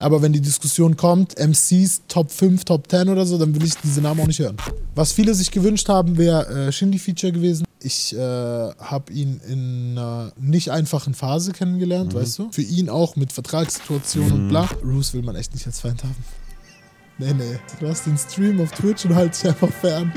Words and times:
Aber 0.00 0.22
wenn 0.22 0.32
die 0.32 0.40
Diskussion 0.40 0.96
kommt, 0.96 1.36
MCs 1.40 2.02
Top 2.06 2.30
5, 2.30 2.64
Top 2.64 2.88
10 2.88 3.08
oder 3.08 3.26
so, 3.26 3.36
dann 3.36 3.52
will 3.54 3.64
ich 3.64 3.74
diese 3.82 4.00
Namen 4.00 4.20
auch 4.20 4.26
nicht 4.28 4.38
hören. 4.38 4.56
Was 4.94 5.10
viele 5.12 5.34
sich 5.34 5.50
gewünscht 5.50 5.88
haben, 5.88 6.16
wäre 6.16 6.68
äh, 6.68 6.72
Shindy-Feature 6.72 7.32
gewesen. 7.32 7.64
Ich 7.82 8.14
äh, 8.14 8.18
habe 8.18 9.12
ihn 9.12 9.40
in 9.48 9.98
einer 9.98 10.32
nicht 10.38 10.70
einfachen 10.70 11.14
Phase 11.14 11.50
kennengelernt, 11.52 12.12
Mhm. 12.14 12.18
weißt 12.18 12.38
du? 12.38 12.48
Für 12.52 12.62
ihn 12.62 12.88
auch 12.88 13.16
mit 13.16 13.32
Vertragssituation 13.32 14.30
und 14.30 14.48
bla. 14.50 14.68
Roos 14.84 15.14
will 15.14 15.22
man 15.22 15.34
echt 15.34 15.52
nicht 15.52 15.66
als 15.66 15.80
Feind 15.80 16.04
haben. 16.04 16.14
Nee, 17.18 17.34
nee. 17.34 17.58
Du 17.80 17.88
hast 17.88 18.06
den 18.06 18.16
Stream 18.16 18.60
auf 18.60 18.70
Twitch 18.70 19.04
und 19.04 19.16
halt 19.16 19.34
dich 19.34 19.48
einfach 19.48 19.72
fern. 19.72 20.12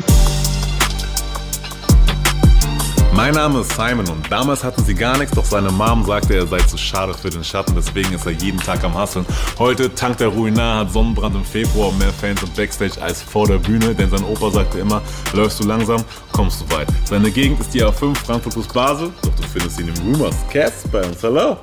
Mein 3.24 3.36
Name 3.36 3.60
ist 3.60 3.74
Simon 3.74 4.10
und 4.10 4.32
damals 4.32 4.64
hatten 4.64 4.84
sie 4.84 4.96
gar 4.96 5.16
nichts, 5.16 5.36
doch 5.36 5.46
seine 5.46 5.70
Mom 5.70 6.04
sagte, 6.08 6.34
er 6.34 6.48
sei 6.48 6.58
zu 6.58 6.76
schade 6.76 7.14
für 7.14 7.30
den 7.30 7.44
Schatten, 7.44 7.76
deswegen 7.76 8.12
ist 8.16 8.26
er 8.26 8.32
jeden 8.32 8.60
Tag 8.60 8.84
am 8.84 8.96
Hasseln. 8.96 9.28
Heute 9.60 9.94
tankt 9.94 10.22
er 10.22 10.30
Ruinar, 10.30 10.80
hat 10.80 10.92
Sonnenbrand 10.92 11.36
im 11.36 11.46
Februar 11.46 11.92
mehr 12.00 12.12
Fans 12.12 12.42
im 12.42 12.50
Backstage 12.56 13.00
als 13.00 13.22
vor 13.22 13.46
der 13.46 13.60
Bühne, 13.60 13.94
denn 13.94 14.10
sein 14.10 14.24
Opa 14.24 14.50
sagte 14.50 14.80
immer, 14.80 15.04
läufst 15.34 15.60
du 15.60 15.68
langsam, 15.68 16.04
kommst 16.32 16.62
du 16.62 16.76
weit. 16.76 16.88
Seine 17.06 17.30
Gegend 17.30 17.60
ist 17.60 17.72
die 17.76 17.84
A5 17.84 18.16
Frankfurt 18.16 18.54
plus 18.54 18.68
Basel, 18.68 19.12
doch 19.22 19.36
du 19.36 19.44
findest 19.44 19.80
ihn 19.80 19.90
im 19.90 20.14
Rumors. 20.14 20.36
Cass 20.50 20.84
bei 20.92 21.06
uns, 21.06 21.22
hello. 21.22 21.58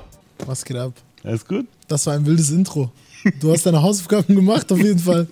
Was 0.46 0.64
geht 0.64 0.76
ab? 0.76 0.92
Alles 1.24 1.44
gut? 1.44 1.66
Das 1.88 2.06
war 2.06 2.14
ein 2.14 2.24
wildes 2.24 2.50
Intro. 2.52 2.92
Du 3.40 3.50
hast 3.50 3.66
deine 3.66 3.82
Hausaufgaben 3.82 4.32
gemacht, 4.36 4.70
auf 4.70 4.78
jeden 4.78 5.00
Fall. 5.00 5.26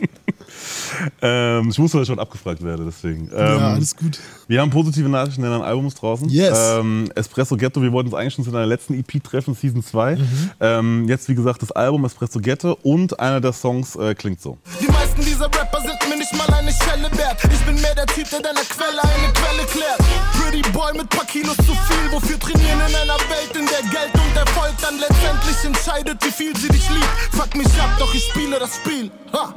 Ähm, 1.23 1.69
ich 1.71 1.79
musste, 1.79 2.05
schon 2.05 2.19
abgefragt 2.19 2.63
werde, 2.63 2.85
deswegen. 2.85 3.29
Ähm, 3.33 3.39
ja, 3.39 3.73
alles 3.75 3.97
gut. 3.97 4.19
Wir 4.49 4.61
haben 4.61 4.71
positive 4.71 5.09
Nachrichten, 5.09 5.43
denn 5.43 5.53
ein 5.53 5.63
Album 5.63 5.87
ist 5.87 6.01
draußen. 6.01 6.29
Yes. 6.29 6.59
Ähm, 6.79 7.11
Espresso 7.15 7.57
Ghetto, 7.57 7.83
wir 7.83 7.93
wollten 7.93 8.09
uns 8.09 8.17
eigentlich 8.17 8.35
schon 8.35 8.45
zu 8.45 8.51
deiner 8.51 8.67
letzten 8.67 8.95
EP 8.95 9.23
treffen, 9.23 9.55
Season 9.55 9.83
2. 9.83 10.19
Ähm, 10.61 11.09
jetzt, 11.09 11.29
wie 11.29 11.35
gesagt, 11.35 11.63
das 11.63 11.73
Album 11.73 12.05
Espresso 12.05 12.41
Ghetto 12.41 12.79
und 12.83 13.19
einer 13.19 13.41
der 13.41 13.53
Songs 13.53 13.97
äh, 13.97 14.15
klingt 14.15 14.41
so. 14.41 14.59
Die 14.81 14.87
meisten 14.87 15.21
dieser 15.23 15.47
Rapper 15.47 15.81
sind 15.81 16.06
mir 16.17 16.21
nicht 16.21 16.37
mal 16.37 16.53
eine 16.55 16.73
Schelle 16.73 17.11
wert. 17.17 17.37
Ich 17.45 17.65
bin 17.65 17.81
mehr 17.81 17.95
der 17.95 18.07
Typ, 18.07 18.29
der 18.31 18.41
deiner 18.41 18.63
Quelle 18.63 19.03
eine 19.03 19.33
Quelle 19.33 19.67
klärt. 19.67 19.99
Pretty 20.39 20.63
Boy 20.71 20.93
mit 20.97 21.09
paar 21.11 21.25
Kilos 21.27 21.57
zu 21.57 21.75
viel. 21.75 22.11
Wofür 22.11 22.39
trainieren 22.39 22.81
in 22.89 22.95
einer 22.95 23.19
Welt, 23.29 23.55
in 23.55 23.67
der 23.67 23.83
Geld 23.91 24.15
und 24.15 24.37
Erfolg 24.37 24.75
dann 24.81 24.99
letztendlich 24.99 25.65
entscheidet, 25.65 26.25
wie 26.25 26.31
viel 26.31 26.57
sie 26.57 26.69
dich 26.69 26.89
liebt. 26.91 27.09
Fuck 27.33 27.55
mich 27.57 27.67
ab, 27.81 27.91
doch 27.99 28.13
ich 28.15 28.25
spiele 28.29 28.59
das 28.59 28.77
Spiel. 28.77 29.11
Ha. 29.33 29.53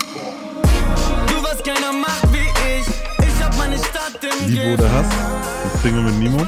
Du, 1.27 1.43
was 1.43 1.63
keiner 1.63 1.93
macht 1.93 2.31
wie 2.33 2.47
ich. 2.79 3.18
Liebe 4.47 4.73
oder 4.73 4.91
Hass, 4.91 5.07
das 5.63 5.81
Single 5.81 6.03
mit 6.03 6.19
Nemo. 6.19 6.47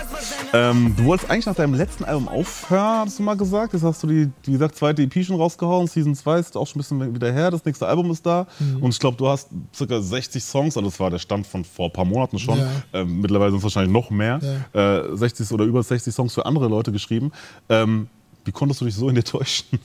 Ähm, 0.54 0.94
du 0.98 1.06
wolltest 1.06 1.30
eigentlich 1.30 1.46
nach 1.46 1.56
deinem 1.56 1.74
letzten 1.74 2.04
Album 2.04 2.28
aufhören, 2.28 3.06
hast 3.06 3.20
du 3.20 3.24
mal 3.24 3.36
gesagt. 3.36 3.74
Jetzt 3.74 3.84
hast 3.84 4.04
du 4.04 4.08
die, 4.08 4.30
wie 4.44 4.54
gesagt, 4.54 4.76
zweite 4.76 5.02
EP 5.02 5.26
schon 5.26 5.36
rausgehauen. 5.36 5.88
Season 5.88 6.16
2 6.16 6.40
ist 6.40 6.58
auch 6.58 6.66
schon 6.68 6.80
ein 6.80 6.84
bisschen 6.84 7.16
wieder 7.16 7.32
her. 7.32 7.52
Das 7.52 7.64
nächste 7.64 7.88
Album 7.88 8.12
ist 8.12 8.26
da. 8.26 8.48
Mhm. 8.60 8.84
Und 8.84 8.92
ich 8.92 9.00
glaube, 9.00 9.18
du 9.18 9.28
hast 9.28 9.50
ca. 9.78 10.02
60 10.02 10.44
Songs, 10.44 10.78
also 10.78 10.90
das 10.90 11.00
war 11.00 11.10
der 11.10 11.20
Stand 11.20 11.48
von 11.48 11.64
vor 11.64 11.88
ein 11.88 11.94
paar 11.94 12.06
Monaten 12.06 12.40
schon. 12.40 12.58
Ja. 12.58 12.70
Ähm, 12.94 13.22
mittlerweile 13.22 13.52
sind 13.52 13.60
es 13.60 13.64
wahrscheinlich 13.64 13.94
noch 13.94 14.10
mehr. 14.10 14.40
Äh, 14.74 15.16
60 15.16 15.52
oder 15.52 15.66
über 15.66 15.84
60 15.84 16.14
Songs 16.14 16.34
für 16.34 16.46
andere 16.46 16.68
Leute 16.68 16.92
geschrieben. 16.92 17.32
Ähm, 17.70 18.08
wie 18.46 18.52
konntest 18.52 18.82
du 18.82 18.86
dich 18.86 18.96
so 18.96 19.10
in 19.10 19.16
dir 19.16 19.24
täuschen? 19.24 19.80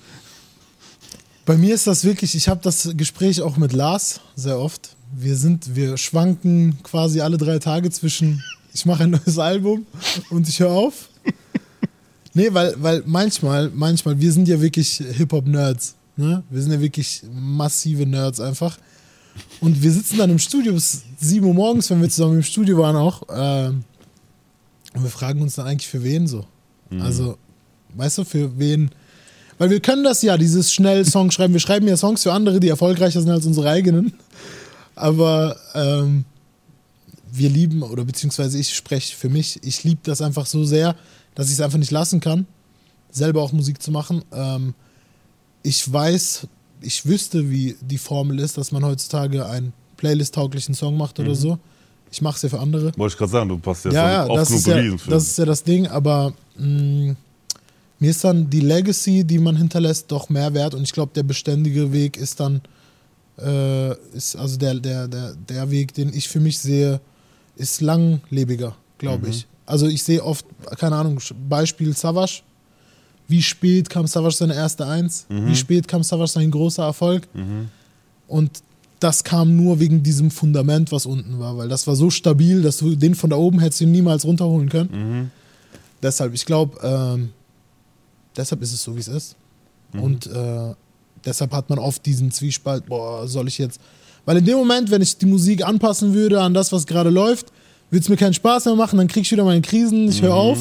Bei 1.45 1.57
mir 1.57 1.75
ist 1.75 1.87
das 1.87 2.05
wirklich, 2.05 2.35
ich 2.35 2.49
habe 2.49 2.61
das 2.63 2.91
Gespräch 2.97 3.41
auch 3.43 3.57
mit 3.57 3.73
Lars 3.73 4.21
sehr 4.35 4.59
oft. 4.59 4.96
Wir 5.15 5.37
sind, 5.37 5.75
wir 5.75 5.97
schwanken 5.97 6.79
quasi 6.83 7.21
alle 7.21 7.37
drei 7.37 7.59
Tage 7.59 7.91
zwischen, 7.91 8.43
ich 8.75 8.87
mache 8.87 9.05
ein 9.05 9.11
neues 9.11 9.39
Album 9.39 9.87
und 10.31 10.49
ich 10.49 10.61
höre 10.61 10.71
auf. 10.71 11.09
Nee, 12.35 12.49
weil, 12.53 12.75
weil 12.79 13.03
manchmal, 13.07 13.71
manchmal, 13.75 14.21
wir 14.21 14.31
sind 14.31 14.47
ja 14.47 14.61
wirklich 14.61 15.03
Hip-Hop-Nerds. 15.13 15.95
Ne? 16.17 16.43
Wir 16.51 16.63
sind 16.63 16.73
ja 16.73 16.81
wirklich 16.81 17.23
massive 17.33 18.05
Nerds 18.05 18.41
einfach. 18.41 18.79
Und 19.61 19.83
wir 19.83 19.91
sitzen 19.91 20.19
dann 20.19 20.31
im 20.31 20.39
Studio 20.39 20.75
bis 20.75 21.03
7 21.19 21.47
Uhr 21.47 21.55
morgens, 21.55 21.89
wenn 21.89 22.01
wir 22.03 22.11
zusammen 22.11 22.37
im 22.37 22.43
Studio 22.43 22.77
waren 22.79 22.97
auch. 22.97 23.23
Ähm, 23.31 23.85
und 24.95 25.03
wir 25.03 25.11
fragen 25.11 25.41
uns 25.41 25.55
dann 25.55 25.67
eigentlich 25.67 25.89
für 25.89 26.03
wen 26.03 26.27
so. 26.27 26.45
Also, 27.01 27.37
weißt 27.95 28.19
du, 28.19 28.25
für 28.25 28.59
wen. 28.59 28.91
Weil 29.59 29.71
wir 29.71 29.81
können 29.81 30.05
das 30.05 30.23
ja, 30.23 30.37
dieses 30.37 30.73
schnell 30.73 31.05
Song 31.05 31.31
schreiben. 31.31 31.53
Wir 31.53 31.61
schreiben 31.61 31.89
ja 31.89 31.97
Songs 31.97 32.23
für 32.23 32.33
andere, 32.33 32.61
die 32.61 32.69
erfolgreicher 32.69 33.21
sind 33.21 33.31
als 33.31 33.47
unsere 33.47 33.71
eigenen. 33.71 34.13
Aber 34.97 35.57
ähm, 35.75 36.25
wir 37.31 37.51
lieben, 37.51 37.83
oder 37.83 38.05
beziehungsweise 38.05 38.59
ich 38.59 38.75
spreche 38.75 39.15
für 39.15 39.29
mich, 39.29 39.61
ich 39.63 39.85
liebe 39.85 40.01
das 40.03 40.23
einfach 40.23 40.47
so 40.47 40.65
sehr, 40.65 40.97
dass 41.35 41.47
ich 41.49 41.53
es 41.55 41.61
einfach 41.61 41.79
nicht 41.79 41.91
lassen 41.91 42.21
kann, 42.21 42.47
selber 43.11 43.43
auch 43.43 43.53
Musik 43.53 43.83
zu 43.83 43.91
machen. 43.91 44.23
Ähm, 44.33 44.75
ich 45.63 45.91
weiß, 45.93 46.47
ich 46.81 47.07
wüsste, 47.07 47.51
wie 47.51 47.77
die 47.81 47.99
Formel 47.99 48.41
ist, 48.41 48.57
dass 48.57 48.73
man 48.73 48.85
heutzutage 48.85 49.47
einen 49.47 49.73
Playlist-tauglichen 49.97 50.75
Song 50.75 50.97
macht 50.97 51.21
oder 51.21 51.35
so. 51.35 51.59
Ich 52.11 52.23
mache 52.23 52.37
es 52.37 52.43
ja 52.43 52.49
für 52.49 52.61
andere. 52.61 52.93
Wollte 52.97 53.15
ich 53.15 53.19
gerade 53.19 53.33
sagen, 53.33 53.49
du 53.49 53.59
passt 53.59 53.85
jetzt 53.85 53.95
Ja, 53.95 54.11
ja, 54.11 54.27
oft 54.27 54.41
das 54.41 54.49
genug 54.49 54.61
ist 54.61 54.67
ja, 54.93 54.99
für. 54.99 55.11
das 55.11 55.27
ist 55.27 55.39
ja 55.39 55.45
das 55.45 55.63
Ding, 55.63 55.87
aber 55.89 56.33
mh, 56.57 57.17
mir 57.99 58.11
ist 58.11 58.25
dann 58.25 58.49
die 58.49 58.61
Legacy, 58.61 59.25
die 59.25 59.39
man 59.39 59.57
hinterlässt, 59.57 60.11
doch 60.13 60.29
mehr 60.29 60.55
wert 60.55 60.75
und 60.75 60.83
ich 60.83 60.93
glaube, 60.93 61.13
der 61.15 61.23
beständige 61.23 61.93
Weg 61.93 62.17
ist 62.17 62.41
dann, 62.41 62.61
äh, 63.39 63.93
ist 64.17 64.37
also 64.37 64.57
der, 64.57 64.75
der, 64.75 65.09
der, 65.09 65.35
der 65.35 65.71
Weg, 65.71 65.95
den 65.95 66.13
ich 66.15 66.29
für 66.29 66.41
mich 66.41 66.59
sehe, 66.59 67.01
ist 67.57 67.81
langlebiger, 67.81 68.77
glaube 68.99 69.29
ich. 69.31 69.47
Also 69.67 69.87
ich 69.87 70.03
sehe 70.03 70.23
oft, 70.23 70.47
keine 70.79 70.97
Ahnung, 70.97 71.19
Beispiel 71.49 71.97
Savage. 71.97 72.43
Wie 73.29 73.43
spät 73.43 73.91
kam 73.91 74.07
Savage 74.07 74.37
seine 74.37 74.55
erste 74.55 74.87
Eins? 74.87 75.27
Wie 75.47 75.57
spät 75.57 75.89
kam 75.89 76.03
Savage 76.03 76.31
sein 76.31 76.51
großer 76.51 76.85
Erfolg? 76.85 77.27
Und 78.29 78.63
das 79.01 79.25
kam 79.25 79.57
nur 79.57 79.79
wegen 79.81 80.03
diesem 80.03 80.31
Fundament, 80.31 80.91
was 80.93 81.05
unten 81.07 81.39
war, 81.39 81.57
weil 81.59 81.69
das 81.69 81.87
war 81.87 81.97
so 81.97 82.09
stabil, 82.09 82.63
dass 82.63 82.79
du 82.79 82.95
den 82.97 83.15
von 83.15 83.29
da 83.31 83.37
oben 83.37 83.59
hättest 83.61 83.81
du 83.83 83.87
niemals 83.87 84.25
runterholen 84.25 84.69
können. 84.69 85.31
Deshalb, 86.03 86.33
ich 86.35 86.47
glaube, 86.47 86.79
ähm, 86.83 87.31
deshalb 88.37 88.63
ist 88.63 88.73
es 88.73 88.83
so, 88.83 88.95
wie 88.95 89.01
es 89.01 89.09
ist. 89.09 89.37
Und 89.93 90.27
äh, 90.27 90.75
deshalb 91.27 91.53
hat 91.53 91.69
man 91.69 91.79
oft 91.79 92.07
diesen 92.07 92.31
Zwiespalt, 92.31 92.87
boah, 92.87 93.27
soll 93.27 93.49
ich 93.49 93.59
jetzt. 93.59 93.81
Weil 94.25 94.39
in 94.39 94.45
dem 94.45 94.57
Moment, 94.59 94.91
wenn 94.91 95.03
ich 95.03 95.19
die 95.19 95.27
Musik 95.27 95.65
anpassen 95.65 96.15
würde 96.15 96.41
an 96.41 96.55
das, 96.55 96.73
was 96.73 96.87
gerade 96.87 97.11
läuft, 97.11 97.53
würde 97.91 98.03
es 98.03 98.09
mir 98.09 98.17
keinen 98.17 98.35
Spaß 98.35 98.65
mehr 98.65 98.75
machen, 98.75 98.99
dann 98.99 99.09
krieg 99.09 99.23
ich 99.23 99.33
wieder 99.33 99.45
meine 99.45 99.63
Krisen, 99.63 100.09
ich 100.09 100.23
höre 100.23 100.35
auf. 100.35 100.59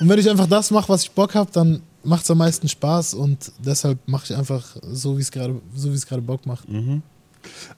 Und 0.00 0.08
wenn 0.08 0.18
ich 0.18 0.28
einfach 0.28 0.46
das 0.46 0.70
mache, 0.70 0.88
was 0.88 1.02
ich 1.02 1.10
Bock 1.10 1.34
habe, 1.34 1.50
dann 1.52 1.82
macht 2.04 2.24
es 2.24 2.30
am 2.30 2.38
meisten 2.38 2.68
Spaß 2.68 3.14
und 3.14 3.52
deshalb 3.58 3.98
mache 4.06 4.24
ich 4.32 4.36
einfach 4.36 4.76
so, 4.90 5.16
wie 5.16 5.22
es 5.22 5.30
gerade 5.30 5.60
so 5.74 5.90
wie 5.90 5.94
es 5.94 6.06
gerade 6.06 6.22
Bock 6.22 6.46
macht. 6.46 6.66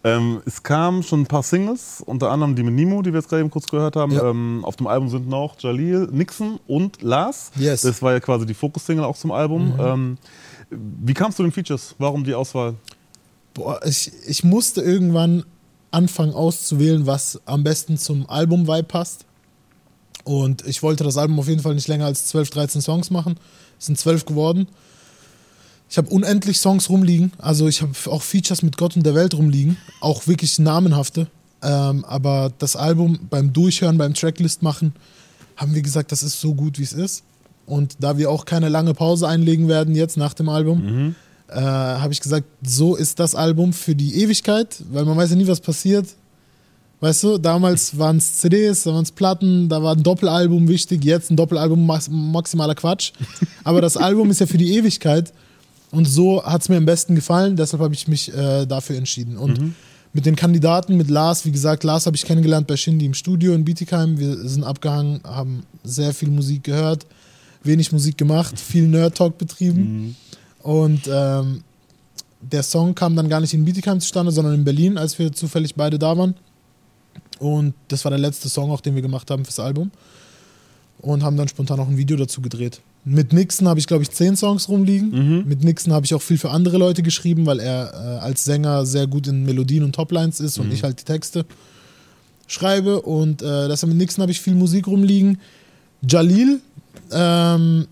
Ähm, 0.02 0.42
es 0.44 0.62
kamen 0.62 1.02
schon 1.02 1.22
ein 1.22 1.26
paar 1.26 1.42
Singles, 1.42 2.02
unter 2.04 2.30
anderem 2.30 2.54
die 2.54 2.62
mit 2.62 2.74
Nemo, 2.74 3.02
die 3.02 3.12
wir 3.12 3.20
jetzt 3.20 3.28
gerade 3.28 3.40
eben 3.40 3.50
kurz 3.50 3.66
gehört 3.66 3.96
haben. 3.96 4.12
Ja. 4.12 4.30
Ähm, 4.30 4.60
auf 4.62 4.76
dem 4.76 4.86
Album 4.86 5.08
sind 5.08 5.28
noch 5.28 5.58
Jalil, 5.58 6.08
Nixon 6.12 6.60
und 6.66 7.02
Lars. 7.02 7.50
Yes. 7.56 7.82
Das 7.82 8.02
war 8.02 8.12
ja 8.12 8.20
quasi 8.20 8.46
die 8.46 8.54
Fokus-Single 8.54 9.04
auch 9.04 9.16
zum 9.16 9.32
Album. 9.32 9.74
Ähm, 9.78 10.18
wie 10.70 11.14
kamst 11.14 11.38
du 11.38 11.42
den 11.42 11.52
Features? 11.52 11.94
Warum 11.98 12.24
die 12.24 12.34
Auswahl? 12.34 12.74
Boah, 13.54 13.80
ich, 13.84 14.10
ich 14.26 14.44
musste 14.44 14.80
irgendwann 14.80 15.44
anfangen 15.90 16.34
auszuwählen, 16.34 17.06
was 17.06 17.40
am 17.46 17.62
besten 17.62 17.96
zum 17.96 18.28
Album-Vibe 18.28 18.84
passt. 18.84 19.24
Und 20.24 20.66
ich 20.66 20.82
wollte 20.82 21.04
das 21.04 21.16
Album 21.16 21.38
auf 21.38 21.48
jeden 21.48 21.60
Fall 21.60 21.74
nicht 21.74 21.86
länger 21.86 22.06
als 22.06 22.26
12, 22.26 22.50
13 22.50 22.80
Songs 22.82 23.10
machen. 23.10 23.36
Es 23.78 23.86
sind 23.86 23.98
12 23.98 24.24
geworden. 24.24 24.68
Ich 25.88 25.98
habe 25.98 26.08
unendlich 26.08 26.58
Songs 26.58 26.88
rumliegen. 26.88 27.32
Also 27.38 27.68
ich 27.68 27.82
habe 27.82 27.92
auch 28.06 28.22
Features 28.22 28.62
mit 28.62 28.76
Gott 28.76 28.96
und 28.96 29.04
der 29.04 29.14
Welt 29.14 29.34
rumliegen. 29.34 29.76
Auch 30.00 30.26
wirklich 30.26 30.58
namenhafte. 30.58 31.28
Ähm, 31.62 32.04
aber 32.06 32.52
das 32.58 32.74
Album 32.74 33.20
beim 33.30 33.52
Durchhören, 33.52 33.98
beim 33.98 34.14
Tracklist 34.14 34.62
machen, 34.62 34.94
haben 35.56 35.74
wir 35.74 35.82
gesagt, 35.82 36.10
das 36.10 36.22
ist 36.22 36.40
so 36.40 36.54
gut, 36.54 36.78
wie 36.78 36.82
es 36.82 36.92
ist. 36.92 37.22
Und 37.66 37.96
da 38.00 38.18
wir 38.18 38.30
auch 38.30 38.44
keine 38.44 38.68
lange 38.68 38.94
Pause 38.94 39.26
einlegen 39.26 39.68
werden 39.68 39.94
jetzt 39.94 40.16
nach 40.16 40.34
dem 40.34 40.48
Album, 40.48 41.14
äh, 41.48 41.60
habe 41.60 42.12
ich 42.12 42.20
gesagt, 42.20 42.46
so 42.62 42.96
ist 42.96 43.20
das 43.20 43.34
Album 43.34 43.72
für 43.72 43.94
die 43.94 44.22
Ewigkeit, 44.22 44.76
weil 44.90 45.04
man 45.04 45.16
weiß 45.16 45.30
ja 45.30 45.36
nie, 45.36 45.46
was 45.46 45.60
passiert. 45.60 46.06
Weißt 47.00 47.22
du, 47.22 47.38
damals 47.38 47.98
waren 47.98 48.16
es 48.16 48.38
CDs, 48.38 48.84
da 48.84 48.92
waren 48.92 49.02
es 49.02 49.12
Platten, 49.12 49.68
da 49.68 49.82
war 49.82 49.94
ein 49.94 50.02
Doppelalbum 50.02 50.68
wichtig, 50.68 51.04
jetzt 51.04 51.30
ein 51.30 51.36
Doppelalbum 51.36 51.86
max 51.86 52.08
maximaler 52.10 52.74
Quatsch. 52.74 53.12
Aber 53.64 53.80
das 53.80 53.96
Album 53.96 54.30
ist 54.30 54.40
ja 54.40 54.46
für 54.46 54.58
die 54.58 54.76
Ewigkeit 54.76 55.32
und 55.90 56.06
so 56.06 56.44
hat 56.44 56.62
es 56.62 56.68
mir 56.68 56.76
am 56.76 56.86
besten 56.86 57.14
gefallen, 57.14 57.56
deshalb 57.56 57.82
habe 57.82 57.94
ich 57.94 58.08
mich 58.08 58.34
äh, 58.34 58.66
dafür 58.66 58.96
entschieden. 58.96 59.36
Und 59.36 59.74
mit 60.14 60.26
den 60.26 60.36
Kandidaten, 60.36 60.96
mit 60.96 61.10
Lars, 61.10 61.44
wie 61.44 61.52
gesagt, 61.52 61.84
Lars 61.84 62.06
habe 62.06 62.16
ich 62.16 62.24
kennengelernt 62.24 62.66
bei 62.66 62.76
Shindy 62.76 63.04
im 63.04 63.14
Studio 63.14 63.52
in 63.52 63.64
Bietigheim. 63.64 64.16
Wir 64.16 64.36
sind 64.48 64.64
abgehangen, 64.64 65.20
haben 65.24 65.64
sehr 65.82 66.14
viel 66.14 66.30
Musik 66.30 66.64
gehört, 66.64 67.04
wenig 67.64 67.92
Musik 67.92 68.18
gemacht, 68.18 68.58
viel 68.58 68.86
Nerd-Talk 68.88 69.38
betrieben. 69.38 70.16
Und 70.62 71.08
ähm, 71.12 71.62
der 72.40 72.62
Song 72.62 72.94
kam 72.94 73.16
dann 73.16 73.28
gar 73.28 73.40
nicht 73.40 73.54
in 73.54 73.64
Bietigheim 73.64 74.00
zustande, 74.00 74.32
sondern 74.32 74.54
in 74.54 74.64
Berlin, 74.64 74.98
als 74.98 75.18
wir 75.18 75.32
zufällig 75.32 75.74
beide 75.74 75.98
da 75.98 76.16
waren. 76.16 76.34
Und 77.38 77.74
das 77.88 78.04
war 78.04 78.10
der 78.10 78.18
letzte 78.18 78.48
Song, 78.48 78.70
auch 78.70 78.80
den 78.80 78.94
wir 78.94 79.02
gemacht 79.02 79.30
haben 79.30 79.44
fürs 79.44 79.58
Album. 79.60 79.90
Und 80.98 81.22
haben 81.22 81.36
dann 81.36 81.48
spontan 81.48 81.80
auch 81.80 81.88
ein 81.88 81.98
Video 81.98 82.16
dazu 82.16 82.40
gedreht. 82.40 82.80
Mit 83.04 83.34
Nixon 83.34 83.68
habe 83.68 83.78
ich, 83.78 83.86
glaube 83.86 84.02
ich, 84.02 84.10
zehn 84.10 84.36
Songs 84.36 84.68
rumliegen. 84.68 85.10
Mit 85.46 85.62
Nixon 85.62 85.92
habe 85.92 86.06
ich 86.06 86.14
auch 86.14 86.22
viel 86.22 86.38
für 86.38 86.50
andere 86.50 86.78
Leute 86.78 87.02
geschrieben, 87.02 87.44
weil 87.44 87.60
er 87.60 87.92
äh, 87.92 87.96
als 88.20 88.44
Sänger 88.44 88.86
sehr 88.86 89.06
gut 89.06 89.26
in 89.26 89.44
Melodien 89.44 89.84
und 89.84 89.94
Toplines 89.94 90.40
ist 90.40 90.58
und 90.58 90.72
ich 90.72 90.82
halt 90.82 91.00
die 91.00 91.04
Texte 91.04 91.44
schreibe. 92.46 93.02
Und 93.02 93.42
äh, 93.42 93.68
deshalb 93.68 93.90
mit 93.90 93.98
Nixon 93.98 94.22
habe 94.22 94.32
ich 94.32 94.40
viel 94.40 94.54
Musik 94.54 94.86
rumliegen. 94.86 95.38
Jalil 96.08 96.60
ähm, 97.12 97.86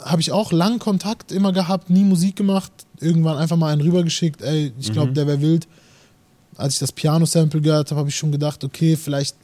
habe 0.00 0.20
ich 0.20 0.32
auch 0.32 0.52
lang 0.52 0.78
Kontakt 0.78 1.32
immer 1.32 1.52
gehabt, 1.52 1.90
nie 1.90 2.04
Musik 2.04 2.36
gemacht. 2.36 2.72
Irgendwann 3.00 3.38
einfach 3.38 3.56
mal 3.56 3.72
einen 3.72 3.80
rübergeschickt. 3.80 4.42
Ey, 4.42 4.72
ich 4.78 4.92
glaube, 4.92 5.12
der 5.12 5.26
wäre 5.26 5.40
wild. 5.40 5.66
Als 6.56 6.74
ich 6.74 6.80
das 6.80 6.92
Piano-Sample 6.92 7.60
gehört 7.60 7.90
habe, 7.90 8.00
habe 8.00 8.08
ich 8.08 8.16
schon 8.16 8.30
gedacht, 8.30 8.62
okay, 8.64 8.96
vielleicht 8.96 9.36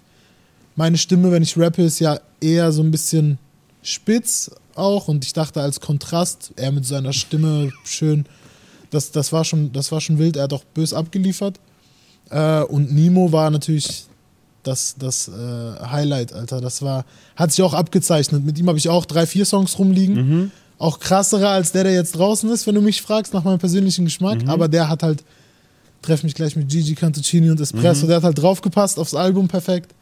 meine 0.77 0.99
Stimme, 0.99 1.33
wenn 1.33 1.43
ich 1.43 1.59
rappe, 1.59 1.83
ist 1.83 1.99
ja 1.99 2.21
eher 2.41 2.73
so 2.73 2.83
ein 2.83 2.91
bisschen 2.91 3.39
spitz 3.83 4.51
auch. 4.75 5.09
Und 5.09 5.25
ich 5.25 5.33
dachte 5.33 5.61
als 5.61 5.81
Kontrast, 5.81 6.53
er 6.57 6.73
mit 6.73 6.87
seiner 6.87 7.13
Stimme 7.13 7.73
schön, 7.85 8.27
das, 8.91 9.13
das, 9.13 9.33
war, 9.33 9.45
schon, 9.45 9.73
das 9.73 9.93
war 9.93 10.01
schon 10.01 10.19
wild. 10.19 10.37
Er 10.37 10.45
hat 10.45 10.53
auch 10.53 10.65
bös 10.65 10.93
abgeliefert. 10.93 11.59
Äh, 12.31 12.63
und 12.63 12.93
Nemo 12.93 13.33
war 13.33 13.51
natürlich 13.51 14.05
das, 14.63 14.97
das 14.99 15.29
äh, 15.29 15.33
Highlight, 15.87 16.33
Alter. 16.33 16.61
Das 16.61 16.83
war, 16.83 17.05
hat 17.37 17.53
sich 17.53 17.63
auch 17.63 17.75
abgezeichnet. 17.75 18.45
Mit 18.45 18.59
ihm 18.59 18.69
habe 18.69 18.79
ich 18.79 18.89
auch 18.89 19.05
drei, 19.05 19.27
vier 19.27 19.45
Songs 19.45 19.79
rumliegen. 19.79 20.53
Auch 20.79 20.99
krassere 20.99 21.49
als 21.49 21.73
der, 21.73 21.85
der 21.85 21.93
jetzt 21.93 22.17
draußen 22.17 22.49
ist, 22.51 22.67
wenn 22.67 22.75
du 22.75 22.81
mich 22.81 23.03
fragst, 23.03 23.35
nach 23.35 23.45
meinem 23.45 23.59
persönlichen 23.59 24.07
Geschmack. 24.07 24.41
Aber 24.47 24.69
der 24.69 24.89
hat 24.89 25.03
halt, 25.03 25.25
treff 26.03 26.23
mich 26.23 26.35
gleich 26.35 26.57
mit 26.57 26.69
Gigi 26.69 26.95
Cantuccini 26.95 27.51
und 27.51 27.61
Espresso, 27.61 28.07
der 28.07 28.17
hat 28.17 28.25
halt 28.25 28.39
draufgepasst 28.39 28.99
aufs 28.99 29.15
Album 29.15 29.47
perfekt. 29.47 29.95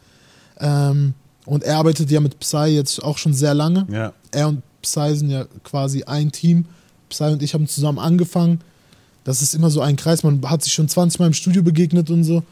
Ähm, 0.61 1.15
und 1.47 1.65
er 1.65 1.79
arbeitet 1.79 2.11
ja 2.11 2.21
mit 2.21 2.39
Psy 2.41 2.67
jetzt 2.67 3.03
auch 3.03 3.19
schon 3.19 3.33
sehr 3.33 3.55
lange. 3.55 3.87
Ja. 3.91 4.13
Er 4.31 4.49
und 4.49 4.63
Psy 4.83 5.17
sind 5.17 5.31
ja 5.31 5.47
quasi 5.65 6.05
ein 6.05 6.31
Team. 6.31 6.67
Psy 7.09 7.25
und 7.25 7.43
ich 7.43 7.55
haben 7.55 7.67
zusammen 7.67 7.99
angefangen. 7.99 8.61
Das 9.25 9.43
ist 9.43 9.55
immer 9.55 9.71
so 9.71 9.81
ein 9.81 9.97
Kreis. 9.97 10.23
Man 10.23 10.43
hat 10.49 10.63
sich 10.63 10.73
schon 10.73 10.89
20 10.89 11.19
Mal 11.21 11.27
im 11.27 11.33
Studio 11.33 11.63
begegnet 11.63 12.11
und 12.11 12.25
so. 12.25 12.43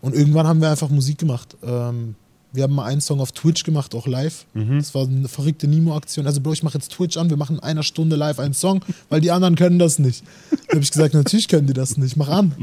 Und 0.00 0.14
irgendwann 0.14 0.46
haben 0.46 0.60
wir 0.60 0.70
einfach 0.70 0.88
Musik 0.88 1.18
gemacht. 1.18 1.56
Ähm, 1.62 2.14
wir 2.52 2.64
haben 2.64 2.74
mal 2.74 2.84
einen 2.84 3.00
Song 3.00 3.20
auf 3.20 3.32
Twitch 3.32 3.62
gemacht, 3.64 3.94
auch 3.94 4.06
live. 4.06 4.44
Das 4.78 4.94
war 4.94 5.06
eine 5.06 5.28
verrückte 5.28 5.68
Nemo-Aktion. 5.68 6.26
Also, 6.26 6.40
Bro, 6.40 6.54
ich 6.54 6.62
mache 6.62 6.78
jetzt 6.78 6.90
Twitch 6.90 7.16
an, 7.16 7.30
wir 7.30 7.36
machen 7.36 7.56
in 7.56 7.62
einer 7.62 7.82
Stunde 7.82 8.16
live 8.16 8.40
einen 8.40 8.54
Song, 8.54 8.80
weil 9.08 9.20
die 9.20 9.30
anderen 9.30 9.54
können 9.54 9.78
das 9.78 9.98
nicht. 9.98 10.24
Da 10.50 10.74
habe 10.74 10.80
ich 10.82 10.90
gesagt, 10.90 11.14
natürlich 11.14 11.46
können 11.46 11.68
die 11.68 11.74
das 11.74 11.96
nicht, 11.96 12.16
mach 12.16 12.28
an. 12.28 12.54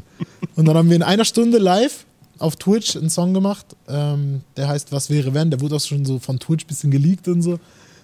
Und 0.55 0.65
dann 0.65 0.75
haben 0.75 0.89
wir 0.89 0.95
in 0.95 1.03
einer 1.03 1.23
Stunde 1.25 1.57
live 1.57 2.05
auf 2.39 2.55
Twitch 2.57 2.95
einen 2.97 3.09
Song 3.09 3.33
gemacht, 3.33 3.65
ähm, 3.87 4.41
der 4.57 4.67
heißt 4.67 4.91
Was 4.91 5.09
wäre 5.09 5.33
wenn? 5.33 5.49
Der 5.49 5.61
wurde 5.61 5.75
auch 5.75 5.81
schon 5.81 6.05
so 6.05 6.19
von 6.19 6.39
Twitch 6.39 6.65
ein 6.65 6.67
bisschen 6.67 6.91
geleakt 6.91 7.27
und 7.27 7.41
so. 7.41 7.51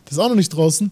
Der 0.06 0.12
ist 0.12 0.20
auch 0.20 0.30
noch 0.30 0.36
nicht 0.36 0.50
draußen. 0.50 0.92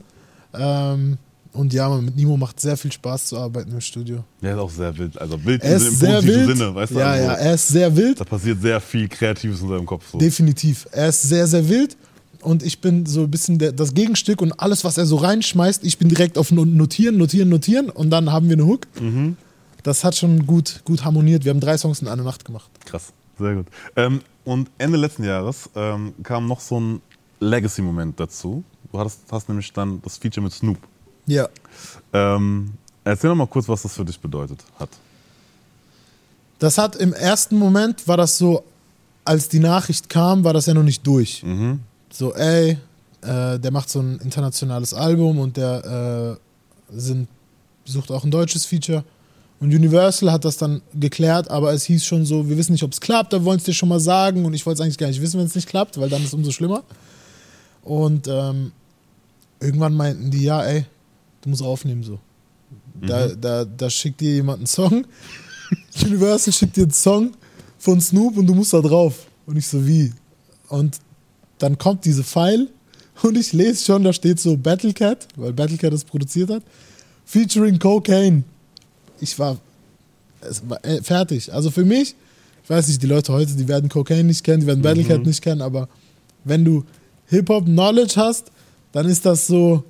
Ähm, 0.53 1.17
und 1.53 1.73
ja, 1.73 1.89
man, 1.89 2.05
mit 2.05 2.15
Nemo 2.15 2.37
macht 2.37 2.59
sehr 2.59 2.77
viel 2.77 2.91
Spaß 2.91 3.25
zu 3.25 3.37
arbeiten 3.37 3.71
im 3.71 3.81
Studio. 3.81 4.23
Der 4.41 4.53
ist 4.53 4.59
auch 4.59 4.69
sehr 4.69 4.97
wild. 4.97 5.19
Also 5.19 5.43
wild 5.43 5.63
Er 5.63 5.71
im 5.71 5.77
ist 5.77 5.99
sehr 5.99 6.15
positiven 6.15 6.47
wild. 6.47 6.57
Sinne, 6.57 6.75
weißt 6.75 6.91
du? 6.93 6.99
ja, 6.99 7.05
also, 7.11 7.25
ja, 7.25 7.33
er 7.33 7.53
ist 7.53 7.67
sehr 7.67 7.95
wild. 7.97 8.19
Da 8.19 8.23
passiert 8.23 8.61
sehr 8.61 8.79
viel 8.81 9.07
Kreatives 9.09 9.61
in 9.61 9.69
seinem 9.69 9.85
Kopf. 9.85 10.05
So. 10.11 10.17
Definitiv. 10.17 10.87
Er 10.91 11.09
ist 11.09 11.21
sehr, 11.23 11.47
sehr 11.47 11.67
wild. 11.67 11.97
Und 12.41 12.63
ich 12.63 12.81
bin 12.81 13.05
so 13.05 13.21
ein 13.21 13.29
bisschen 13.31 13.59
der, 13.59 13.71
das 13.71 13.93
Gegenstück 13.93 14.41
und 14.41 14.53
alles, 14.59 14.83
was 14.83 14.97
er 14.97 15.05
so 15.05 15.17
reinschmeißt, 15.17 15.83
ich 15.83 15.97
bin 15.99 16.09
direkt 16.09 16.37
auf 16.39 16.51
No- 16.51 16.65
Notieren, 16.65 17.17
Notieren, 17.17 17.49
Notieren 17.49 17.89
und 17.91 18.09
dann 18.09 18.31
haben 18.31 18.47
wir 18.49 18.55
eine 18.55 18.65
Hook. 18.65 18.87
Mhm. 18.99 19.37
Das 19.83 20.03
hat 20.03 20.15
schon 20.15 20.47
gut, 20.47 20.81
gut 20.85 21.03
harmoniert. 21.05 21.43
Wir 21.45 21.51
haben 21.51 21.59
drei 21.59 21.77
Songs 21.77 22.01
in 22.01 22.07
einer 22.07 22.23
Nacht 22.23 22.43
gemacht. 22.45 22.69
Krass, 22.85 23.13
sehr 23.37 23.55
gut. 23.55 23.67
Ähm, 23.95 24.21
und 24.43 24.71
Ende 24.79 24.97
letzten 24.97 25.23
Jahres 25.23 25.69
ähm, 25.75 26.13
kam 26.23 26.47
noch 26.47 26.59
so 26.61 26.79
ein 26.79 27.01
Legacy-Moment 27.41 28.19
dazu. 28.19 28.63
Du 28.91 28.97
hattest, 28.99 29.19
hast 29.31 29.47
nämlich 29.49 29.71
dann 29.73 30.01
das 30.03 30.17
Feature 30.17 30.43
mit 30.43 30.53
Snoop. 30.53 30.77
Ja. 31.27 31.47
Ähm, 32.13 32.73
erzähl 33.03 33.29
noch 33.29 33.37
mal 33.37 33.47
kurz, 33.47 33.67
was 33.67 33.81
das 33.83 33.93
für 33.93 34.05
dich 34.05 34.19
bedeutet 34.19 34.59
hat. 34.79 34.89
Das 36.59 36.77
hat 36.77 36.95
im 36.95 37.13
ersten 37.13 37.57
Moment, 37.57 38.07
war 38.07 38.17
das 38.17 38.37
so, 38.37 38.63
als 39.25 39.49
die 39.49 39.59
Nachricht 39.59 40.09
kam, 40.09 40.43
war 40.43 40.53
das 40.53 40.65
ja 40.65 40.73
noch 40.73 40.83
nicht 40.83 41.05
durch. 41.05 41.43
So, 42.11 42.33
ey, 42.35 42.77
äh, 43.21 43.59
der 43.59 43.71
macht 43.71 43.89
so 43.89 43.99
ein 43.99 44.19
internationales 44.19 44.93
Album 44.93 45.39
und 45.39 45.57
der 45.57 46.37
äh, 46.91 46.97
sind, 46.97 47.27
sucht 47.85 48.11
auch 48.11 48.23
ein 48.23 48.31
deutsches 48.31 48.65
Feature. 48.65 49.03
Und 49.59 49.73
Universal 49.73 50.31
hat 50.31 50.43
das 50.43 50.57
dann 50.57 50.81
geklärt, 50.93 51.49
aber 51.51 51.71
es 51.71 51.83
hieß 51.83 52.03
schon 52.03 52.25
so, 52.25 52.49
wir 52.49 52.57
wissen 52.57 52.71
nicht, 52.71 52.83
ob 52.83 52.93
es 52.93 52.99
klappt, 52.99 53.31
wir 53.31 53.45
wollen 53.45 53.59
es 53.59 53.63
dir 53.63 53.73
schon 53.73 53.89
mal 53.89 53.99
sagen. 53.99 54.43
Und 54.43 54.55
ich 54.55 54.65
wollte 54.65 54.81
es 54.81 54.81
eigentlich 54.83 54.97
gar 54.97 55.07
nicht 55.07 55.21
wissen, 55.21 55.39
wenn 55.39 55.45
es 55.45 55.55
nicht 55.55 55.69
klappt, 55.69 55.99
weil 55.99 56.09
dann 56.09 56.21
ist 56.21 56.29
es 56.29 56.33
umso 56.33 56.51
schlimmer. 56.51 56.83
Und 57.83 58.27
ähm, 58.27 58.71
irgendwann 59.59 59.93
meinten 59.93 60.31
die, 60.31 60.43
ja, 60.43 60.63
ey, 60.63 60.85
du 61.41 61.49
musst 61.49 61.61
aufnehmen 61.61 62.03
so. 62.03 62.19
Da, 63.01 63.27
da, 63.27 63.65
da 63.65 63.89
schickt 63.89 64.21
dir 64.21 64.35
jemand 64.35 64.59
einen 64.59 64.67
Song. 64.67 65.05
Universal 66.03 66.53
schickt 66.53 66.77
dir 66.77 66.83
einen 66.83 66.91
Song 66.91 67.31
von 67.79 67.99
Snoop 67.99 68.37
und 68.37 68.45
du 68.45 68.53
musst 68.53 68.73
da 68.73 68.81
drauf. 68.81 69.25
Und 69.45 69.57
ich 69.57 69.67
so, 69.67 69.85
wie? 69.85 70.11
Und 70.69 70.97
dann 71.57 71.77
kommt 71.77 72.05
diese 72.05 72.23
File 72.23 72.69
und 73.23 73.37
ich 73.37 73.53
lese 73.53 73.85
schon, 73.85 74.03
da 74.03 74.13
steht 74.13 74.39
so 74.39 74.57
Battlecat, 74.57 75.27
weil 75.35 75.53
Battlecat 75.53 75.93
das 75.93 76.03
produziert 76.03 76.49
hat, 76.49 76.63
featuring 77.25 77.77
Cocaine. 77.77 78.43
Ich 79.19 79.37
war, 79.37 79.57
es 80.41 80.67
war 80.67 80.83
äh, 80.85 81.01
fertig. 81.01 81.53
Also 81.53 81.69
für 81.71 81.85
mich, 81.85 82.15
ich 82.63 82.69
weiß 82.69 82.87
nicht, 82.87 83.01
die 83.01 83.07
Leute 83.07 83.33
heute, 83.33 83.53
die 83.53 83.67
werden 83.67 83.89
Cocaine 83.89 84.23
nicht 84.23 84.43
kennen, 84.43 84.61
die 84.61 84.67
werden 84.67 84.81
Battlecat 84.81 85.25
nicht 85.25 85.41
kennen, 85.41 85.61
aber 85.61 85.87
wenn 86.43 86.65
du 86.65 86.83
Hip-Hop-Knowledge 87.27 88.15
hast, 88.15 88.51
dann 88.91 89.07
ist 89.07 89.25
das 89.25 89.47
so, 89.47 89.83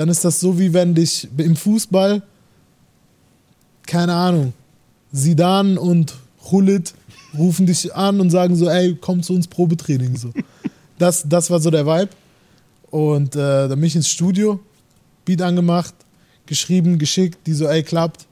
dann 0.00 0.08
ist 0.08 0.24
das 0.24 0.40
so, 0.40 0.58
wie 0.58 0.72
wenn 0.72 0.94
dich 0.94 1.28
im 1.36 1.54
Fußball, 1.54 2.22
keine 3.86 4.14
Ahnung, 4.14 4.54
Sidan 5.12 5.76
und 5.76 6.14
Hulit 6.50 6.94
rufen 7.36 7.66
dich 7.66 7.94
an 7.94 8.18
und 8.18 8.30
sagen 8.30 8.56
so, 8.56 8.66
ey, 8.70 8.96
komm 8.98 9.22
zu 9.22 9.34
uns 9.34 9.46
Probetraining. 9.46 10.16
So. 10.16 10.30
Das, 10.96 11.24
das 11.28 11.50
war 11.50 11.60
so 11.60 11.70
der 11.70 11.84
Vibe. 11.84 12.08
Und 12.90 13.36
äh, 13.36 13.68
dann 13.68 13.78
bin 13.78 13.84
ich 13.84 13.94
ins 13.94 14.08
Studio, 14.08 14.58
Beat 15.26 15.42
angemacht, 15.42 15.92
geschrieben, 16.46 16.98
geschickt, 16.98 17.46
die 17.46 17.52
so, 17.52 17.66
ey, 17.66 17.82
klappt. 17.82 18.26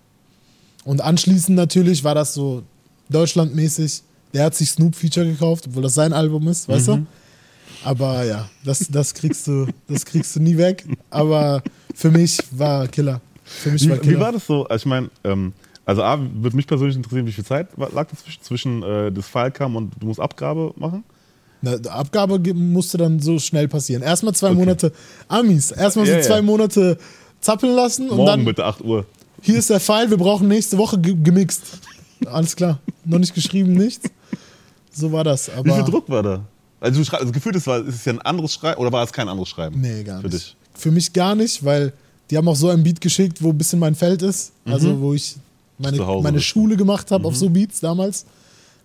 Und 0.86 1.02
anschließend 1.02 1.54
natürlich 1.54 2.02
war 2.02 2.14
das 2.14 2.32
so 2.32 2.62
deutschlandmäßig. 3.10 4.04
Der 4.32 4.44
hat 4.44 4.54
sich 4.54 4.70
Snoop 4.70 4.96
Feature 4.96 5.26
gekauft, 5.26 5.66
obwohl 5.66 5.82
das 5.82 5.92
sein 5.92 6.14
Album 6.14 6.48
ist, 6.48 6.66
weißt 6.66 6.88
du? 6.88 7.06
Aber 7.88 8.22
ja, 8.24 8.48
das, 8.64 8.86
das, 8.90 9.14
kriegst 9.14 9.46
du, 9.46 9.66
das 9.88 10.04
kriegst 10.04 10.36
du 10.36 10.40
nie 10.40 10.58
weg. 10.58 10.84
Aber 11.08 11.62
für 11.94 12.10
mich 12.10 12.38
war 12.50 12.86
Killer. 12.88 13.22
Für 13.44 13.70
mich 13.70 13.88
war 13.88 13.96
Wie, 13.96 14.00
Killer. 14.00 14.16
wie 14.16 14.20
war 14.20 14.32
das 14.32 14.46
so? 14.46 14.66
Also 14.66 14.82
ich 14.82 14.86
meine, 14.86 15.08
ähm, 15.24 15.54
also 15.86 16.02
A, 16.02 16.18
würde 16.34 16.54
mich 16.54 16.66
persönlich 16.66 16.96
interessieren, 16.96 17.26
wie 17.26 17.32
viel 17.32 17.46
Zeit 17.46 17.68
lag 17.78 18.06
dazwischen, 18.08 18.42
zwischen 18.42 18.82
äh, 18.82 19.10
das 19.10 19.26
File 19.26 19.50
kam 19.52 19.74
und 19.74 19.92
du 19.98 20.06
musst 20.06 20.20
Abgabe 20.20 20.74
machen? 20.76 21.02
Na, 21.62 21.78
die 21.78 21.88
Abgabe 21.88 22.38
musste 22.52 22.98
dann 22.98 23.20
so 23.20 23.38
schnell 23.38 23.68
passieren. 23.68 24.02
Erstmal 24.02 24.34
zwei 24.34 24.48
Okay. 24.48 24.58
Monate 24.58 24.92
Amis, 25.28 25.70
erstmal 25.70 26.04
so 26.04 26.12
Ja, 26.12 26.18
ja. 26.18 26.24
zwei 26.24 26.42
Monate 26.42 26.98
zappeln 27.40 27.74
lassen 27.74 28.10
und 28.10 28.18
Morgen 28.18 28.26
dann 28.26 28.44
bitte 28.44 28.66
8 28.66 28.82
Uhr. 28.84 29.06
hier 29.40 29.56
ist 29.58 29.70
der 29.70 29.80
File, 29.80 30.10
wir 30.10 30.18
brauchen 30.18 30.46
nächste 30.46 30.76
Woche 30.76 30.98
ge 30.98 31.16
gemixt. 31.20 31.62
Alles 32.26 32.54
klar, 32.54 32.80
noch 33.06 33.18
nicht 33.18 33.34
geschrieben, 33.34 33.72
nichts. 33.72 34.10
So 34.92 35.10
war 35.10 35.24
das. 35.24 35.48
Aber 35.48 35.64
Wie 35.64 35.72
viel 35.72 35.84
Druck 35.84 36.08
war 36.10 36.22
da? 36.22 36.44
Also, 36.80 37.02
du 37.02 37.16
also 37.16 37.32
gefühlt, 37.32 37.56
ist, 37.56 37.66
war, 37.66 37.80
ist 37.84 37.94
es 37.96 38.04
ja 38.04 38.12
ein 38.12 38.20
anderes 38.22 38.52
Schreiben 38.54 38.80
oder 38.80 38.92
war 38.92 39.04
es 39.04 39.12
kein 39.12 39.28
anderes 39.28 39.48
Schreiben? 39.48 39.80
Nee, 39.80 40.04
gar 40.04 40.20
Für 40.20 40.28
nicht. 40.28 40.34
dich. 40.38 40.56
Für 40.74 40.90
mich 40.90 41.12
gar 41.12 41.34
nicht, 41.34 41.64
weil 41.64 41.92
die 42.30 42.36
haben 42.36 42.46
auch 42.46 42.56
so 42.56 42.68
ein 42.68 42.82
Beat 42.82 43.00
geschickt, 43.00 43.42
wo 43.42 43.50
ein 43.50 43.58
bisschen 43.58 43.78
mein 43.78 43.94
Feld 43.94 44.22
ist. 44.22 44.52
Also 44.64 45.00
wo 45.00 45.14
ich 45.14 45.36
meine, 45.78 45.98
Mhm. 45.98 46.22
Meine. 46.22 46.40
Schule 46.40 46.76
gemacht 46.76 47.10
habe 47.10 47.26
auf 47.26 47.36
so 47.36 47.48
Beats 47.50 47.80
damals. 47.80 48.26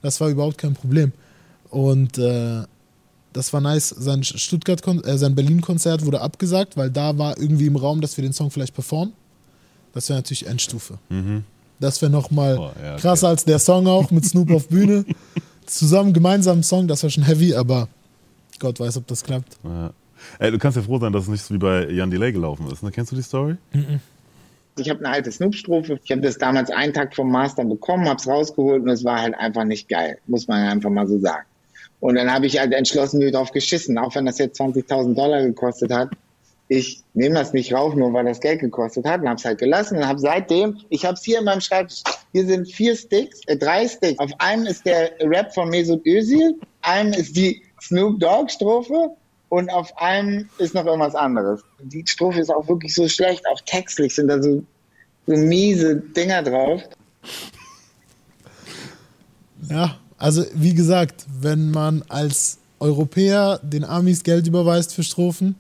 Das 0.02 0.20
war 0.22 0.30
überhaupt 0.30 0.58
kein 0.58 0.74
Problem. 0.74 1.12
Und 1.70 2.18
äh, 2.18 2.62
das 3.32 3.52
war 3.54 3.62
nice. 3.62 3.90
Sein 3.90 4.24
Stuttgart, 4.24 4.82
äh, 5.06 5.18
sein 5.18 5.36
Berlin-Konzert 5.36 6.06
wurde 6.06 6.22
abgesagt, 6.22 6.78
weil 6.78 6.90
da 6.92 7.18
war 7.18 7.38
irgendwie 7.38 7.66
im 7.68 7.76
Raum, 7.76 8.02
dass 8.02 8.16
wir 8.18 8.22
den 8.24 8.34
Song 8.34 8.52
vielleicht 8.52 8.74
performen. 8.74 9.14
Das 9.94 10.10
wäre 10.10 10.20
natürlich 10.20 10.46
Endstufe. 10.48 10.98
Das 11.80 12.02
wäre 12.02 12.12
nochmal 12.12 12.56
Boah, 12.56 12.74
ja, 12.82 12.94
okay. 12.94 13.02
krasser 13.02 13.28
als 13.28 13.46
der 13.46 13.60
Song 13.60 13.88
auch 13.88 14.10
mit 14.12 14.26
Snoop 14.26 14.52
auf 14.52 14.68
Bühne. 14.68 15.06
Zusammen 15.66 16.14
gemeinsam 16.14 16.54
einen 16.54 16.64
Song, 16.64 16.88
das 16.88 17.04
wäre 17.04 17.12
schon 17.12 17.24
heavy, 17.24 17.54
aber 17.56 17.88
Gott 18.60 18.80
weiß, 18.80 18.98
ob 18.98 19.08
das 19.08 19.24
klappt. 19.24 19.58
Ja. 19.64 19.92
Ey, 20.40 20.52
du 20.52 20.58
kannst 20.58 20.78
ja 20.78 20.84
froh 20.84 21.00
sein, 21.00 21.12
dass 21.12 21.24
es 21.24 21.30
nicht 21.30 21.44
so 21.44 21.54
wie 21.54 21.58
bei 21.58 21.90
Jan 21.90 22.10
Delay 22.10 22.32
gelaufen 22.32 22.70
ist. 22.72 22.82
Ne? 22.82 22.92
Kennst 22.92 23.12
du 23.12 23.16
die 23.16 23.22
Story? 23.22 23.56
Ich 24.78 24.90
habe 24.90 25.00
eine 25.00 25.10
alte 25.10 25.32
Snoop-Strophe. 25.32 26.00
Ich 26.04 26.12
habe 26.12 26.22
das 26.22 26.38
damals 26.38 26.70
einen 26.72 26.94
Tag 26.94 27.16
vom 27.16 27.30
Master 27.32 27.66
bekommen, 27.66 28.08
habe 28.08 28.18
es 28.20 28.28
rausgeholt 28.28 28.84
und 28.84 28.90
es 28.90 29.04
war 29.04 29.22
halt 29.22 29.36
einfach 29.36 29.66
nicht 29.66 29.90
geil, 29.90 30.18
muss 30.28 30.48
man 30.48 30.68
einfach 30.68 30.90
mal 30.90 31.08
so 31.08 31.20
sagen. 31.20 31.46
Und 32.00 32.16
dann 32.16 32.32
habe 32.32 32.46
ich 32.46 32.60
halt 32.60 32.74
entschlossen 32.74 33.20
mir 33.20 33.32
drauf 33.32 33.52
geschissen, 33.52 33.98
auch 33.98 34.16
wenn 34.16 34.26
das 34.26 34.38
jetzt 34.38 34.60
20.000 34.60 35.16
Dollar 35.16 35.42
gekostet 35.42 35.92
hat. 35.92 36.10
Ich 36.70 37.04
nehme 37.14 37.36
das 37.36 37.54
nicht 37.54 37.74
rauf, 37.74 37.94
nur 37.94 38.14
weil 38.14 38.26
das 38.26 38.40
Geld 38.40 38.62
gekostet 38.62 39.06
hat 39.06 39.22
und 39.22 39.28
habe 39.28 39.38
es 39.38 39.46
halt 39.46 39.60
gelassen 39.60 39.98
und 39.98 40.08
habe 40.08 40.20
seitdem, 40.20 40.80
ich 40.90 41.06
habe 41.06 41.16
es 41.16 41.24
hier 41.24 41.40
in 41.40 41.46
meinem 41.46 41.62
Schreibtisch, 41.62 42.02
hier 42.32 42.46
sind 42.46 42.72
vier 42.72 42.96
Sticks, 42.96 43.42
äh, 43.48 43.58
drei 43.58 43.88
Sticks. 43.88 44.20
Auf 44.20 44.32
einem 44.40 44.66
ist 44.66 44.86
der 44.86 45.12
Rap 45.20 45.54
von 45.54 45.70
Mesut 45.70 46.06
Özil, 46.06 46.56
einem 46.82 47.14
ist 47.14 47.36
die 47.36 47.62
Snoop 47.82 48.20
Dogg 48.20 48.50
Strophe 48.50 49.12
und 49.50 49.70
auf 49.70 49.96
einem 49.98 50.50
ist 50.58 50.74
noch 50.74 50.86
irgendwas 50.86 51.16
anderes. 51.16 51.62
Die 51.80 52.04
Strophe 52.08 52.40
ist 52.40 52.50
auch 52.50 52.68
wirklich 52.68 52.96
so 52.96 53.08
schlecht, 53.08 53.46
auch 53.48 53.62
textlich 53.66 54.16
sind 54.16 54.30
da 54.30 54.42
so, 54.42 54.64
so 55.28 55.36
miese 55.36 55.98
Dinger 55.98 56.42
drauf. 56.42 56.82
Ja, 59.70 59.98
also 60.18 60.44
wie 60.56 60.74
gesagt, 60.74 61.26
wenn 61.42 61.72
man 61.72 62.04
als 62.08 62.58
Europäer 62.80 63.60
den 63.62 63.84
Amis 63.84 64.24
Geld 64.24 64.48
überweist 64.48 64.94
für 64.94 65.04
Strophen, 65.04 65.56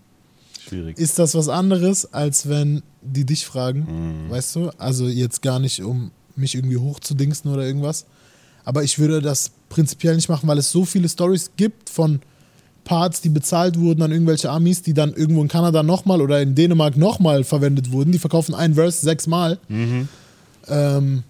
Schwierig. 0.67 0.97
ist 0.97 1.19
das 1.19 1.35
was 1.35 1.49
anderes, 1.49 2.13
als 2.13 2.47
wenn 2.49 2.83
die 3.01 3.25
dich 3.25 3.45
fragen, 3.45 4.29
weißt 4.29 4.55
du? 4.55 4.69
Also 4.77 5.07
jetzt 5.07 5.41
gar 5.41 5.59
nicht, 5.59 5.81
um 5.81 6.11
mich 6.35 6.55
irgendwie 6.55 6.77
hochzudingsen 6.77 7.51
oder 7.51 7.65
irgendwas. 7.65 8.05
Aber 8.65 8.83
ich 8.83 8.97
würde 8.97 9.21
das 9.21 9.51
prinzipiell 9.69 10.15
nicht 10.15 10.29
machen, 10.29 10.47
weil 10.47 10.57
es 10.57 10.71
so 10.71 10.85
viele 10.85 11.09
Stories 11.09 11.51
gibt 11.57 11.89
von 11.89 12.21
Parts, 12.85 13.21
die 13.21 13.29
bezahlt 13.29 13.79
wurden 13.79 14.01
an 14.01 14.11
irgendwelche 14.11 14.49
Amis, 14.49 14.81
die 14.81 14.93
dann 14.93 15.13
irgendwo 15.13 15.41
in 15.41 15.47
Kanada 15.47 15.83
nochmal 15.83 16.21
oder 16.21 16.41
in 16.41 16.55
Dänemark 16.55 16.97
nochmal 16.97 17.43
verwendet 17.43 17.91
wurden. 17.91 18.11
Die 18.11 18.19
verkaufen 18.19 18.55
einen 18.55 18.75
Verse 18.75 19.03
sechsmal 19.03 19.57
ähm, 20.67 21.23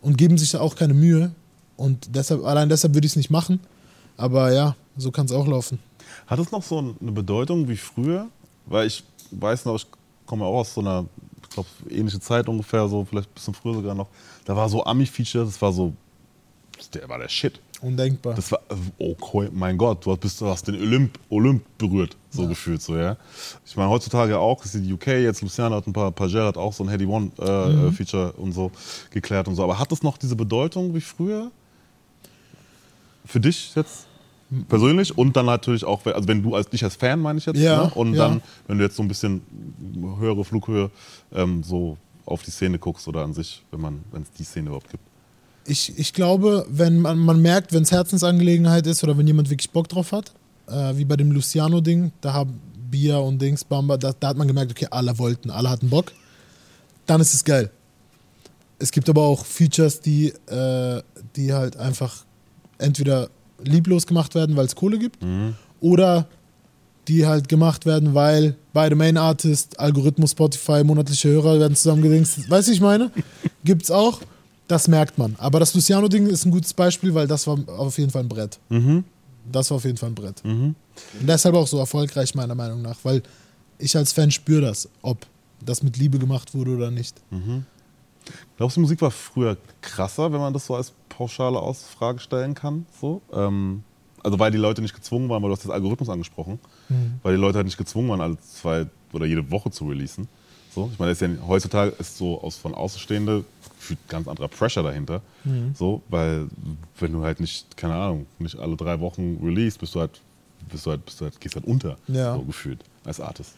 und 0.00 0.18
geben 0.18 0.38
sich 0.38 0.50
da 0.50 0.60
auch 0.60 0.76
keine 0.76 0.94
Mühe. 0.94 1.32
Und 1.76 2.14
deshalb, 2.14 2.44
allein 2.44 2.68
deshalb 2.68 2.94
würde 2.94 3.06
ich 3.06 3.12
es 3.12 3.16
nicht 3.16 3.30
machen. 3.30 3.60
Aber 4.16 4.52
ja, 4.52 4.76
so 4.96 5.10
kann 5.10 5.26
es 5.26 5.32
auch 5.32 5.46
laufen. 5.46 5.78
Hat 6.26 6.38
es 6.38 6.52
noch 6.52 6.62
so 6.62 6.78
eine 6.78 7.12
Bedeutung 7.12 7.68
wie 7.68 7.76
früher? 7.76 8.28
Weil 8.66 8.86
ich 8.86 9.04
weiß 9.30 9.64
noch, 9.64 9.76
ich 9.76 9.86
komme 10.26 10.44
auch 10.44 10.60
aus 10.60 10.74
so 10.74 10.80
einer, 10.80 11.06
ich 11.42 11.50
glaube, 11.50 11.68
ähnliche 11.90 12.20
Zeit 12.20 12.48
ungefähr, 12.48 12.88
so 12.88 13.04
vielleicht 13.04 13.30
ein 13.30 13.34
bisschen 13.34 13.54
früher 13.54 13.74
sogar 13.74 13.94
noch. 13.94 14.08
Da 14.44 14.56
war 14.56 14.68
so 14.68 14.84
Ami-Feature, 14.84 15.44
das 15.44 15.60
war 15.60 15.72
so, 15.72 15.92
der 16.94 17.08
war 17.08 17.18
der 17.18 17.28
Shit. 17.28 17.60
Undenkbar. 17.80 18.34
Das 18.34 18.52
war, 18.52 18.60
oh 18.98 19.16
mein 19.50 19.76
Gott, 19.76 20.06
du 20.06 20.16
bist, 20.16 20.40
du 20.40 20.46
hast 20.46 20.68
den 20.68 20.76
Olymp, 20.76 21.18
Olymp 21.30 21.64
berührt, 21.78 22.16
so 22.30 22.46
gefühlt 22.46 22.80
so, 22.80 22.96
ja. 22.96 23.16
Ich 23.66 23.76
meine, 23.76 23.90
heutzutage 23.90 24.38
auch, 24.38 24.64
ist 24.64 24.74
die 24.74 24.92
UK, 24.92 25.08
jetzt 25.08 25.42
Luciano 25.42 25.74
hat 25.74 25.86
ein 25.88 25.92
paar, 25.92 26.12
paar 26.12 26.30
hat 26.30 26.56
auch 26.56 26.72
so 26.72 26.84
ein 26.84 26.88
Heady 26.88 27.06
One 27.06 27.32
äh, 27.40 27.88
äh, 27.88 27.90
Feature 27.90 28.32
und 28.34 28.52
so 28.52 28.70
geklärt 29.10 29.48
und 29.48 29.56
so. 29.56 29.64
Aber 29.64 29.80
hat 29.80 29.90
das 29.90 30.02
noch 30.04 30.16
diese 30.16 30.36
Bedeutung 30.36 30.94
wie 30.94 31.00
früher? 31.00 31.50
Für 33.24 33.40
dich 33.40 33.74
jetzt? 33.74 34.06
Persönlich 34.68 35.16
und 35.16 35.36
dann 35.36 35.46
natürlich 35.46 35.84
auch, 35.84 36.04
also 36.06 36.28
wenn 36.28 36.42
du 36.42 36.54
als 36.54 36.68
dich 36.68 36.84
als 36.84 36.96
Fan 36.96 37.20
meine 37.20 37.38
ich 37.38 37.46
jetzt, 37.46 37.58
Ja, 37.58 37.84
ne? 37.84 37.90
und 37.94 38.14
ja. 38.14 38.28
dann, 38.28 38.42
wenn 38.66 38.78
du 38.78 38.84
jetzt 38.84 38.96
so 38.96 39.02
ein 39.02 39.08
bisschen 39.08 39.40
höhere 40.18 40.44
Flughöhe 40.44 40.90
ähm, 41.32 41.62
so 41.62 41.96
auf 42.26 42.42
die 42.42 42.50
Szene 42.50 42.78
guckst 42.78 43.08
oder 43.08 43.22
an 43.22 43.32
sich, 43.34 43.62
wenn 43.70 43.80
man, 43.80 44.00
wenn 44.12 44.22
es 44.22 44.30
die 44.32 44.44
Szene 44.44 44.66
überhaupt 44.66 44.90
gibt. 44.90 45.02
Ich, 45.66 45.98
ich 45.98 46.12
glaube, 46.12 46.66
wenn 46.68 47.00
man, 47.00 47.18
man 47.18 47.40
merkt, 47.40 47.72
wenn 47.72 47.82
es 47.82 47.92
Herzensangelegenheit 47.92 48.86
ist 48.86 49.02
oder 49.04 49.16
wenn 49.16 49.26
jemand 49.26 49.48
wirklich 49.48 49.70
Bock 49.70 49.88
drauf 49.88 50.12
hat, 50.12 50.32
äh, 50.68 50.96
wie 50.96 51.04
bei 51.04 51.16
dem 51.16 51.30
Luciano-Ding, 51.32 52.12
da 52.20 52.32
haben 52.32 52.60
Bia 52.90 53.18
und 53.18 53.40
Dings, 53.40 53.64
Bamba, 53.64 53.96
da, 53.96 54.12
da 54.18 54.28
hat 54.28 54.36
man 54.36 54.46
gemerkt, 54.48 54.72
okay, 54.72 54.88
alle 54.90 55.18
wollten, 55.18 55.50
alle 55.50 55.70
hatten 55.70 55.88
Bock, 55.88 56.12
dann 57.06 57.20
ist 57.20 57.32
es 57.32 57.44
geil. 57.44 57.70
Es 58.78 58.90
gibt 58.90 59.08
aber 59.08 59.22
auch 59.22 59.46
Features, 59.46 60.00
die, 60.00 60.28
äh, 60.48 61.02
die 61.36 61.52
halt 61.52 61.76
einfach 61.76 62.24
entweder 62.78 63.30
lieblos 63.64 64.06
gemacht 64.06 64.34
werden, 64.34 64.56
weil 64.56 64.66
es 64.66 64.74
Kohle 64.74 64.98
gibt, 64.98 65.18
oder 65.80 66.26
die 67.08 67.26
halt 67.26 67.48
gemacht 67.48 67.84
werden, 67.84 68.14
weil 68.14 68.56
beide 68.72 68.94
Main 68.94 69.16
Artist, 69.16 69.78
Algorithmus, 69.80 70.30
Spotify, 70.32 70.84
monatliche 70.84 71.28
Hörer 71.30 71.58
werden 71.58 71.74
zusammengedingst. 71.74 72.48
Weißt 72.48 72.68
du, 72.68 72.72
ich 72.72 72.80
meine? 72.80 73.10
Gibt's 73.64 73.90
auch. 73.90 74.20
Das 74.68 74.86
merkt 74.86 75.18
man. 75.18 75.34
Aber 75.38 75.58
das 75.58 75.74
Luciano-Ding 75.74 76.28
ist 76.28 76.44
ein 76.46 76.52
gutes 76.52 76.72
Beispiel, 76.72 77.12
weil 77.12 77.26
das 77.26 77.46
war 77.46 77.58
auf 77.76 77.98
jeden 77.98 78.10
Fall 78.10 78.22
ein 78.22 78.28
Brett. 78.28 78.58
Das 79.50 79.68
war 79.70 79.76
auf 79.78 79.84
jeden 79.84 79.98
Fall 79.98 80.10
ein 80.10 80.14
Brett. 80.14 80.40
Und 81.20 81.26
deshalb 81.26 81.56
auch 81.56 81.66
so 81.66 81.78
erfolgreich, 81.78 82.34
meiner 82.36 82.54
Meinung 82.54 82.80
nach, 82.82 82.96
weil 83.02 83.22
ich 83.78 83.96
als 83.96 84.12
Fan 84.12 84.30
spüre 84.30 84.60
das, 84.62 84.88
ob 85.02 85.26
das 85.64 85.82
mit 85.82 85.96
Liebe 85.96 86.18
gemacht 86.18 86.54
wurde 86.54 86.70
oder 86.76 86.90
nicht. 86.92 87.16
Glaubst 88.56 88.76
du, 88.76 88.80
Musik 88.80 89.00
war 89.02 89.10
früher 89.10 89.56
krasser, 89.80 90.32
wenn 90.32 90.40
man 90.40 90.52
das 90.52 90.66
so 90.66 90.74
als 90.74 90.92
pauschale 91.08 91.58
Ausfrage 91.58 92.18
stellen 92.20 92.54
kann? 92.54 92.86
So? 93.00 93.20
Ähm, 93.32 93.82
also 94.22 94.38
weil 94.38 94.50
die 94.52 94.58
Leute 94.58 94.82
nicht 94.82 94.94
gezwungen 94.94 95.28
waren, 95.28 95.42
weil 95.42 95.48
du 95.50 95.56
hast 95.56 95.64
das 95.64 95.70
Algorithmus 95.72 96.08
angesprochen, 96.08 96.58
weil 97.22 97.34
die 97.34 97.40
Leute 97.40 97.56
halt 97.56 97.66
nicht 97.66 97.78
gezwungen 97.78 98.08
waren, 98.10 98.20
alle 98.20 98.38
zwei 98.38 98.86
oder 99.12 99.26
jede 99.26 99.50
Woche 99.50 99.70
zu 99.70 99.86
releasen. 99.88 100.28
So, 100.74 100.88
ich 100.92 100.98
meine, 100.98 101.12
ist 101.12 101.20
ja, 101.20 101.28
heutzutage 101.46 101.90
ist 101.98 102.16
so 102.16 102.40
aus 102.40 102.56
von 102.56 102.74
Außenstehende 102.74 103.44
ganz 104.08 104.26
anderer 104.28 104.48
Pressure 104.48 104.82
dahinter. 104.82 105.20
So, 105.74 106.02
weil 106.08 106.46
wenn 107.00 107.12
du 107.12 107.22
halt 107.22 107.40
nicht, 107.40 107.76
keine 107.76 107.94
Ahnung, 107.94 108.26
nicht 108.38 108.56
alle 108.58 108.76
drei 108.76 109.00
Wochen 109.00 109.38
release, 109.42 109.76
bist 109.78 109.94
du 109.94 110.00
halt, 110.00 110.20
bist 110.70 110.86
du 110.86 110.90
halt, 110.92 111.04
bist 111.04 111.20
du 111.20 111.24
halt, 111.24 111.40
gehst 111.40 111.56
halt 111.56 111.66
unter, 111.66 111.96
Ja. 112.06 112.34
so 112.36 112.42
gefühlt, 112.42 112.82
als 113.04 113.20
Artist. 113.20 113.54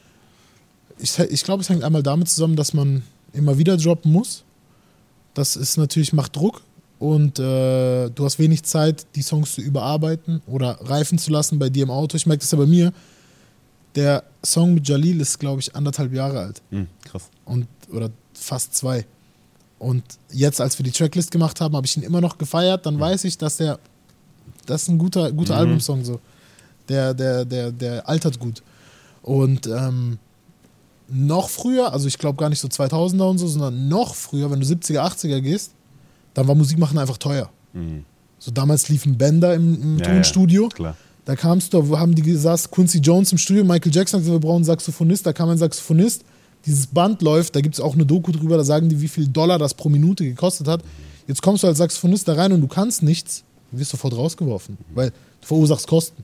ich, 0.99 1.19
ich 1.19 1.45
glaube, 1.45 1.61
es 1.63 1.69
hängt 1.69 1.85
einmal 1.85 2.03
damit 2.03 2.29
zusammen, 2.31 2.57
dass 2.57 2.73
man 2.73 3.03
immer 3.35 3.59
wieder 3.59 3.77
droppen 3.77 4.11
muss. 4.13 4.44
Das 5.35 5.57
ist 5.57 5.77
natürlich, 5.77 6.13
macht 6.13 6.37
Druck 6.37 6.63
und 6.99 7.39
äh, 7.39 8.09
du 8.11 8.25
hast 8.25 8.39
wenig 8.39 8.63
Zeit, 8.63 9.07
die 9.17 9.23
Songs 9.23 9.53
zu 9.55 9.61
überarbeiten 9.61 10.41
oder 10.47 10.79
reifen 10.83 11.19
zu 11.19 11.31
lassen 11.31 11.59
bei 11.59 11.69
dir 11.69 11.83
im 11.85 11.91
Auto. 11.91 12.17
Ich 12.17 12.27
merke 12.27 12.41
das 12.41 12.51
ja 12.53 12.59
bei 12.59 12.67
mir. 12.67 12.93
Der 13.95 14.25
Song 14.45 14.75
mit 14.75 14.89
Jalil 14.89 15.21
ist, 15.21 15.39
glaube 15.39 15.61
ich, 15.61 15.75
anderthalb 15.77 16.13
Jahre 16.13 16.41
alt 16.41 16.63
Hm, 16.71 16.89
krass. 17.05 17.25
und 17.45 17.67
oder 17.93 18.11
fast 18.33 18.75
zwei. 18.75 19.07
Und 19.79 20.03
jetzt, 20.33 20.61
als 20.61 20.79
wir 20.79 20.85
die 20.85 20.91
Tracklist 20.93 21.31
gemacht 21.31 21.61
haben, 21.61 21.77
habe 21.77 21.87
ich 21.87 21.97
ihn 21.97 22.03
immer 22.03 22.21
noch 22.21 22.39
gefeiert. 22.39 22.87
Dann 22.87 22.99
weiß 22.99 23.25
ich, 23.25 23.37
dass 23.39 23.59
der, 23.59 23.79
das 24.67 24.83
ist 24.83 24.89
ein 24.89 24.99
guter, 24.99 25.31
guter 25.31 25.57
Albumsong 25.57 26.05
so. 26.05 26.21
Der, 26.89 27.13
der, 27.15 27.45
der, 27.45 27.71
der 27.71 28.09
altert 28.09 28.39
gut. 28.39 28.63
Und 29.23 29.67
ähm, 29.67 30.19
noch 31.09 31.49
früher, 31.49 31.93
also 31.93 32.09
ich 32.09 32.19
glaube 32.19 32.37
gar 32.39 32.49
nicht 32.49 32.61
so 32.61 32.69
2000er 32.69 33.23
und 33.29 33.39
so, 33.39 33.47
sondern 33.47 33.89
noch 33.89 34.15
früher, 34.15 34.51
wenn 34.51 34.61
du 34.61 34.67
70er, 34.67 35.01
80er 35.01 35.41
gehst, 35.41 35.73
dann 36.35 36.49
war 36.49 36.55
Musik 36.55 36.79
machen 36.79 36.99
einfach 36.99 37.19
teuer. 37.19 37.51
So 38.39 38.51
damals 38.51 38.89
liefen 38.89 39.17
Bänder 39.19 39.55
im, 39.55 39.75
im 39.75 39.93
Mhm. 39.95 39.99
Ja, 39.99 40.05
Tonstudio. 40.07 40.69
ja. 40.79 40.97
Da 41.25 41.37
kamst 41.37 41.73
du, 41.73 41.99
haben 41.99 42.15
die 42.15 42.21
gesagt, 42.23 42.71
Quincy 42.71 42.99
Jones 42.99 43.33
im 43.33 43.39
Studio, 43.39 43.65
Michael 43.65 43.93
Jackson 43.95 44.19
hat 44.19 44.25
gesagt, 44.27 44.43
wir 44.43 44.47
brauchen 44.47 44.57
einen 44.57 44.65
Saxophonist, 44.65 45.25
da 45.27 45.33
kam 45.33 45.49
ein 45.49 45.57
Saxophonist, 45.59 46.23
dieses 46.67 46.87
Band 46.87 47.23
läuft, 47.23 47.57
da 47.57 47.61
gibt 47.63 47.75
es 47.75 47.81
auch 47.81 47.95
eine 47.95 48.05
Doku 48.05 48.31
drüber, 48.33 48.57
da 48.59 48.65
sagen 48.65 48.89
die, 48.91 49.01
wie 49.01 49.09
viel 49.09 49.29
Dollar 49.29 49.59
das 49.59 49.73
pro 49.73 49.89
Minute 49.89 50.25
gekostet 50.25 50.69
hat. 50.69 50.83
Jetzt 51.27 51.41
kommst 51.41 51.63
du 51.63 51.67
als 51.67 51.79
Saxophonist 51.79 52.29
da 52.29 52.35
rein 52.35 52.53
und 52.53 52.61
du 52.61 52.69
kannst 52.69 53.03
nichts, 53.03 53.43
du 53.73 53.79
wirst 53.79 53.91
sofort 53.93 54.15
rausgeworfen, 54.15 54.77
weil 54.95 55.11
du 55.41 55.47
verursachst 55.47 55.87
Kosten. 55.87 56.23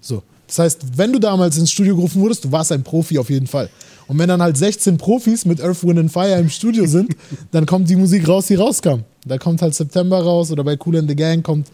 So. 0.00 0.22
Das 0.46 0.60
heißt, 0.60 0.96
wenn 0.96 1.12
du 1.12 1.18
damals 1.18 1.58
ins 1.58 1.72
Studio 1.72 1.96
gerufen 1.96 2.20
wurdest, 2.22 2.44
du 2.44 2.52
warst 2.52 2.70
ein 2.70 2.84
Profi 2.84 3.18
auf 3.18 3.28
jeden 3.30 3.48
Fall. 3.48 3.68
Und 4.08 4.18
wenn 4.18 4.28
dann 4.28 4.42
halt 4.42 4.56
16 4.56 4.98
Profis 4.98 5.44
mit 5.44 5.60
Earth, 5.60 5.82
Wind 5.82 5.98
and 5.98 6.12
Fire 6.12 6.38
im 6.38 6.48
Studio 6.48 6.86
sind, 6.86 7.16
dann 7.50 7.66
kommt 7.66 7.90
die 7.90 7.96
Musik 7.96 8.28
raus, 8.28 8.46
die 8.46 8.54
rauskam. 8.54 9.00
Da 9.24 9.38
kommt 9.38 9.62
halt 9.62 9.74
September 9.74 10.22
raus 10.22 10.50
oder 10.52 10.62
bei 10.62 10.76
Cool 10.84 10.98
and 10.98 11.08
the 11.08 11.16
Gang 11.16 11.44
kommt 11.44 11.68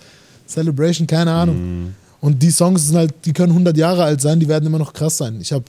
Celebration, 0.47 1.07
keine 1.07 1.33
Ahnung. 1.33 1.95
Und 2.21 2.43
die 2.43 2.51
Songs 2.51 2.87
sind 2.87 2.97
halt, 2.97 3.15
die 3.25 3.33
können 3.33 3.51
100 3.51 3.77
Jahre 3.77 4.05
alt 4.05 4.21
sein, 4.21 4.41
die 4.41 4.49
werden 4.49 4.67
immer 4.67 4.79
noch 4.79 4.93
krass 4.93 5.19
sein. 5.19 5.39
Ich 5.41 5.53
habe 5.53 5.65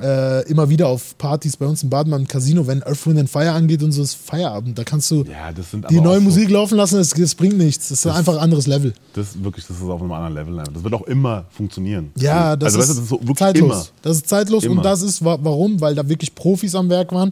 äh, 0.00 0.48
immer 0.48 0.68
wieder 0.70 0.88
auf 0.88 1.18
Partys 1.18 1.56
bei 1.56 1.66
uns 1.66 1.82
im 1.82 1.90
Badenmann 1.90 2.22
im 2.22 2.28
Casino, 2.28 2.66
wenn 2.66 2.82
Earth, 2.84 3.06
Wind 3.06 3.18
and 3.18 3.28
Fire 3.30 3.52
angeht 3.52 3.82
und 3.82 3.92
so 3.92 4.02
ist 4.02 4.14
Feierabend. 4.14 4.78
Da 4.78 4.84
kannst 4.84 5.10
du 5.10 5.24
Ja, 5.24 5.52
das 5.52 5.66
die 5.90 6.00
neue 6.00 6.18
so- 6.18 6.24
Musik 6.24 6.48
laufen 6.50 6.76
lassen, 6.76 6.96
das, 6.96 7.10
das 7.10 7.34
bringt 7.34 7.58
nichts. 7.58 7.88
Das 7.88 7.98
ist 8.04 8.06
einfach 8.06 8.34
ein 8.34 8.38
anderes 8.38 8.66
Level. 8.66 8.94
Das 9.14 9.28
ist 9.30 9.44
wirklich, 9.44 9.66
das 9.66 9.76
ist 9.78 9.82
auf 9.82 10.00
einem 10.00 10.12
anderen 10.12 10.34
Level. 10.56 10.64
Das 10.72 10.82
wird 10.84 10.94
auch 10.94 11.02
immer 11.06 11.44
funktionieren. 11.50 12.12
Ja, 12.16 12.56
das, 12.56 12.74
also, 12.76 12.78
ist, 12.78 12.88
weißt 12.88 13.10
du, 13.10 13.16
das 13.16 13.20
ist 13.22 13.26
so 13.28 13.34
zeitlos. 13.34 13.62
immer. 13.72 13.84
Das 14.02 14.16
ist 14.16 14.28
zeitlos 14.28 14.64
Immer. 14.64 14.76
und 14.76 14.84
das 14.84 15.02
ist 15.02 15.24
wa 15.24 15.38
warum, 15.42 15.80
weil 15.80 15.94
da 15.94 16.08
wirklich 16.08 16.34
Profis 16.34 16.74
am 16.74 16.88
Werk 16.88 17.12
waren 17.12 17.30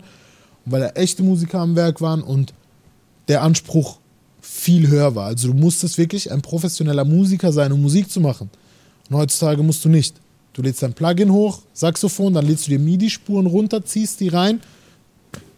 und 0.67 0.73
weil 0.73 0.81
da 0.81 0.89
echte 0.91 1.23
Musiker 1.23 1.61
am 1.61 1.77
Werk 1.77 2.01
waren 2.01 2.23
und 2.23 2.53
der 3.29 3.43
Anspruch 3.43 3.99
viel 4.41 4.89
höher 4.89 5.15
war. 5.15 5.27
Also 5.27 5.49
du 5.49 5.55
musstest 5.55 5.97
wirklich 5.99 6.31
ein 6.33 6.43
professioneller 6.43 7.05
Musiker 7.05 7.53
sein, 7.53 7.71
um 7.73 7.81
Musik 7.83 8.11
zu 8.11 8.21
machen. 8.21 8.51
Und 9.11 9.17
heutzutage 9.17 9.63
musst 9.63 9.85
du 9.85 9.89
nicht. 9.89 10.17
Du 10.59 10.65
lädst 10.65 10.83
dein 10.83 10.93
Plugin 10.93 11.31
hoch, 11.31 11.61
Saxophon, 11.73 12.35
dann 12.35 12.45
lädst 12.45 12.67
du 12.67 12.71
dir 12.71 12.81
MIDI-Spuren 12.81 13.47
runter, 13.47 13.85
ziehst 13.85 14.19
die 14.19 14.27
rein. 14.27 14.61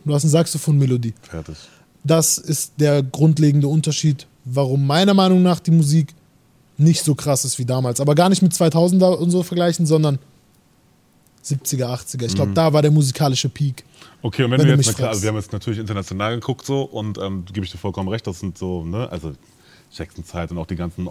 Du 0.04 0.12
hast 0.12 0.24
eine 0.24 0.30
Saxophon-Melodie. 0.30 1.14
Fertig. 1.22 1.56
Das 2.04 2.36
ist 2.36 2.74
der 2.76 3.02
grundlegende 3.02 3.66
Unterschied, 3.66 4.26
warum 4.44 4.86
meiner 4.86 5.14
Meinung 5.14 5.42
nach 5.42 5.58
die 5.58 5.70
Musik 5.70 6.14
nicht 6.76 7.02
so 7.02 7.14
krass 7.14 7.46
ist 7.46 7.58
wie 7.58 7.64
damals. 7.64 7.98
Aber 7.98 8.14
gar 8.14 8.28
nicht 8.28 8.42
mit 8.42 8.52
2000er 8.52 9.14
und 9.14 9.30
so 9.30 9.42
vergleichen, 9.42 9.86
sondern 9.86 10.18
70er, 11.46 11.86
80er. 11.86 12.26
Ich 12.26 12.34
glaube, 12.34 12.52
da 12.52 12.70
war 12.74 12.82
der 12.82 12.90
musikalische 12.90 13.48
Peak. 13.48 13.84
Okay, 14.20 14.44
und 14.44 14.50
wenn, 14.50 14.60
Wenn 14.60 14.66
du 14.66 14.72
du 14.74 14.82
jetzt, 14.82 14.88
na 14.88 14.92
klar, 14.92 15.08
also 15.08 15.22
wir 15.22 15.30
haben 15.30 15.36
jetzt 15.36 15.54
natürlich 15.54 15.78
international 15.78 16.34
geguckt 16.34 16.66
so 16.66 16.82
und 16.82 17.16
ähm, 17.16 17.46
gebe 17.50 17.64
ich 17.64 17.72
dir 17.72 17.78
vollkommen 17.78 18.10
recht, 18.10 18.26
das 18.26 18.40
sind 18.40 18.58
so, 18.58 18.84
ne, 18.84 19.10
also 19.10 19.32
Jackson-Zeit 19.92 20.50
und 20.52 20.58
auch 20.58 20.66
die 20.66 20.76
ganzen 20.76 21.08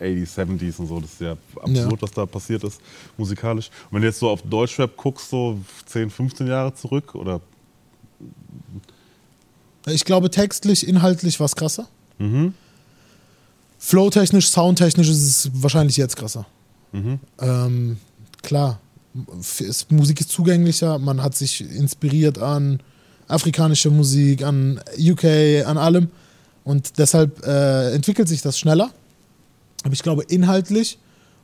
80s, 0.00 0.34
70s 0.36 0.78
und 0.80 0.86
so, 0.88 1.00
das 1.00 1.12
ist 1.12 1.20
ja 1.20 1.36
absurd, 1.62 1.76
Ja. 1.76 2.02
was 2.02 2.10
da 2.10 2.26
passiert 2.26 2.64
ist, 2.64 2.80
musikalisch. 3.16 3.68
Und 3.90 3.94
wenn 3.96 4.02
du 4.02 4.08
jetzt 4.08 4.18
so 4.18 4.28
auf 4.28 4.42
Deutschrap 4.42 4.96
guckst, 4.96 5.30
so 5.30 5.58
10, 5.86 6.10
15 6.10 6.46
Jahre 6.48 6.74
zurück 6.74 7.14
oder 7.14 7.40
Ich 9.86 10.04
glaube, 10.04 10.30
textlich, 10.30 10.86
inhaltlich 10.88 11.38
war 11.38 11.44
es 11.46 11.54
krasser. 11.54 11.86
Mhm. 12.18 12.54
Flow-technisch, 13.78 14.48
soundtechnisch 14.50 15.08
ist 15.08 15.22
es 15.22 15.50
wahrscheinlich 15.62 15.96
jetzt 15.96 16.16
krasser. 16.16 16.46
Mhm. 16.92 17.20
Ähm, 17.40 17.98
klar, 18.42 18.80
Musik 19.88 20.20
ist 20.20 20.30
zugänglicher, 20.30 20.98
man 20.98 21.22
hat 21.22 21.34
sich 21.36 21.60
inspiriert 21.60 22.38
an 22.38 22.80
afrikanischer 23.28 23.90
Musik, 23.90 24.42
an 24.42 24.80
UK, 24.98 25.64
an 25.66 25.78
allem. 25.78 26.08
Und 26.66 26.98
deshalb 26.98 27.46
äh, 27.46 27.92
entwickelt 27.92 28.26
sich 28.26 28.42
das 28.42 28.58
schneller. 28.58 28.90
Aber 29.84 29.92
ich 29.92 30.02
glaube, 30.02 30.24
inhaltlich 30.24 30.98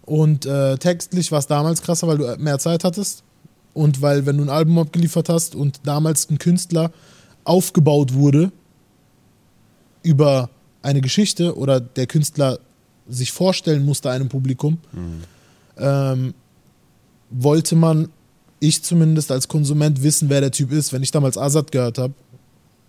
und 0.05 0.47
äh, 0.47 0.77
textlich 0.79 1.31
war 1.31 1.39
es 1.39 1.47
damals 1.47 1.81
krasser, 1.81 2.09
weil 2.09 2.19
du 2.19 2.37
mehr 2.39 2.59
Zeit 2.59 2.83
hattest. 2.83 3.23
Und 3.73 4.03
weil, 4.03 4.27
wenn 4.27 4.37
du 4.37 4.43
ein 4.43 4.51
Album 4.51 4.81
abgeliefert 4.81 5.29
hast 5.29 5.55
und 5.55 5.79
damals 5.85 6.29
ein 6.29 6.39
Künstler 6.39 6.91
aufgebaut 7.45 8.15
wurde 8.15 8.51
über 10.03 10.51
eine 10.83 11.01
Geschichte 11.01 11.57
oder 11.57 11.79
der 11.79 12.09
Künstler 12.09 12.59
sich 13.09 13.31
vorstellen 13.31 13.85
musste 13.85 14.11
einem 14.11 14.29
Publikum, 14.29 14.79
ähm, 15.79 16.35
wollte 17.31 17.77
man, 17.77 18.09
ich 18.59 18.83
zumindest 18.83 19.31
als 19.31 19.47
Konsument, 19.47 20.03
wissen, 20.03 20.29
wer 20.31 20.41
der 20.41 20.51
Typ 20.51 20.73
ist. 20.73 20.93
Wenn 20.93 21.05
ich 21.05 21.13
damals 21.13 21.39
Azad 21.39 21.71
gehört 21.71 21.99
habe 21.99 22.15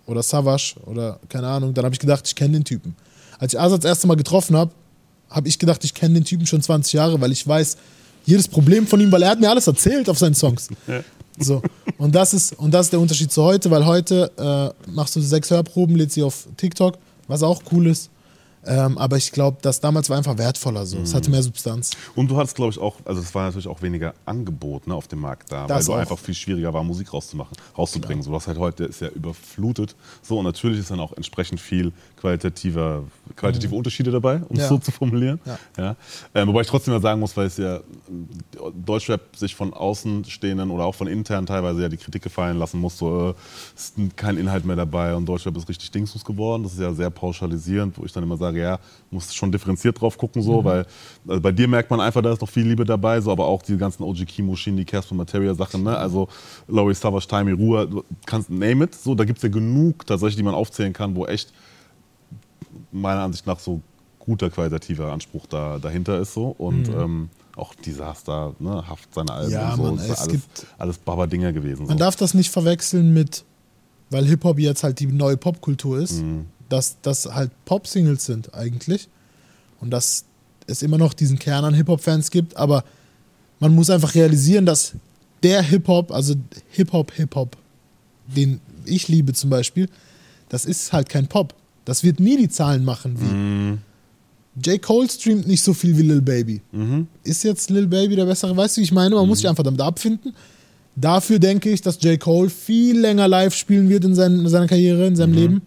oder 0.06 0.22
Savage 0.22 0.74
oder 0.86 1.18
keine 1.28 1.48
Ahnung, 1.48 1.74
dann 1.74 1.84
habe 1.84 1.94
ich 1.94 2.00
gedacht, 2.00 2.26
ich 2.26 2.34
kenne 2.34 2.54
den 2.54 2.64
Typen. 2.64 2.94
Als 3.38 3.52
ich 3.52 3.60
Azad 3.60 3.84
das 3.84 3.88
erste 3.88 4.06
Mal 4.06 4.16
getroffen 4.16 4.56
habe, 4.56 4.70
habe 5.30 5.48
ich 5.48 5.58
gedacht, 5.58 5.82
ich 5.84 5.94
kenne 5.94 6.14
den 6.14 6.24
Typen 6.24 6.46
schon 6.46 6.62
20 6.62 6.92
Jahre, 6.92 7.20
weil 7.20 7.32
ich 7.32 7.46
weiß 7.46 7.76
jedes 8.24 8.48
Problem 8.48 8.86
von 8.86 9.00
ihm, 9.00 9.10
weil 9.12 9.22
er 9.22 9.30
hat 9.30 9.40
mir 9.40 9.50
alles 9.50 9.66
erzählt 9.66 10.08
auf 10.08 10.18
seinen 10.18 10.34
Songs. 10.34 10.68
So. 11.36 11.62
Und 11.98 12.14
das 12.14 12.32
ist, 12.32 12.52
und 12.60 12.72
das 12.72 12.86
ist 12.86 12.92
der 12.92 13.00
Unterschied 13.00 13.32
zu 13.32 13.42
heute, 13.42 13.68
weil 13.68 13.84
heute 13.84 14.30
äh, 14.86 14.90
machst 14.92 15.16
du 15.16 15.20
sechs 15.20 15.50
Hörproben, 15.50 15.96
lädst 15.96 16.14
sie 16.14 16.22
auf 16.22 16.46
TikTok, 16.56 16.96
was 17.26 17.42
auch 17.42 17.60
cool 17.72 17.88
ist. 17.88 18.08
Ähm, 18.66 18.98
aber 18.98 19.16
ich 19.16 19.32
glaube, 19.32 19.58
das 19.62 19.80
damals 19.80 20.08
war 20.10 20.16
einfach 20.16 20.38
wertvoller 20.38 20.86
so. 20.86 20.98
Es 20.98 21.14
hatte 21.14 21.30
mehr 21.30 21.42
Substanz. 21.42 21.90
Und 22.14 22.30
du 22.30 22.36
hattest, 22.36 22.56
glaube 22.56 22.72
ich, 22.72 22.78
auch, 22.78 22.96
also 23.04 23.20
es 23.20 23.34
war 23.34 23.44
natürlich 23.46 23.68
auch 23.68 23.82
weniger 23.82 24.14
Angebot 24.24 24.86
ne, 24.86 24.94
auf 24.94 25.08
dem 25.08 25.20
Markt 25.20 25.50
da, 25.52 25.66
Das 25.66 25.88
weil 25.88 25.94
du 25.96 26.00
einfach 26.00 26.18
viel 26.18 26.34
schwieriger 26.34 26.72
war, 26.72 26.82
Musik 26.82 27.12
rauszumachen, 27.12 27.56
rauszubringen. 27.76 28.22
So 28.22 28.32
was 28.32 28.46
halt 28.46 28.58
heute 28.58 28.84
ist 28.84 29.00
ja 29.00 29.08
überflutet. 29.08 29.94
So, 30.22 30.38
und 30.38 30.44
natürlich 30.44 30.78
ist 30.80 30.90
dann 30.90 31.00
auch 31.00 31.12
entsprechend 31.12 31.60
viel 31.60 31.92
qualitativer, 32.16 33.04
qualitative 33.36 33.74
Unterschiede 33.74 34.10
dabei, 34.10 34.36
um 34.36 34.42
es 34.42 34.50
Mhm. 34.54 34.58
Ja. 34.60 34.68
so 34.68 34.78
zu 34.78 34.90
formulieren. 34.92 35.40
Ja. 35.44 35.58
Ja. 35.76 35.96
Ähm, 36.34 36.48
wobei 36.48 36.62
ich 36.62 36.66
trotzdem 36.68 36.94
mal 36.94 37.00
sagen 37.02 37.20
muss, 37.20 37.36
weil 37.36 37.46
es 37.46 37.56
ja 37.58 37.76
ähm, 38.08 38.28
Deutschrap 38.84 39.36
sich 39.36 39.54
von 39.54 39.74
Außenstehenden 39.74 40.70
oder 40.70 40.84
auch 40.84 40.94
von 40.94 41.06
intern 41.06 41.46
teilweise 41.46 41.82
ja 41.82 41.88
die 41.88 41.96
Kritik 41.98 42.22
gefallen 42.22 42.58
lassen 42.58 42.80
muss, 42.80 42.96
so 42.98 43.30
äh, 43.30 43.34
ist 43.76 43.94
kein 44.16 44.36
Inhalt 44.38 44.64
mehr 44.64 44.76
dabei 44.76 45.14
und 45.14 45.26
Deutschrap 45.26 45.56
ist 45.56 45.68
richtig 45.68 45.90
Dingsbus 45.90 46.24
geworden. 46.24 46.62
Das 46.62 46.72
ist 46.72 46.80
ja 46.80 46.92
sehr 46.94 47.10
pauschalisierend, 47.10 47.98
wo 47.98 48.04
ich 48.04 48.12
dann 48.12 48.22
immer 48.22 48.36
sage, 48.36 48.53
ja, 48.56 48.78
muss 49.10 49.34
schon 49.34 49.50
differenziert 49.52 50.00
drauf 50.00 50.16
gucken, 50.18 50.42
so, 50.42 50.60
Mhm. 50.60 50.64
weil 50.64 50.86
also 51.28 51.40
bei 51.40 51.52
dir 51.52 51.68
merkt 51.68 51.90
man 51.90 52.00
einfach, 52.00 52.22
da 52.22 52.32
ist 52.32 52.40
noch 52.40 52.48
viel 52.48 52.66
Liebe 52.66 52.84
dabei, 52.84 53.20
so, 53.20 53.30
aber 53.30 53.46
auch 53.46 53.62
die 53.62 53.76
ganzen 53.76 54.02
OG 54.02 54.24
Kimo, 54.26 54.56
Shindy, 54.56 54.84
Casper 54.84 55.14
Materia 55.14 55.54
Sachen, 55.54 55.82
ne? 55.82 55.96
also 55.96 56.28
Laurie 56.68 56.94
Savage, 56.94 57.26
Timey, 57.28 57.52
Ruhe, 57.52 57.86
du 57.86 58.04
kannst 58.26 58.50
name 58.50 58.84
it, 58.84 58.94
so, 58.94 59.14
da 59.14 59.24
gibt 59.24 59.38
es 59.38 59.42
ja 59.42 59.48
genug 59.48 60.06
tatsächlich, 60.06 60.36
die 60.36 60.42
man 60.42 60.54
aufzählen 60.54 60.92
kann, 60.92 61.14
wo 61.16 61.26
echt 61.26 61.52
meiner 62.92 63.20
Ansicht 63.22 63.46
nach 63.46 63.58
so 63.58 63.80
guter 64.18 64.50
qualitativer 64.50 65.12
Anspruch 65.12 65.46
da, 65.46 65.78
dahinter 65.78 66.18
ist 66.18 66.32
so 66.34 66.54
und 66.56 66.88
ähm, 66.88 67.28
auch 67.56 67.74
Disaster, 67.74 68.54
ne, 68.58 68.82
Haft 68.88 69.14
seine 69.14 69.30
Alben 69.32 69.48
Mhm. 69.48 69.52
Ja, 69.52 69.70
und 69.74 69.76
so, 69.76 69.82
Mann, 69.82 69.94
ist 69.96 70.08
es 70.10 70.18
alles, 70.18 70.32
gibt- 70.32 70.66
alles 70.78 70.98
Baba-Dinger 70.98 71.52
gewesen. 71.52 71.86
Man 71.86 71.98
so. 71.98 72.04
darf 72.04 72.16
das 72.16 72.34
nicht 72.34 72.50
verwechseln 72.50 73.12
mit, 73.12 73.44
weil 74.10 74.24
Hip-Hop 74.26 74.58
jetzt 74.58 74.82
halt 74.82 74.98
die 75.00 75.06
neue 75.06 75.36
Popkultur 75.36 75.98
ist, 75.98 76.22
Mhm. 76.22 76.46
Dass 76.68 76.96
das 77.02 77.26
halt 77.26 77.50
Pop-Singles 77.64 78.24
sind 78.24 78.54
eigentlich. 78.54 79.08
Und 79.80 79.90
dass 79.90 80.24
es 80.66 80.82
immer 80.82 80.98
noch 80.98 81.12
diesen 81.12 81.38
Kern 81.38 81.64
an 81.64 81.74
Hip-Hop-Fans 81.74 82.30
gibt, 82.30 82.56
aber 82.56 82.84
man 83.60 83.74
muss 83.74 83.90
einfach 83.90 84.14
realisieren, 84.14 84.66
dass 84.66 84.92
der 85.42 85.62
Hip-Hop, 85.62 86.10
also 86.10 86.34
Hip-Hop, 86.70 87.12
Hip-Hop, 87.12 87.56
den 88.26 88.60
ich 88.86 89.08
liebe 89.08 89.32
zum 89.32 89.50
Beispiel, 89.50 89.88
das 90.48 90.64
ist 90.64 90.92
halt 90.92 91.08
kein 91.08 91.26
Pop. 91.26 91.54
Das 91.84 92.02
wird 92.04 92.20
nie 92.20 92.36
die 92.36 92.48
Zahlen 92.48 92.84
machen 92.84 93.20
wie. 93.20 93.24
Mhm. 93.24 93.78
J. 94.64 94.80
Cole 94.80 95.08
streamt 95.10 95.46
nicht 95.46 95.62
so 95.62 95.74
viel 95.74 95.96
wie 95.98 96.02
Lil 96.02 96.22
Baby. 96.22 96.60
Mhm. 96.72 97.08
Ist 97.24 97.42
jetzt 97.44 97.70
Lil 97.70 97.86
Baby 97.88 98.14
der 98.16 98.24
bessere? 98.26 98.56
Weißt 98.56 98.76
du, 98.76 98.80
wie 98.80 98.84
ich 98.84 98.92
meine? 98.92 99.14
Man 99.16 99.26
muss 99.26 99.38
sich 99.38 99.48
einfach 99.48 99.64
damit 99.64 99.80
abfinden. 99.80 100.32
Dafür 100.96 101.38
denke 101.40 101.70
ich, 101.70 101.82
dass 101.82 102.00
J. 102.02 102.20
Cole 102.20 102.48
viel 102.50 102.98
länger 103.00 103.26
live 103.26 103.54
spielen 103.54 103.88
wird 103.88 104.04
in, 104.04 104.14
sein, 104.14 104.38
in 104.38 104.48
seiner 104.48 104.68
Karriere, 104.68 105.06
in 105.06 105.16
seinem 105.16 105.32
Mhm. 105.32 105.36
Leben. 105.38 105.62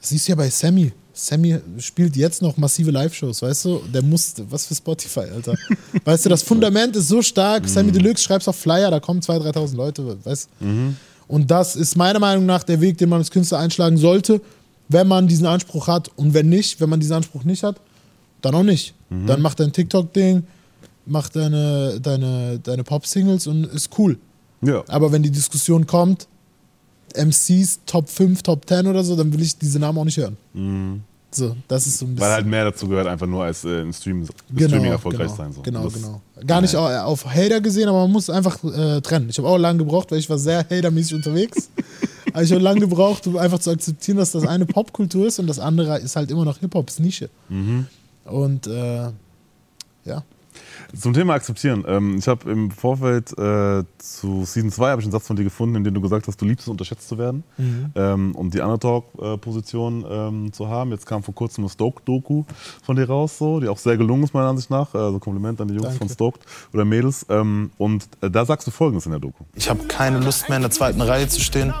Das 0.00 0.10
siehst 0.10 0.28
du 0.28 0.32
ja 0.32 0.36
bei 0.36 0.50
Sammy. 0.50 0.92
Sammy 1.12 1.58
spielt 1.78 2.16
jetzt 2.16 2.42
noch 2.42 2.56
massive 2.56 2.92
Live-Shows, 2.92 3.42
weißt 3.42 3.64
du? 3.64 3.80
Der 3.92 4.02
muss, 4.02 4.34
was 4.50 4.66
für 4.66 4.74
Spotify, 4.74 5.20
Alter. 5.34 5.54
weißt 6.04 6.26
du, 6.26 6.28
das 6.28 6.42
Fundament 6.42 6.94
ist 6.94 7.08
so 7.08 7.22
stark. 7.22 7.64
Mhm. 7.64 7.68
Sammy 7.68 7.92
Deluxe 7.92 8.22
schreibst 8.22 8.48
auf 8.48 8.56
Flyer, 8.56 8.90
da 8.90 9.00
kommen 9.00 9.20
2.000, 9.20 9.52
3.000 9.52 9.76
Leute, 9.76 10.24
weißt 10.24 10.48
du? 10.60 10.64
Mhm. 10.64 10.96
Und 11.26 11.50
das 11.50 11.76
ist 11.76 11.96
meiner 11.96 12.20
Meinung 12.20 12.46
nach 12.46 12.62
der 12.62 12.80
Weg, 12.80 12.98
den 12.98 13.08
man 13.08 13.18
als 13.18 13.30
Künstler 13.30 13.58
einschlagen 13.58 13.98
sollte, 13.98 14.40
wenn 14.88 15.08
man 15.08 15.26
diesen 15.26 15.46
Anspruch 15.46 15.88
hat. 15.88 16.10
Und 16.16 16.34
wenn 16.34 16.48
nicht, 16.48 16.80
wenn 16.80 16.88
man 16.88 17.00
diesen 17.00 17.14
Anspruch 17.14 17.44
nicht 17.44 17.64
hat, 17.64 17.80
dann 18.40 18.54
auch 18.54 18.62
nicht. 18.62 18.94
Mhm. 19.10 19.26
Dann 19.26 19.42
mach 19.42 19.54
dein 19.54 19.72
TikTok-Ding, 19.72 20.44
mach 21.04 21.28
deine, 21.28 22.00
deine, 22.00 22.60
deine 22.60 22.84
Pop-Singles 22.84 23.48
und 23.48 23.64
ist 23.64 23.90
cool. 23.98 24.18
Ja. 24.62 24.84
Aber 24.88 25.12
wenn 25.12 25.22
die 25.22 25.30
Diskussion 25.30 25.86
kommt, 25.86 26.28
MCs 27.16 27.80
Top 27.86 28.08
5, 28.08 28.42
Top 28.42 28.68
10 28.68 28.86
oder 28.86 29.02
so, 29.04 29.16
dann 29.16 29.32
will 29.32 29.40
ich 29.42 29.56
diese 29.58 29.78
Namen 29.78 29.98
auch 29.98 30.04
nicht 30.04 30.18
hören. 30.18 30.36
So, 31.30 31.54
das 31.68 31.86
ist 31.86 31.98
so 31.98 32.06
ein 32.06 32.14
bisschen. 32.14 32.16
Mhm. 32.16 32.20
Weil 32.20 32.32
halt 32.36 32.46
mehr 32.46 32.64
dazu 32.64 32.88
gehört, 32.88 33.06
einfach 33.06 33.26
nur 33.26 33.44
als 33.44 33.62
äh, 33.64 33.80
im 33.82 33.92
Stream, 33.92 34.26
genau, 34.54 34.68
Streaming 34.68 34.90
erfolgreich 34.92 35.26
genau, 35.26 35.36
sein. 35.36 35.52
So. 35.52 35.60
Genau, 35.62 35.84
Das- 35.84 35.92
genau. 35.94 36.20
Gar 36.46 36.60
nicht 36.62 36.74
au- 36.74 37.00
auf 37.04 37.26
Hater 37.26 37.60
gesehen, 37.60 37.88
aber 37.88 38.00
man 38.02 38.12
muss 38.12 38.30
einfach 38.30 38.62
äh, 38.64 39.00
trennen. 39.02 39.28
Ich 39.28 39.36
habe 39.38 39.48
auch 39.48 39.58
lange 39.58 39.78
gebraucht, 39.78 40.10
weil 40.10 40.18
ich 40.20 40.30
war 40.30 40.38
sehr 40.38 40.60
hatermäßig 40.60 41.14
unterwegs. 41.14 41.68
aber 42.32 42.42
ich 42.42 42.50
habe 42.52 42.62
lange 42.62 42.80
gebraucht, 42.80 43.26
um 43.26 43.36
einfach 43.36 43.58
zu 43.58 43.70
akzeptieren, 43.70 44.16
dass 44.16 44.32
das 44.32 44.46
eine 44.46 44.64
Popkultur 44.64 45.26
ist 45.26 45.38
und 45.38 45.46
das 45.48 45.58
andere 45.58 45.98
ist 45.98 46.16
halt 46.16 46.30
immer 46.30 46.44
noch 46.46 46.58
Hip-Hop, 46.58 46.88
ist 46.88 47.00
Nische. 47.00 47.28
Mhm. 47.50 47.86
Und 48.24 48.66
äh, 48.66 48.96
ja. 48.96 49.12
Zum 50.96 51.12
Thema 51.12 51.34
akzeptieren. 51.34 51.84
Ähm, 51.86 52.16
ich 52.18 52.28
habe 52.28 52.50
im 52.50 52.70
Vorfeld 52.70 53.32
äh, 53.38 53.84
zu 53.98 54.44
Season 54.44 54.70
2 54.70 54.90
habe 54.90 55.00
ich 55.00 55.06
einen 55.06 55.12
Satz 55.12 55.26
von 55.26 55.36
dir 55.36 55.44
gefunden, 55.44 55.76
in 55.76 55.84
dem 55.84 55.94
du 55.94 56.00
gesagt 56.00 56.26
hast, 56.26 56.40
du 56.40 56.46
liebst 56.46 56.66
es, 56.66 56.68
unterschätzt 56.68 57.08
zu 57.08 57.18
werden, 57.18 57.44
ähm, 57.94 58.34
um 58.34 58.50
die 58.50 58.60
Underdog-Position 58.60 60.04
ähm, 60.08 60.52
zu 60.52 60.68
haben. 60.68 60.90
Jetzt 60.90 61.06
kam 61.06 61.22
vor 61.22 61.34
kurzem 61.34 61.64
eine 61.64 61.70
Stoked-Doku 61.70 62.44
von 62.82 62.96
dir 62.96 63.06
raus, 63.06 63.38
so, 63.38 63.60
die 63.60 63.68
auch 63.68 63.78
sehr 63.78 63.96
gelungen 63.96 64.24
ist, 64.24 64.32
meiner 64.32 64.48
Ansicht 64.48 64.70
nach. 64.70 64.94
Also 64.94 65.18
Kompliment 65.18 65.60
an 65.60 65.68
die 65.68 65.74
Jungs 65.74 65.88
Danke. 65.88 65.98
von 65.98 66.08
Stoked 66.08 66.42
oder 66.72 66.84
Mädels. 66.84 67.26
Ähm, 67.28 67.70
und 67.76 68.08
äh, 68.20 68.30
da 68.30 68.44
sagst 68.44 68.66
du 68.66 68.70
Folgendes 68.70 69.04
in 69.06 69.12
der 69.12 69.20
Doku. 69.20 69.44
Ich 69.54 69.68
habe 69.68 69.84
keine 69.84 70.20
Lust 70.20 70.48
mehr 70.48 70.56
in 70.56 70.62
der 70.62 70.70
zweiten 70.70 71.00
Reihe 71.00 71.28
zu 71.28 71.40
stehen. 71.40 71.74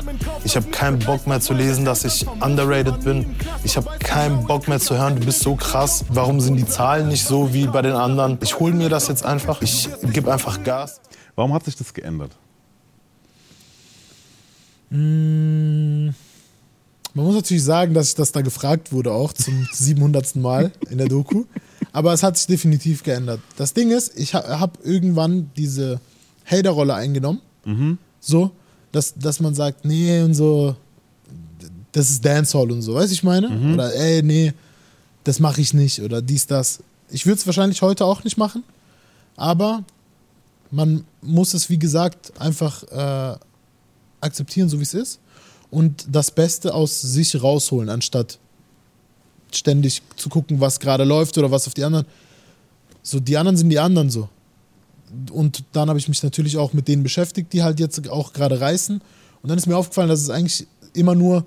Ich 0.48 0.56
habe 0.56 0.70
keinen 0.70 0.98
Bock 1.00 1.26
mehr 1.26 1.42
zu 1.42 1.52
lesen, 1.52 1.84
dass 1.84 2.06
ich 2.06 2.26
underrated 2.26 3.04
bin. 3.04 3.36
Ich 3.64 3.76
habe 3.76 3.86
keinen 3.98 4.46
Bock 4.46 4.66
mehr 4.66 4.80
zu 4.80 4.96
hören, 4.96 5.16
du 5.16 5.26
bist 5.26 5.40
so 5.40 5.56
krass. 5.56 6.06
Warum 6.08 6.40
sind 6.40 6.56
die 6.56 6.64
Zahlen 6.64 7.08
nicht 7.08 7.22
so 7.22 7.52
wie 7.52 7.66
bei 7.66 7.82
den 7.82 7.92
anderen? 7.92 8.38
Ich 8.42 8.58
hole 8.58 8.72
mir 8.72 8.88
das 8.88 9.08
jetzt 9.08 9.26
einfach. 9.26 9.60
Ich 9.60 9.90
gebe 10.10 10.32
einfach 10.32 10.64
Gas. 10.64 11.02
Warum 11.36 11.52
hat 11.52 11.66
sich 11.66 11.76
das 11.76 11.92
geändert? 11.92 12.34
Man 14.88 16.14
muss 17.12 17.34
natürlich 17.34 17.64
sagen, 17.64 17.92
dass 17.92 18.08
ich 18.08 18.14
das 18.14 18.32
da 18.32 18.40
gefragt 18.40 18.90
wurde, 18.90 19.12
auch 19.12 19.34
zum 19.34 19.68
700. 19.70 20.36
Mal 20.36 20.72
in 20.88 20.96
der 20.96 21.08
Doku. 21.08 21.44
Aber 21.92 22.14
es 22.14 22.22
hat 22.22 22.38
sich 22.38 22.46
definitiv 22.46 23.02
geändert. 23.02 23.40
Das 23.58 23.74
Ding 23.74 23.90
ist, 23.90 24.18
ich 24.18 24.32
ha 24.32 24.60
habe 24.60 24.78
irgendwann 24.82 25.50
diese 25.58 26.00
Hater-Rolle 26.46 26.94
eingenommen. 26.94 27.42
So, 28.18 28.52
dass, 28.92 29.14
dass 29.14 29.40
man 29.40 29.54
sagt, 29.54 29.84
nee 29.84 30.20
und 30.22 30.34
so, 30.34 30.76
das 31.92 32.10
ist 32.10 32.24
Dancehall 32.24 32.70
und 32.70 32.82
so, 32.82 32.94
weißt 32.94 33.10
du, 33.10 33.14
ich 33.14 33.22
meine? 33.22 33.48
Oder 33.74 33.94
ey, 33.94 34.22
nee, 34.22 34.52
das 35.24 35.40
mache 35.40 35.60
ich 35.60 35.74
nicht 35.74 36.00
oder 36.00 36.22
dies, 36.22 36.46
das. 36.46 36.80
Ich 37.10 37.26
würde 37.26 37.38
es 37.38 37.46
wahrscheinlich 37.46 37.82
heute 37.82 38.04
auch 38.04 38.24
nicht 38.24 38.36
machen, 38.36 38.62
aber 39.36 39.84
man 40.70 41.04
muss 41.22 41.54
es, 41.54 41.70
wie 41.70 41.78
gesagt, 41.78 42.38
einfach 42.38 42.82
äh, 42.84 43.38
akzeptieren, 44.20 44.68
so 44.68 44.78
wie 44.78 44.82
es 44.82 44.94
ist 44.94 45.18
und 45.70 46.06
das 46.10 46.30
Beste 46.30 46.74
aus 46.74 47.00
sich 47.00 47.40
rausholen, 47.42 47.88
anstatt 47.88 48.38
ständig 49.52 50.02
zu 50.16 50.28
gucken, 50.28 50.60
was 50.60 50.80
gerade 50.80 51.04
läuft 51.04 51.36
oder 51.38 51.50
was 51.50 51.66
auf 51.66 51.74
die 51.74 51.84
anderen. 51.84 52.06
So, 53.02 53.20
die 53.20 53.36
anderen 53.36 53.56
sind 53.56 53.70
die 53.70 53.78
anderen 53.78 54.10
so. 54.10 54.28
Und 55.30 55.64
dann 55.72 55.88
habe 55.88 55.98
ich 55.98 56.08
mich 56.08 56.22
natürlich 56.22 56.56
auch 56.56 56.72
mit 56.72 56.88
denen 56.88 57.02
beschäftigt, 57.02 57.52
die 57.52 57.62
halt 57.62 57.80
jetzt 57.80 58.08
auch 58.08 58.32
gerade 58.32 58.60
reißen. 58.60 59.00
Und 59.42 59.48
dann 59.48 59.58
ist 59.58 59.66
mir 59.66 59.76
aufgefallen, 59.76 60.08
dass 60.08 60.20
es 60.20 60.30
eigentlich 60.30 60.66
immer 60.94 61.14
nur 61.14 61.44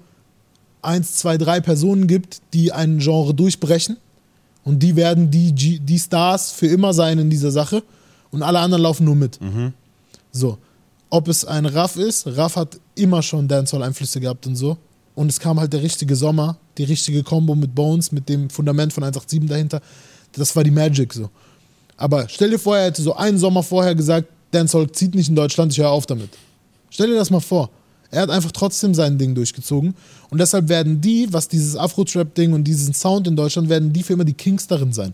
eins, 0.81 1.15
zwei, 1.15 1.37
drei 1.37 1.59
Personen 1.59 2.07
gibt, 2.07 2.41
die 2.53 2.71
ein 2.71 2.99
Genre 2.99 3.33
durchbrechen. 3.33 3.97
Und 4.63 4.79
die 4.79 4.95
werden 4.95 5.31
die, 5.31 5.53
G 5.53 5.79
die 5.79 5.99
Stars 5.99 6.51
für 6.51 6.67
immer 6.67 6.93
sein 6.93 7.19
in 7.19 7.29
dieser 7.29 7.51
Sache. 7.51 7.83
Und 8.31 8.43
alle 8.43 8.59
anderen 8.59 8.83
laufen 8.83 9.05
nur 9.05 9.15
mit. 9.15 9.39
So. 10.31 10.57
Ob 11.09 11.27
es 11.27 11.43
ein 11.43 11.65
Raff 11.65 11.97
ist, 11.97 12.25
Raff 12.25 12.55
hat 12.55 12.79
immer 12.95 13.21
schon 13.21 13.47
Dancehall-Einflüsse 13.47 14.21
gehabt 14.21 14.47
und 14.47 14.55
so. 14.55 14.77
Und 15.13 15.27
es 15.27 15.39
kam 15.39 15.59
halt 15.59 15.73
der 15.73 15.81
richtige 15.81 16.15
Sommer, 16.15 16.57
die 16.77 16.85
richtige 16.85 17.21
Combo 17.21 17.53
mit 17.53 17.75
Bones, 17.75 18.13
mit 18.13 18.29
dem 18.29 18.49
Fundament 18.49 18.93
von 18.93 19.03
187 19.03 19.49
dahinter. 19.49 19.81
Das 20.31 20.55
war 20.55 20.63
die 20.63 20.71
Magic 20.71 21.13
so. 21.13 21.29
Aber 22.01 22.27
stell 22.27 22.49
dir 22.49 22.57
vor, 22.57 22.75
er 22.75 22.85
hätte 22.85 23.03
so 23.03 23.15
einen 23.15 23.37
Sommer 23.37 23.61
vorher 23.61 23.93
gesagt, 23.93 24.27
Dancehall 24.49 24.91
zieht 24.91 25.13
nicht 25.13 25.29
in 25.29 25.35
Deutschland, 25.35 25.71
ich 25.71 25.77
höre 25.77 25.91
auf 25.91 26.07
damit. 26.07 26.29
Stell 26.89 27.07
dir 27.07 27.15
das 27.15 27.29
mal 27.29 27.39
vor. 27.39 27.69
Er 28.09 28.23
hat 28.23 28.31
einfach 28.31 28.51
trotzdem 28.51 28.95
sein 28.95 29.19
Ding 29.19 29.35
durchgezogen. 29.35 29.93
Und 30.31 30.41
deshalb 30.41 30.67
werden 30.67 30.99
die, 30.99 31.31
was 31.31 31.47
dieses 31.47 31.77
Afro-Trap-Ding 31.77 32.53
und 32.53 32.63
diesen 32.63 32.95
Sound 32.95 33.27
in 33.27 33.35
Deutschland, 33.35 33.69
werden 33.69 33.93
die 33.93 34.01
für 34.01 34.13
immer 34.13 34.25
die 34.25 34.33
Kings 34.33 34.65
darin 34.65 34.91
sein. 34.91 35.13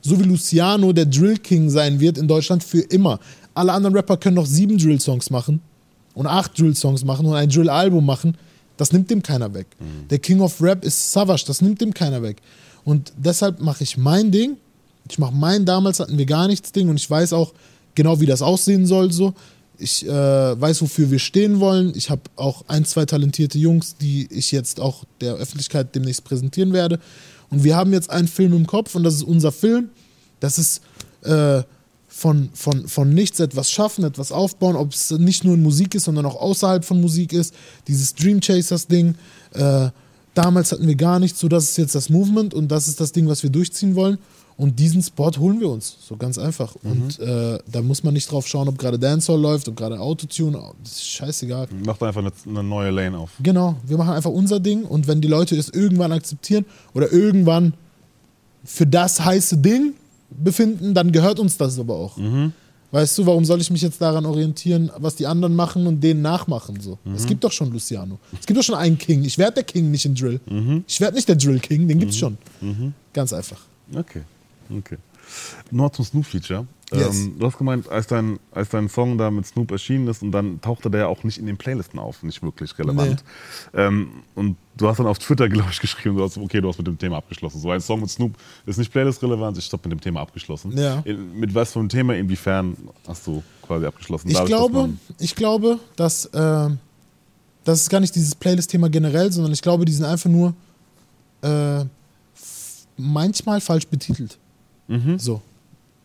So 0.00 0.18
wie 0.18 0.22
Luciano 0.22 0.92
der 0.92 1.06
Drill 1.06 1.38
King 1.38 1.68
sein 1.70 1.98
wird 1.98 2.16
in 2.16 2.28
Deutschland 2.28 2.62
für 2.62 2.80
immer. 2.82 3.18
Alle 3.52 3.72
anderen 3.72 3.96
Rapper 3.96 4.16
können 4.16 4.36
noch 4.36 4.46
sieben 4.46 4.78
Drill-Songs 4.78 5.30
machen 5.30 5.60
und 6.14 6.28
acht 6.28 6.56
Drill-Songs 6.56 7.04
machen 7.04 7.26
und 7.26 7.34
ein 7.34 7.48
Drill-Album 7.48 8.06
machen. 8.06 8.38
Das 8.76 8.92
nimmt 8.92 9.10
dem 9.10 9.24
keiner 9.24 9.52
weg. 9.54 9.66
Der 10.08 10.20
King 10.20 10.40
of 10.40 10.62
Rap 10.62 10.84
ist 10.84 11.12
Savage, 11.12 11.42
das 11.48 11.60
nimmt 11.60 11.80
dem 11.80 11.92
keiner 11.92 12.22
weg. 12.22 12.36
Und 12.84 13.12
deshalb 13.16 13.60
mache 13.60 13.82
ich 13.82 13.98
mein 13.98 14.30
Ding. 14.30 14.56
Ich 15.10 15.18
mache 15.18 15.34
mein, 15.34 15.64
damals 15.64 16.00
hatten 16.00 16.18
wir 16.18 16.26
gar 16.26 16.48
nichts 16.48 16.72
Ding 16.72 16.88
und 16.88 16.96
ich 16.96 17.08
weiß 17.08 17.32
auch 17.32 17.52
genau, 17.94 18.20
wie 18.20 18.26
das 18.26 18.42
aussehen 18.42 18.86
soll. 18.86 19.12
So. 19.12 19.34
Ich 19.78 20.06
äh, 20.06 20.10
weiß, 20.60 20.82
wofür 20.82 21.10
wir 21.10 21.18
stehen 21.18 21.60
wollen. 21.60 21.92
Ich 21.94 22.10
habe 22.10 22.22
auch 22.36 22.64
ein, 22.68 22.84
zwei 22.84 23.04
talentierte 23.04 23.58
Jungs, 23.58 23.96
die 23.96 24.28
ich 24.30 24.50
jetzt 24.52 24.80
auch 24.80 25.04
der 25.20 25.34
Öffentlichkeit 25.34 25.94
demnächst 25.94 26.24
präsentieren 26.24 26.72
werde. 26.72 26.98
Und 27.50 27.64
wir 27.64 27.76
haben 27.76 27.92
jetzt 27.92 28.10
einen 28.10 28.28
Film 28.28 28.52
im 28.52 28.66
Kopf 28.66 28.94
und 28.94 29.04
das 29.04 29.14
ist 29.14 29.22
unser 29.22 29.52
Film. 29.52 29.90
Das 30.40 30.58
ist 30.58 30.82
äh, 31.22 31.62
von, 32.06 32.50
von, 32.52 32.88
von 32.88 33.14
nichts 33.14 33.38
etwas 33.38 33.70
schaffen, 33.70 34.04
etwas 34.04 34.32
aufbauen, 34.32 34.74
ob 34.76 34.92
es 34.92 35.10
nicht 35.12 35.44
nur 35.44 35.54
in 35.54 35.62
Musik 35.62 35.94
ist, 35.94 36.04
sondern 36.04 36.26
auch 36.26 36.36
außerhalb 36.36 36.84
von 36.84 37.00
Musik 37.00 37.32
ist. 37.32 37.54
Dieses 37.86 38.14
Dream 38.14 38.40
Chasers-Ding. 38.40 39.14
Äh, 39.54 39.90
damals 40.34 40.72
hatten 40.72 40.86
wir 40.86 40.96
gar 40.96 41.18
nichts, 41.20 41.40
so 41.40 41.48
das 41.48 41.64
ist 41.64 41.78
jetzt 41.78 41.94
das 41.94 42.10
Movement 42.10 42.54
und 42.54 42.68
das 42.68 42.88
ist 42.88 43.00
das 43.00 43.12
Ding, 43.12 43.28
was 43.28 43.42
wir 43.42 43.50
durchziehen 43.50 43.94
wollen. 43.94 44.18
Und 44.58 44.80
diesen 44.80 45.00
Spot 45.04 45.30
holen 45.38 45.60
wir 45.60 45.68
uns, 45.68 45.96
so 46.00 46.16
ganz 46.16 46.36
einfach. 46.36 46.74
Und 46.82 47.20
äh, 47.20 47.60
da 47.70 47.80
muss 47.80 48.02
man 48.02 48.12
nicht 48.12 48.28
drauf 48.28 48.44
schauen, 48.48 48.66
ob 48.66 48.76
gerade 48.76 48.98
Dancehall 48.98 49.40
läuft, 49.40 49.68
ob 49.68 49.76
gerade 49.76 50.00
Autotune, 50.00 50.60
das 50.82 50.94
ist 50.94 51.10
scheißegal. 51.10 51.68
Macht 51.86 52.02
einfach 52.02 52.20
eine, 52.20 52.32
eine 52.44 52.64
neue 52.64 52.90
Lane 52.90 53.16
auf. 53.16 53.30
Genau, 53.40 53.76
wir 53.86 53.96
machen 53.96 54.14
einfach 54.14 54.32
unser 54.32 54.58
Ding 54.58 54.82
und 54.82 55.06
wenn 55.06 55.20
die 55.20 55.28
Leute 55.28 55.54
es 55.54 55.68
irgendwann 55.68 56.10
akzeptieren 56.10 56.64
oder 56.92 57.12
irgendwann 57.12 57.72
für 58.64 58.84
das 58.84 59.24
heiße 59.24 59.58
Ding 59.58 59.92
befinden, 60.28 60.92
dann 60.92 61.12
gehört 61.12 61.38
uns 61.38 61.56
das 61.56 61.78
aber 61.78 61.94
auch. 61.94 62.18
Weißt 62.90 63.16
du, 63.16 63.26
warum 63.26 63.44
soll 63.44 63.60
ich 63.60 63.70
mich 63.70 63.82
jetzt 63.82 64.00
daran 64.02 64.26
orientieren, 64.26 64.90
was 64.96 65.14
die 65.14 65.28
anderen 65.28 65.54
machen 65.54 65.86
und 65.86 66.00
denen 66.02 66.20
nachmachen? 66.20 66.80
So? 66.80 66.98
Es 67.14 67.26
gibt 67.26 67.44
doch 67.44 67.52
schon 67.52 67.70
Luciano. 67.70 68.18
Es 68.36 68.44
gibt 68.44 68.58
doch 68.58 68.64
schon 68.64 68.74
einen 68.74 68.98
King. 68.98 69.22
Ich 69.22 69.38
werde 69.38 69.54
der 69.54 69.62
King 69.62 69.92
nicht 69.92 70.04
in 70.04 70.16
Drill. 70.16 70.40
Ich 70.88 71.00
werde 71.00 71.14
nicht 71.14 71.28
der 71.28 71.36
Drill 71.36 71.60
King, 71.60 71.86
den 71.86 72.00
gibt's 72.00 72.16
schon. 72.16 72.36
Ganz 73.12 73.32
einfach. 73.32 73.60
Okay, 73.94 74.22
okay. 74.70 74.98
Noch 75.70 75.90
zum 75.90 76.04
Snoop-Feature. 76.04 76.66
Yes. 76.92 77.24
Ähm, 77.24 77.38
du 77.38 77.46
hast 77.46 77.58
gemeint, 77.58 77.88
als 77.88 78.06
dein, 78.06 78.38
als 78.50 78.70
dein 78.70 78.88
Song 78.88 79.18
da 79.18 79.30
mit 79.30 79.46
Snoop 79.46 79.70
erschienen 79.70 80.08
ist 80.08 80.22
und 80.22 80.32
dann 80.32 80.60
tauchte 80.60 80.90
der 80.90 81.00
ja 81.00 81.06
auch 81.06 81.22
nicht 81.22 81.36
in 81.36 81.44
den 81.44 81.58
Playlisten 81.58 81.98
auf, 81.98 82.22
nicht 82.22 82.42
wirklich 82.42 82.78
relevant. 82.78 83.22
Ähm, 83.74 84.22
und 84.34 84.56
du 84.76 84.88
hast 84.88 84.98
dann 84.98 85.06
auf 85.06 85.18
Twitter, 85.18 85.48
glaube 85.50 85.68
ich, 85.70 85.80
geschrieben, 85.80 86.16
du 86.16 86.24
hast, 86.24 86.38
okay, 86.38 86.62
du 86.62 86.68
hast 86.68 86.78
mit 86.78 86.86
dem 86.86 86.96
Thema 86.96 87.18
abgeschlossen. 87.18 87.60
So 87.60 87.70
ein 87.70 87.80
Song 87.80 88.00
mit 88.00 88.10
Snoop 88.10 88.32
ist 88.64 88.78
nicht 88.78 88.90
Playlist-relevant, 88.90 89.58
ich 89.58 89.70
habe 89.70 89.86
mit 89.86 89.98
dem 89.98 90.00
Thema 90.00 90.22
abgeschlossen. 90.22 90.76
Ja. 90.76 91.02
In, 91.04 91.38
mit 91.38 91.54
was 91.54 91.72
für 91.72 91.80
einem 91.80 91.90
Thema, 91.90 92.14
inwiefern 92.14 92.74
hast 93.06 93.26
du 93.26 93.42
quasi 93.62 93.84
abgeschlossen? 93.84 94.28
Ich 94.28 94.34
Dadurch, 94.34 94.50
dass 94.50 94.58
glaube, 94.58 94.90
ich 95.18 95.34
glaube, 95.34 95.78
dass 95.96 96.24
äh, 96.26 96.70
das 97.64 97.82
ist 97.82 97.90
gar 97.90 98.00
nicht 98.00 98.14
dieses 98.14 98.34
Playlist-Thema 98.34 98.88
generell, 98.88 99.30
sondern 99.30 99.52
ich 99.52 99.60
glaube, 99.60 99.84
die 99.84 99.92
sind 99.92 100.06
einfach 100.06 100.30
nur 100.30 100.54
äh, 101.42 101.84
manchmal 102.96 103.60
falsch 103.60 103.86
betitelt. 103.86 104.38
Mhm. 104.88 105.18
So. 105.18 105.40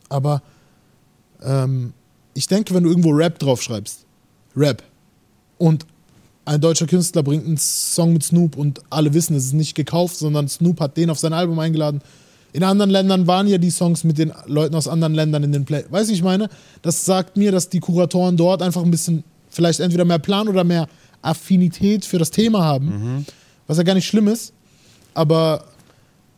Aber 0.09 0.41
ähm, 1.43 1.93
ich 2.33 2.47
denke, 2.47 2.73
wenn 2.73 2.83
du 2.83 2.89
irgendwo 2.89 3.11
Rap 3.11 3.39
draufschreibst, 3.39 4.05
Rap, 4.55 4.83
und 5.57 5.85
ein 6.45 6.59
deutscher 6.59 6.87
Künstler 6.87 7.23
bringt 7.23 7.45
einen 7.45 7.57
Song 7.57 8.13
mit 8.13 8.23
Snoop 8.23 8.57
und 8.57 8.81
alle 8.89 9.13
wissen, 9.13 9.35
es 9.35 9.45
ist 9.45 9.53
nicht 9.53 9.75
gekauft, 9.75 10.17
sondern 10.17 10.47
Snoop 10.49 10.79
hat 10.81 10.97
den 10.97 11.09
auf 11.09 11.19
sein 11.19 11.33
Album 11.33 11.57
eingeladen. 11.59 12.01
In 12.51 12.63
anderen 12.63 12.91
Ländern 12.91 13.27
waren 13.27 13.47
ja 13.47 13.57
die 13.57 13.71
Songs 13.71 14.03
mit 14.03 14.17
den 14.17 14.31
Leuten 14.45 14.75
aus 14.75 14.87
anderen 14.87 15.15
Ländern 15.15 15.43
in 15.43 15.51
den 15.51 15.65
Play. 15.65 15.85
Weißt 15.89 16.09
du, 16.09 16.13
ich 16.13 16.21
meine? 16.21 16.49
Das 16.81 17.05
sagt 17.05 17.37
mir, 17.37 17.51
dass 17.51 17.69
die 17.69 17.79
Kuratoren 17.79 18.37
dort 18.37 18.61
einfach 18.61 18.83
ein 18.83 18.91
bisschen, 18.91 19.23
vielleicht 19.49 19.79
entweder 19.79 20.05
mehr 20.05 20.19
Plan 20.19 20.47
oder 20.47 20.63
mehr 20.63 20.87
Affinität 21.21 22.05
für 22.05 22.19
das 22.19 22.29
Thema 22.29 22.63
haben. 22.63 23.25
Was 23.65 23.77
ja 23.77 23.83
gar 23.83 23.95
nicht 23.95 24.05
schlimm 24.05 24.27
ist. 24.27 24.53
Aber 25.13 25.63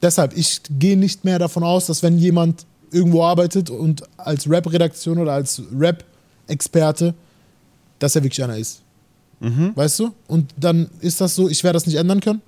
deshalb, 0.01 0.35
ich 0.37 0.61
gehe 0.69 0.97
nicht 0.97 1.23
mehr 1.25 1.39
davon 1.39 1.63
aus, 1.63 1.87
dass 1.87 2.03
wenn 2.03 2.17
jemand 2.17 2.65
irgendwo 2.91 3.23
arbeitet 3.23 3.69
und 3.69 4.03
als 4.17 4.49
Rap-Redaktion 4.49 5.17
oder 5.17 5.33
als 5.33 5.61
Rap-Experte, 5.77 7.13
dass 7.99 8.15
er 8.15 8.23
wirklich 8.23 8.43
einer 8.43 8.57
ist. 8.57 8.81
Weißt 9.39 9.99
du? 9.99 10.11
Und 10.27 10.53
dann 10.57 10.89
ist 11.01 11.21
das 11.21 11.35
so, 11.35 11.49
ich 11.49 11.63
werde 11.63 11.75
das 11.75 11.85
nicht 11.85 11.97
ändern 11.97 12.19
können. 12.19 12.41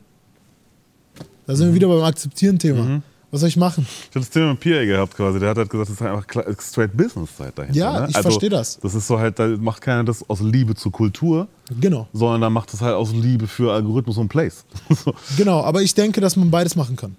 Da 1.45 1.55
sind 1.55 1.67
wir 1.67 1.73
wieder 1.75 1.87
beim 1.87 2.03
Akzeptieren-Thema. 2.03 3.01
Was 3.29 3.41
soll 3.41 3.49
ich 3.49 3.57
machen? 3.57 3.85
Ich 4.09 4.15
habe 4.15 4.21
das 4.21 4.29
Thema 4.29 4.51
mit 4.51 4.61
Pierre 4.61 4.85
gehabt 4.87 5.13
quasi. 5.15 5.37
Der 5.39 5.49
hat 5.49 5.57
halt 5.57 5.69
gesagt, 5.69 5.89
das 5.89 5.95
ist 5.97 6.01
einfach 6.01 6.25
klar- 6.25 6.45
straight 6.59 6.95
Business-Zeit 6.95 7.57
dahinter. 7.57 7.77
Ja, 7.77 7.99
ne? 8.01 8.07
ich 8.09 8.17
verstehe 8.17 8.49
das. 8.49 8.79
Das 8.81 8.95
ist 8.95 9.05
so 9.05 9.19
halt, 9.19 9.37
da 9.37 9.47
macht 9.47 9.81
keiner 9.81 10.05
das 10.05 10.27
aus 10.29 10.39
Liebe 10.39 10.75
zur 10.75 10.93
Kultur, 10.93 11.47
Genau. 11.79 12.07
sondern 12.13 12.39
da 12.41 12.49
macht 12.49 12.71
das 12.71 12.79
halt 12.81 12.95
aus 12.95 13.11
Liebe 13.11 13.47
für 13.47 13.73
Algorithmus 13.73 14.17
und 14.17 14.29
Plays. 14.29 14.63
so. 15.03 15.13
Genau, 15.37 15.61
aber 15.61 15.81
ich 15.81 15.93
denke, 15.93 16.21
dass 16.21 16.37
man 16.37 16.49
beides 16.49 16.75
machen 16.77 16.95
kann. 16.95 17.15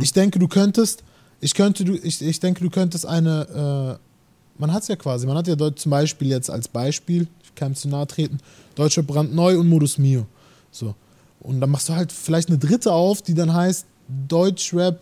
Ich 0.00 0.12
denke, 0.12 0.38
du 0.38 0.48
könntest, 0.48 1.04
ich 1.40 1.54
könnte, 1.54 1.84
du, 1.84 1.94
ich, 1.94 2.20
ich 2.20 2.40
denke, 2.40 2.64
du 2.64 2.70
könntest 2.70 3.06
eine, 3.06 3.98
äh, 3.98 4.60
man 4.60 4.72
hat 4.72 4.82
es 4.82 4.88
ja 4.88 4.96
quasi, 4.96 5.26
man 5.26 5.36
hat 5.36 5.46
ja 5.46 5.54
dort 5.56 5.78
zum 5.78 5.90
Beispiel 5.90 6.28
jetzt 6.28 6.50
als 6.50 6.66
Beispiel, 6.68 7.28
ich 7.44 7.54
kann 7.54 7.74
zu 7.74 7.88
nahe 7.88 8.06
treten, 8.06 8.38
Deutscher 8.74 9.02
brandneu 9.02 9.58
und 9.58 9.68
Modus 9.68 9.98
Mio. 9.98 10.26
So. 10.70 10.94
Und 11.40 11.60
dann 11.60 11.70
machst 11.70 11.88
du 11.88 11.94
halt 11.94 12.12
vielleicht 12.12 12.48
eine 12.48 12.58
dritte 12.58 12.92
auf, 12.92 13.22
die 13.22 13.34
dann 13.34 13.52
heißt 13.52 13.86
Deutschrap 14.28 15.00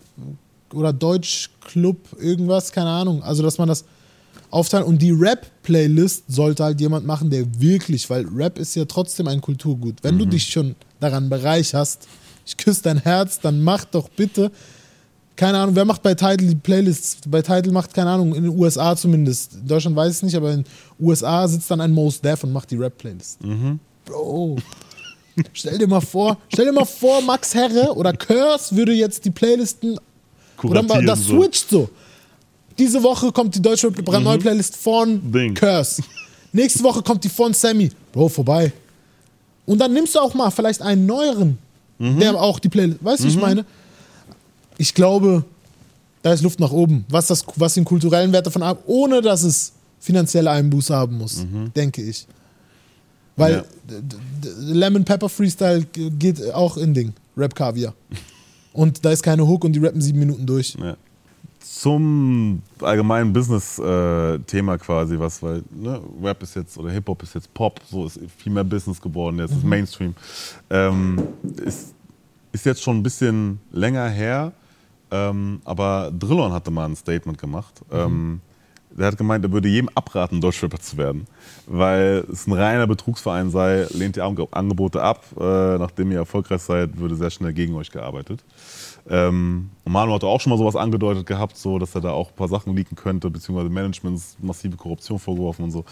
oder 0.73 0.93
Deutschclub, 0.93 1.97
irgendwas, 2.19 2.71
keine 2.71 2.89
Ahnung. 2.89 3.23
Also, 3.23 3.41
dass 3.41 3.57
man 3.57 3.67
das 3.67 3.85
aufteilt. 4.49 4.85
Und 4.85 5.01
die 5.01 5.11
Rap-Playlist 5.11 6.25
sollte 6.27 6.63
halt 6.63 6.79
jemand 6.79 7.05
machen, 7.05 7.29
der 7.29 7.45
wirklich, 7.59 8.09
weil 8.09 8.25
Rap 8.27 8.59
ist 8.59 8.75
ja 8.75 8.85
trotzdem 8.85 9.27
ein 9.27 9.41
Kulturgut. 9.41 9.95
Wenn 10.03 10.17
du 10.17 10.25
dich 10.25 10.47
schon 10.47 10.75
daran 10.99 11.29
bereicherst, 11.29 12.07
ich 12.47 12.57
küsse 12.57 12.81
dein 12.83 12.97
Herz, 12.97 13.39
dann 13.39 13.61
mach 13.61 13.85
doch 13.85 14.09
bitte, 14.09 14.51
keine 15.35 15.59
Ahnung, 15.59 15.75
wer 15.75 15.85
macht 15.85 16.01
bei 16.01 16.15
Tidal 16.15 16.37
die 16.37 16.55
Playlists? 16.55 17.17
Bei 17.27 17.41
Tidal 17.41 17.71
macht, 17.71 17.93
keine 17.93 18.09
Ahnung, 18.09 18.33
in 18.33 18.43
den 18.43 18.57
USA 18.57 18.95
zumindest. 18.95 19.53
In 19.53 19.67
Deutschland 19.67 19.95
weiß 19.95 20.09
ich 20.09 20.17
es 20.17 20.23
nicht, 20.23 20.35
aber 20.35 20.51
in 20.51 20.63
den 20.63 20.65
USA 20.99 21.47
sitzt 21.47 21.69
dann 21.69 21.79
ein 21.79 21.91
Mos 21.91 22.19
Def 22.19 22.43
und 22.43 22.51
macht 22.51 22.71
die 22.71 22.75
Rap-Playlist. 22.75 23.39
Bro. 24.05 24.57
Stell 25.53 25.77
dir 25.77 25.87
mal 25.87 26.01
vor, 26.01 26.37
stell 26.51 26.65
dir 26.65 26.71
mal 26.71 26.85
vor, 26.85 27.21
Max 27.21 27.53
Herre 27.53 27.93
oder 27.95 28.13
Curse 28.13 28.75
würde 28.75 28.93
jetzt 28.93 29.23
die 29.25 29.29
Playlisten 29.29 29.99
oder 30.63 30.81
mal, 30.81 30.87
Kuratieren 30.87 31.05
das 31.05 31.19
so. 31.19 31.39
switcht 31.39 31.69
so. 31.69 31.89
Diese 32.79 33.03
Woche 33.03 33.31
kommt 33.31 33.53
die 33.53 33.61
deutsche 33.61 33.91
brandneue 33.91 34.39
Playlist 34.39 34.75
von 34.75 35.31
Ding. 35.31 35.53
Curse. 35.53 36.01
Nächste 36.51 36.81
Woche 36.83 37.03
kommt 37.03 37.23
die 37.23 37.29
von 37.29 37.53
Sammy. 37.53 37.91
Bro, 38.11 38.29
vorbei. 38.29 38.71
Und 39.67 39.77
dann 39.79 39.93
nimmst 39.93 40.15
du 40.15 40.19
auch 40.19 40.33
mal 40.33 40.49
vielleicht 40.49 40.81
einen 40.81 41.05
neueren, 41.05 41.59
der 41.99 42.39
auch 42.39 42.59
die 42.59 42.69
Playlist. 42.69 43.03
Weißt 43.03 43.23
du, 43.23 43.27
wie 43.27 43.31
ich 43.31 43.39
meine? 43.39 43.65
Ich 44.77 44.93
glaube, 44.93 45.43
da 46.21 46.33
ist 46.33 46.43
Luft 46.43 46.59
nach 46.59 46.71
oben. 46.71 47.05
Was, 47.09 47.27
das, 47.27 47.43
was 47.55 47.73
den 47.73 47.85
kulturellen 47.85 48.31
Wert 48.31 48.45
davon 48.45 48.63
ab, 48.63 48.83
ohne 48.85 49.21
dass 49.21 49.43
es 49.43 49.73
finanzielle 49.99 50.51
Einbuße 50.51 50.95
haben 50.95 51.17
muss, 51.17 51.45
denke 51.75 52.01
ich. 52.01 52.27
Weil 53.35 53.53
Ja. 53.53 53.63
Lemon 54.59 55.03
Pepper 55.05 55.29
Freestyle 55.29 55.85
geht 55.93 56.53
auch 56.53 56.77
in 56.77 56.93
Ding. 56.93 57.13
Rap 57.35 57.53
Kaviar. 57.55 57.93
Und 58.73 59.03
da 59.03 59.11
ist 59.11 59.23
keine 59.23 59.47
Hook 59.47 59.63
und 59.63 59.73
die 59.73 59.79
rappen 59.79 60.01
sieben 60.01 60.19
Minuten 60.19 60.45
durch. 60.45 60.75
Ja. 60.79 60.95
Zum 61.69 62.61
allgemeinen 62.81 63.33
Business-Thema 63.33 64.77
quasi, 64.77 65.19
was, 65.19 65.43
weil 65.43 65.63
ne, 65.69 66.01
Rap 66.23 66.41
ist 66.41 66.55
jetzt 66.55 66.77
oder 66.77 66.89
Hip-Hop 66.91 67.21
ist 67.23 67.35
jetzt 67.35 67.53
Pop, 67.53 67.81
so 67.89 68.05
ist 68.05 68.19
viel 68.37 68.53
mehr 68.53 68.63
Business 68.63 69.01
geworden, 69.01 69.39
jetzt 69.39 69.51
ist 69.51 69.65
Mainstream. 69.65 70.15
Ähm, 70.69 71.27
ist, 71.65 71.93
ist 72.53 72.65
jetzt 72.65 72.81
schon 72.81 72.97
ein 72.97 73.03
bisschen 73.03 73.59
länger 73.71 74.07
her, 74.07 74.53
ähm, 75.11 75.61
aber 75.65 76.09
Drillon 76.17 76.53
hatte 76.53 76.71
mal 76.71 76.85
ein 76.85 76.95
Statement 76.95 77.37
gemacht. 77.37 77.81
Ähm, 77.91 78.39
der 78.89 79.07
hat 79.07 79.17
gemeint, 79.17 79.43
er 79.43 79.51
würde 79.51 79.67
jedem 79.67 79.89
abraten, 79.93 80.39
Deutschrapper 80.39 80.79
zu 80.79 80.97
werden, 80.97 81.25
weil 81.67 82.23
es 82.31 82.47
ein 82.47 82.53
reiner 82.53 82.87
Betrugsverein 82.87 83.51
sei, 83.51 83.85
lehnt 83.91 84.17
Ange- 84.17 84.47
Angebote 84.51 85.01
ab, 85.01 85.25
äh, 85.37 85.77
nachdem 85.77 86.11
ihr 86.11 86.19
erfolgreich 86.19 86.61
seid, 86.61 86.97
würde 86.97 87.15
sehr 87.15 87.29
schnell 87.29 87.53
gegen 87.53 87.75
euch 87.75 87.91
gearbeitet. 87.91 88.43
Ähm, 89.09 89.69
und 89.87 89.93
Manu 89.93 90.13
hatte 90.13 90.27
auch 90.27 90.41
schon 90.41 90.49
mal 90.49 90.57
sowas 90.57 90.75
angedeutet 90.75 91.25
gehabt, 91.25 91.55
so, 91.55 91.79
dass 91.79 91.95
er 91.95 92.01
da 92.01 92.11
auch 92.11 92.27
ein 92.27 92.35
paar 92.35 92.49
Sachen 92.49 92.75
leaken 92.75 92.97
könnte, 92.97 93.29
beziehungsweise 93.29 93.69
Managements 93.69 94.35
massive 94.41 94.75
Korruption 94.75 95.17
vorgeworfen 95.17 95.63
und 95.63 95.71
so. 95.71 95.85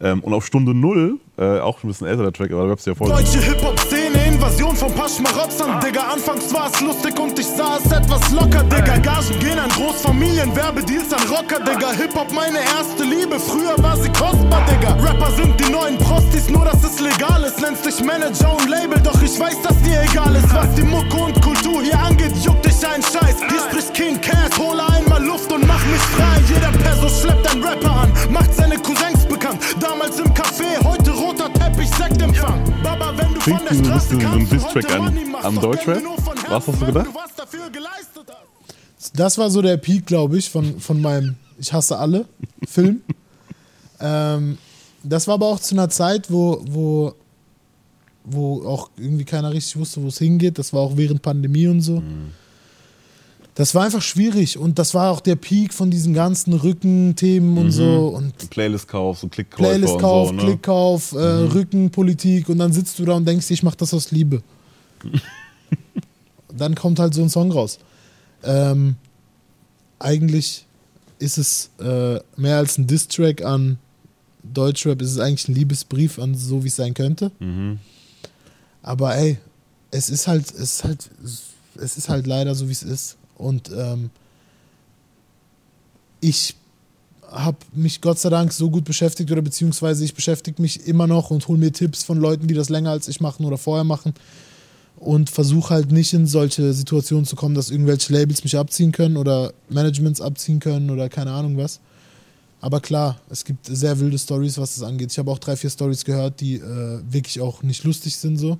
Ähm, 0.00 0.20
und 0.22 0.32
auf 0.32 0.46
Stunde 0.46 0.72
Null, 0.72 1.18
äh, 1.36 1.58
auch 1.58 1.82
ein 1.82 1.88
bisschen 1.88 2.06
älter 2.06 2.22
der 2.22 2.32
Track, 2.32 2.52
aber 2.52 2.62
da 2.62 2.68
gab 2.68 2.78
es 2.78 2.84
ja 2.84 2.94
voll. 2.94 3.08
Deutsche 3.08 3.40
Hip-Hop-Szene, 3.40 4.24
Invasion 4.28 4.76
von 4.76 4.94
Paschmarotzern. 4.94 5.80
Digga, 5.80 6.12
anfangs 6.12 6.54
war 6.54 6.70
es 6.72 6.80
lustig 6.80 7.18
und 7.18 7.36
ich 7.36 7.46
sah 7.46 7.78
es 7.78 7.90
etwas 7.90 8.30
locker, 8.30 8.62
Digga. 8.62 8.98
Gagen 8.98 9.38
gehen 9.40 9.58
an 9.58 9.68
Großfamilien, 9.70 10.54
Werbedeals 10.54 11.12
an 11.12 11.28
Rocker, 11.28 11.58
Digga. 11.58 11.90
Hip-Hop 11.90 12.32
meine 12.32 12.60
erste 12.60 13.02
Liebe, 13.02 13.40
früher 13.40 13.74
war 13.82 13.96
sie 13.96 14.10
kostbar, 14.10 14.64
Digga. 14.70 14.94
Rapper 14.94 15.32
sind 15.32 15.58
die 15.58 15.72
neuen 15.72 15.98
Prostis, 15.98 16.48
nur 16.48 16.64
dass 16.66 16.84
es 16.84 17.00
legal 17.00 17.42
ist. 17.42 17.60
Nennst 17.60 17.84
dich 17.84 18.00
Manager 18.04 18.56
und 18.56 18.68
Label, 18.70 19.00
doch 19.02 19.20
ich 19.20 19.40
weiß, 19.40 19.60
dass 19.62 19.76
dir 19.82 20.00
egal 20.08 20.36
ist. 20.36 20.54
Was 20.54 20.72
die 20.76 20.84
Mucke 20.84 21.16
und 21.16 21.42
Kultur 21.42 21.82
hier 21.82 21.98
angeht, 21.98 22.36
juckt 22.44 22.69
dich 22.80 22.88
ein 22.88 23.02
Scheiß. 23.02 23.36
Hier 23.48 23.60
spricht 23.70 23.94
King 23.94 24.20
Cass, 24.20 24.58
hole 24.58 24.82
einmal 24.88 25.22
Luft 25.24 25.52
und 25.52 25.66
mach 25.66 25.84
mich 25.86 26.00
frei. 26.00 26.40
Jeder 26.48 26.72
Perso 26.78 27.08
schleppt 27.08 27.50
einen 27.50 27.62
Rapper 27.62 27.90
an, 28.02 28.12
macht 28.30 28.54
seine 28.54 28.76
Cousins 28.78 29.24
bekannt. 29.28 29.60
Damals 29.80 30.18
im 30.18 30.26
Café, 30.34 30.82
heute 30.84 31.10
roter 31.10 31.52
Teppich, 31.52 31.88
Sektempfang. 31.90 32.62
Baba, 32.82 33.12
wenn 33.16 33.34
du 33.34 33.40
von 33.40 33.58
Klingt 33.58 33.70
der 33.70 33.74
so 33.74 33.80
ein 33.80 33.84
Straße 33.84 34.60
so 34.60 34.66
ein 34.68 34.74
heute 34.74 34.94
an- 34.94 35.04
Money 35.04 35.24
machst, 35.26 35.44
am 35.46 35.54
doch 35.56 35.62
Deutschrap. 35.62 36.02
von 36.02 36.34
Was 36.48 36.66
hast 36.66 36.66
du 36.80 36.86
gedacht? 36.86 37.06
weil 37.06 37.14
was 37.14 37.34
dafür 37.36 37.70
geleistet 37.70 38.26
hast. 38.28 39.18
Das 39.18 39.38
war 39.38 39.50
so 39.50 39.62
der 39.62 39.76
Peak, 39.76 40.06
glaube 40.06 40.38
ich, 40.38 40.48
von, 40.50 40.78
von 40.80 41.00
meinem 41.00 41.36
Ich 41.58 41.72
hasse 41.72 41.98
alle 41.98 42.26
Film. 42.66 43.00
ähm, 44.00 44.58
das 45.02 45.26
war 45.26 45.34
aber 45.34 45.46
auch 45.46 45.60
zu 45.60 45.74
einer 45.74 45.88
Zeit, 45.88 46.30
wo, 46.30 46.62
wo, 46.68 47.14
wo 48.24 48.66
auch 48.66 48.90
irgendwie 48.98 49.24
keiner 49.24 49.52
richtig 49.52 49.76
wusste, 49.78 50.02
wo 50.02 50.08
es 50.08 50.18
hingeht. 50.18 50.58
Das 50.58 50.72
war 50.72 50.80
auch 50.82 50.96
während 50.96 51.22
Pandemie 51.22 51.66
und 51.66 51.80
so. 51.80 52.02
Das 53.54 53.74
war 53.74 53.84
einfach 53.84 54.02
schwierig 54.02 54.58
und 54.58 54.78
das 54.78 54.94
war 54.94 55.10
auch 55.10 55.20
der 55.20 55.36
Peak 55.36 55.74
von 55.74 55.90
diesen 55.90 56.14
ganzen 56.14 56.52
Rückenthemen 56.52 57.58
und 57.58 57.72
so 57.72 58.08
und 58.08 58.50
Playlist-Kauf, 58.50 59.18
so 59.18 59.28
Klickkäufer 59.28 59.70
Playlist-Kauf, 59.70 60.28
so. 60.28 60.34
Ne? 60.34 60.42
Klickkauf, 60.42 61.12
äh, 61.12 61.18
Rückenpolitik 61.18 62.48
und 62.48 62.58
dann 62.58 62.72
sitzt 62.72 62.98
du 62.98 63.04
da 63.04 63.14
und 63.14 63.26
denkst, 63.26 63.50
ich 63.50 63.62
mach 63.62 63.74
das 63.74 63.92
aus 63.92 64.12
Liebe. 64.12 64.42
dann 66.56 66.74
kommt 66.74 66.98
halt 66.98 67.12
so 67.12 67.22
ein 67.22 67.28
Song 67.28 67.50
raus. 67.50 67.78
Ähm, 68.44 68.96
eigentlich 69.98 70.64
ist 71.18 71.36
es 71.36 71.70
äh, 71.80 72.20
mehr 72.36 72.56
als 72.56 72.78
ein 72.78 72.86
Diss-Track 72.86 73.44
an 73.44 73.78
Deutschrap, 74.42 75.02
ist 75.02 75.12
es 75.12 75.18
eigentlich 75.18 75.48
ein 75.48 75.54
Liebesbrief 75.54 76.18
an 76.18 76.34
so, 76.34 76.64
wie 76.64 76.68
es 76.68 76.76
sein 76.76 76.94
könnte. 76.94 77.30
Aber 78.82 79.14
ey, 79.16 79.38
es 79.90 80.08
ist 80.08 80.26
halt, 80.26 80.50
es 80.50 80.60
ist 80.60 80.84
halt, 80.84 81.10
es 81.76 81.96
ist 81.96 82.08
halt 82.08 82.26
leider 82.26 82.54
so, 82.54 82.68
wie 82.68 82.72
es 82.72 82.82
ist. 82.82 83.16
Und 83.40 83.70
ähm, 83.76 84.10
ich 86.20 86.54
habe 87.30 87.58
mich 87.72 88.00
Gott 88.00 88.18
sei 88.18 88.28
Dank 88.28 88.52
so 88.52 88.70
gut 88.70 88.84
beschäftigt 88.84 89.30
oder 89.30 89.42
beziehungsweise 89.42 90.04
ich 90.04 90.14
beschäftige 90.14 90.60
mich 90.60 90.86
immer 90.86 91.06
noch 91.06 91.30
und 91.30 91.46
hole 91.48 91.58
mir 91.58 91.72
Tipps 91.72 92.02
von 92.02 92.18
Leuten, 92.18 92.48
die 92.48 92.54
das 92.54 92.68
länger 92.68 92.90
als 92.90 93.08
ich 93.08 93.20
machen 93.20 93.44
oder 93.44 93.56
vorher 93.56 93.84
machen 93.84 94.14
und 94.96 95.30
versuche 95.30 95.72
halt 95.74 95.92
nicht 95.92 96.12
in 96.12 96.26
solche 96.26 96.72
Situationen 96.72 97.24
zu 97.24 97.36
kommen, 97.36 97.54
dass 97.54 97.70
irgendwelche 97.70 98.12
Labels 98.12 98.44
mich 98.44 98.56
abziehen 98.56 98.92
können 98.92 99.16
oder 99.16 99.52
Managements 99.68 100.20
abziehen 100.20 100.60
können 100.60 100.90
oder 100.90 101.08
keine 101.08 101.32
Ahnung 101.32 101.56
was. 101.56 101.80
Aber 102.60 102.80
klar, 102.80 103.18
es 103.30 103.44
gibt 103.44 103.66
sehr 103.66 103.98
wilde 104.00 104.18
Stories, 104.18 104.58
was 104.58 104.74
das 104.74 104.84
angeht. 104.84 105.12
Ich 105.12 105.18
habe 105.18 105.30
auch 105.30 105.38
drei, 105.38 105.56
vier 105.56 105.70
Stories 105.70 106.04
gehört, 106.04 106.40
die 106.40 106.56
äh, 106.56 107.00
wirklich 107.08 107.40
auch 107.40 107.62
nicht 107.62 107.84
lustig 107.84 108.16
sind 108.16 108.36
so. 108.36 108.58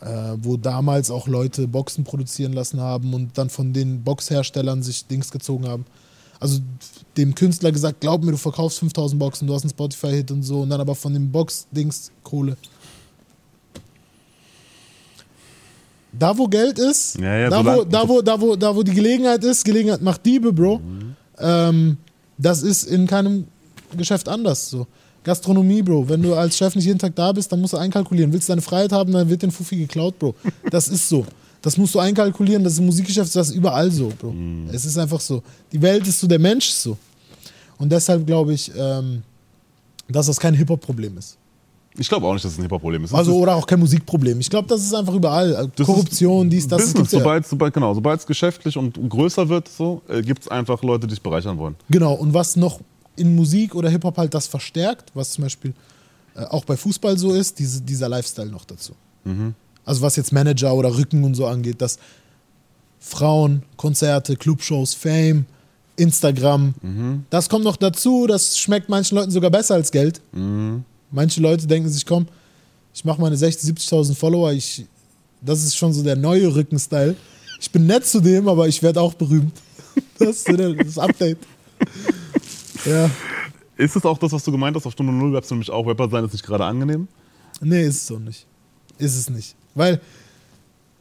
Äh, 0.00 0.36
wo 0.42 0.56
damals 0.56 1.10
auch 1.10 1.26
Leute 1.26 1.66
Boxen 1.66 2.04
produzieren 2.04 2.52
lassen 2.52 2.80
haben 2.80 3.14
und 3.14 3.36
dann 3.36 3.50
von 3.50 3.72
den 3.72 4.04
Boxherstellern 4.04 4.80
sich 4.80 5.06
Dings 5.06 5.32
gezogen 5.32 5.66
haben. 5.66 5.84
Also 6.38 6.60
dem 7.16 7.34
Künstler 7.34 7.72
gesagt, 7.72 8.00
glaub 8.00 8.22
mir, 8.22 8.30
du 8.30 8.36
verkaufst 8.36 8.78
5000 8.78 9.18
Boxen, 9.18 9.48
du 9.48 9.54
hast 9.54 9.62
einen 9.62 9.70
Spotify-Hit 9.70 10.30
und 10.30 10.44
so 10.44 10.60
und 10.60 10.70
dann 10.70 10.80
aber 10.80 10.94
von 10.94 11.12
dem 11.12 11.32
Box-Dings 11.32 12.12
Kohle. 12.22 12.56
Da, 16.12 16.36
wo 16.38 16.46
Geld 16.46 16.78
ist, 16.78 17.18
Ja, 17.18 17.36
ja, 17.36 17.50
da, 17.50 17.64
wo, 17.64 17.82
da, 17.82 18.08
wo, 18.08 18.22
da, 18.22 18.40
wo, 18.40 18.54
da, 18.54 18.76
wo 18.76 18.84
die 18.84 18.94
Gelegenheit 18.94 19.42
ist, 19.42 19.64
Gelegenheit 19.64 20.00
macht 20.00 20.24
Diebe, 20.24 20.52
Bro. 20.52 20.80
Ähm, 21.38 21.96
das 22.38 22.62
ist 22.62 22.84
in 22.84 23.08
keinem 23.08 23.48
Geschäft 23.96 24.28
anders. 24.28 24.70
So. 24.70 24.86
Gastronomie, 25.28 25.82
Bro. 25.82 26.08
Wenn 26.08 26.22
du 26.22 26.34
als 26.34 26.56
Chef 26.56 26.74
nicht 26.74 26.86
jeden 26.86 26.98
Tag 26.98 27.14
da 27.14 27.32
bist, 27.32 27.52
dann 27.52 27.60
musst 27.60 27.74
du 27.74 27.76
einkalkulieren. 27.76 28.32
Willst 28.32 28.48
du 28.48 28.52
deine 28.52 28.62
Freiheit 28.62 28.92
haben, 28.92 29.12
dann 29.12 29.28
wird 29.28 29.42
den 29.42 29.50
Fuffi 29.50 29.76
geklaut, 29.76 30.18
Bro. 30.18 30.34
Das 30.70 30.88
ist 30.88 31.08
so. 31.08 31.26
Das 31.60 31.76
musst 31.76 31.94
du 31.94 31.98
einkalkulieren. 31.98 32.64
Das 32.64 32.72
ist 32.72 32.78
im 32.78 32.86
Musikgeschäft, 32.86 33.34
das 33.36 33.50
ist 33.50 33.54
überall 33.54 33.90
so, 33.90 34.10
Bro. 34.18 34.34
Es 34.72 34.86
ist 34.86 34.96
einfach 34.96 35.20
so. 35.20 35.42
Die 35.70 35.80
Welt 35.82 36.06
ist 36.06 36.20
so, 36.20 36.26
der 36.26 36.38
Mensch 36.38 36.68
ist 36.68 36.82
so. 36.82 36.96
Und 37.76 37.92
deshalb 37.92 38.26
glaube 38.26 38.54
ich, 38.54 38.72
ähm, 38.74 39.22
dass 40.08 40.26
das 40.26 40.40
kein 40.40 40.54
Hip-Hop-Problem 40.54 41.18
ist. 41.18 41.36
Ich 41.98 42.08
glaube 42.08 42.26
auch 42.26 42.32
nicht, 42.32 42.44
dass 42.44 42.52
es 42.52 42.58
ein 42.58 42.62
Hip-Hop-Problem 42.62 43.04
ist. 43.04 43.12
Also, 43.12 43.36
oder 43.36 43.54
auch 43.54 43.66
kein 43.66 43.80
Musikproblem. 43.80 44.40
Ich 44.40 44.48
glaube, 44.48 44.66
das 44.66 44.80
ist 44.80 44.94
einfach 44.94 45.14
überall. 45.14 45.50
Das 45.50 45.66
ist 45.80 45.86
Korruption, 45.86 46.48
dies, 46.48 46.66
das. 46.66 46.78
das 46.78 46.86
Business, 46.86 46.94
gibt's 46.94 47.12
ja. 47.12 47.18
sobald, 47.18 47.46
sobald, 47.46 47.74
genau, 47.74 47.92
sobald 47.92 48.20
es 48.20 48.26
geschäftlich 48.26 48.76
und 48.76 48.98
größer 49.10 49.48
wird, 49.48 49.68
so, 49.68 50.00
äh, 50.08 50.22
gibt 50.22 50.42
es 50.42 50.48
einfach 50.48 50.82
Leute, 50.82 51.06
die 51.06 51.14
sich 51.14 51.22
bereichern 51.22 51.58
wollen. 51.58 51.76
Genau, 51.90 52.14
und 52.14 52.32
was 52.32 52.56
noch 52.56 52.80
in 53.18 53.34
Musik 53.34 53.74
oder 53.74 53.90
Hip-Hop 53.90 54.16
halt 54.16 54.32
das 54.34 54.46
verstärkt, 54.46 55.10
was 55.14 55.32
zum 55.32 55.44
Beispiel 55.44 55.74
äh, 56.34 56.44
auch 56.44 56.64
bei 56.64 56.76
Fußball 56.76 57.18
so 57.18 57.34
ist, 57.34 57.58
diese, 57.58 57.80
dieser 57.82 58.08
Lifestyle 58.08 58.50
noch 58.50 58.64
dazu. 58.64 58.94
Also 59.84 60.02
was 60.02 60.16
jetzt 60.16 60.32
Manager 60.32 60.74
oder 60.74 60.96
Rücken 60.96 61.24
und 61.24 61.34
so 61.34 61.46
angeht, 61.46 61.80
dass 61.80 61.98
Frauen, 63.00 63.62
Konzerte, 63.76 64.36
Clubshows, 64.36 64.94
Fame, 64.94 65.46
Instagram, 65.96 66.74
das 67.30 67.48
kommt 67.48 67.64
noch 67.64 67.76
dazu, 67.76 68.26
das 68.26 68.58
schmeckt 68.58 68.88
manchen 68.88 69.16
Leuten 69.16 69.30
sogar 69.30 69.50
besser 69.50 69.74
als 69.74 69.90
Geld. 69.90 70.20
Manche 71.10 71.40
Leute 71.40 71.66
denken 71.66 71.88
sich, 71.88 72.06
komm, 72.06 72.26
ich 72.94 73.04
mache 73.04 73.20
meine 73.20 73.36
60.000, 73.36 73.78
70.000 73.78 74.14
Follower, 74.14 74.52
ich, 74.52 74.86
das 75.40 75.64
ist 75.64 75.76
schon 75.76 75.92
so 75.92 76.02
der 76.02 76.16
neue 76.16 76.54
Rückenstyle. 76.54 77.16
Ich 77.60 77.70
bin 77.70 77.86
nett 77.86 78.06
zu 78.06 78.20
dem, 78.20 78.48
aber 78.48 78.68
ich 78.68 78.82
werde 78.82 79.00
auch 79.00 79.14
berühmt. 79.14 79.52
Das 80.18 80.28
ist 80.28 80.48
das 80.48 80.98
Update. 80.98 81.38
Ja. 82.84 83.10
Ist 83.76 83.94
es 83.94 84.04
auch 84.04 84.18
das, 84.18 84.32
was 84.32 84.42
du 84.44 84.50
gemeint 84.50 84.76
hast? 84.76 84.86
Auf 84.86 84.92
Stunde 84.92 85.12
Null 85.12 85.32
gab 85.32 85.44
es 85.44 85.50
nämlich 85.50 85.70
auch 85.70 85.86
Rapper 85.86 86.08
sein, 86.08 86.24
ist 86.24 86.32
nicht 86.32 86.44
gerade 86.44 86.64
angenehm. 86.64 87.06
Nee, 87.60 87.82
ist 87.82 87.96
es 87.96 88.06
so 88.06 88.18
nicht. 88.18 88.46
Ist 88.98 89.16
es 89.16 89.30
nicht. 89.30 89.54
Weil 89.74 90.00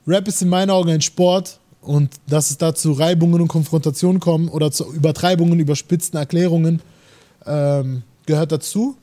Rap 0.05 0.27
ist 0.27 0.41
in 0.41 0.49
meinen 0.49 0.69
Augen 0.69 0.89
ein 0.89 1.01
Sport 1.01 1.59
und 1.81 2.11
dass 2.27 2.51
es 2.51 2.57
da 2.57 2.75
zu 2.75 2.91
Reibungen 2.91 3.41
und 3.41 3.47
Konfrontationen 3.47 4.19
kommen 4.19 4.47
oder 4.47 4.71
zu 4.71 4.93
Übertreibungen, 4.93 5.59
überspitzten 5.59 6.19
Erklärungen 6.19 6.81
ähm, 7.45 8.03
gehört 8.25 8.51
dazu. 8.51 8.95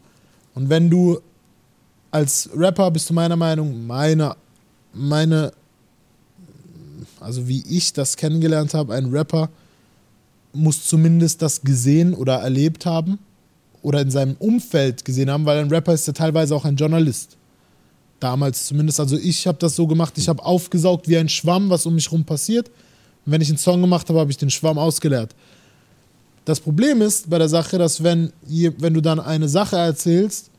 Und 0.55 0.69
wenn 0.69 0.89
du 0.89 1.19
als 2.11 2.49
Rapper 2.57 2.91
bist 2.93 3.11
du 3.11 3.15
meiner 3.15 3.37
Meinung, 3.37 3.87
meine, 3.87 4.37
meine, 4.93 5.53
also 7.19 7.49
wie 7.49 7.65
ich 7.69 7.93
das 7.93 8.17
kennengelernt 8.17 8.73
habe, 8.73 8.95
ein 8.95 9.07
Rapper 9.07 9.49
muss 10.55 10.85
zumindest 10.87 11.43
das 11.43 11.63
gesehen 11.63 12.15
oder 12.15 12.37
erlebt 12.37 12.87
haben 12.87 13.19
oder 13.83 14.01
in 14.01 14.11
seinem 14.11 14.37
Umfeld 14.39 15.05
gesehen 15.05 15.31
haben, 15.31 15.45
weil 15.45 15.59
ein 15.59 15.69
Rapper 15.69 15.93
ist 15.93 16.07
ja 16.07 16.13
teilweise 16.13 16.55
auch 16.55 16.65
ein 16.65 16.77
Journalist. 16.77 17.37
Damals 18.21 18.67
zumindest. 18.67 19.01
Also 19.01 19.17
ich 19.17 19.47
habe 19.47 19.59
das 19.59 19.77
so 19.77 19.87
gemacht, 19.87 20.15
ich 20.17 20.29
habe 20.29 20.45
aufgesaugt 20.45 21.09
wie 21.09 21.19
ein 21.19 21.29
Schwamm, 21.29 21.69
was 21.69 21.85
um 21.85 21.95
mich 21.95 22.11
rum 22.11 22.25
passiert. 22.25 22.69
Und 23.27 23.33
wenn 23.33 23.41
ich 23.41 23.49
einen 23.49 23.59
Song 23.59 23.81
gemacht 23.81 24.09
habe, 24.09 24.21
habe 24.21 24.31
ich 24.31 24.39
den 24.39 24.51
Schwamm 24.51 24.79
ausgeleert. 24.79 25.35
Das 26.45 26.61
Problem 26.61 27.03
ist 27.03 27.29
bei 27.29 27.39
der 27.39 27.49
Sache, 27.49 27.79
dass 27.79 28.03
wenn, 28.03 28.33
wenn 28.79 28.95
du 28.95 29.01
dann 29.01 29.21
eine 29.21 29.49
Sache 29.49 29.77
erzählst, 29.77 30.51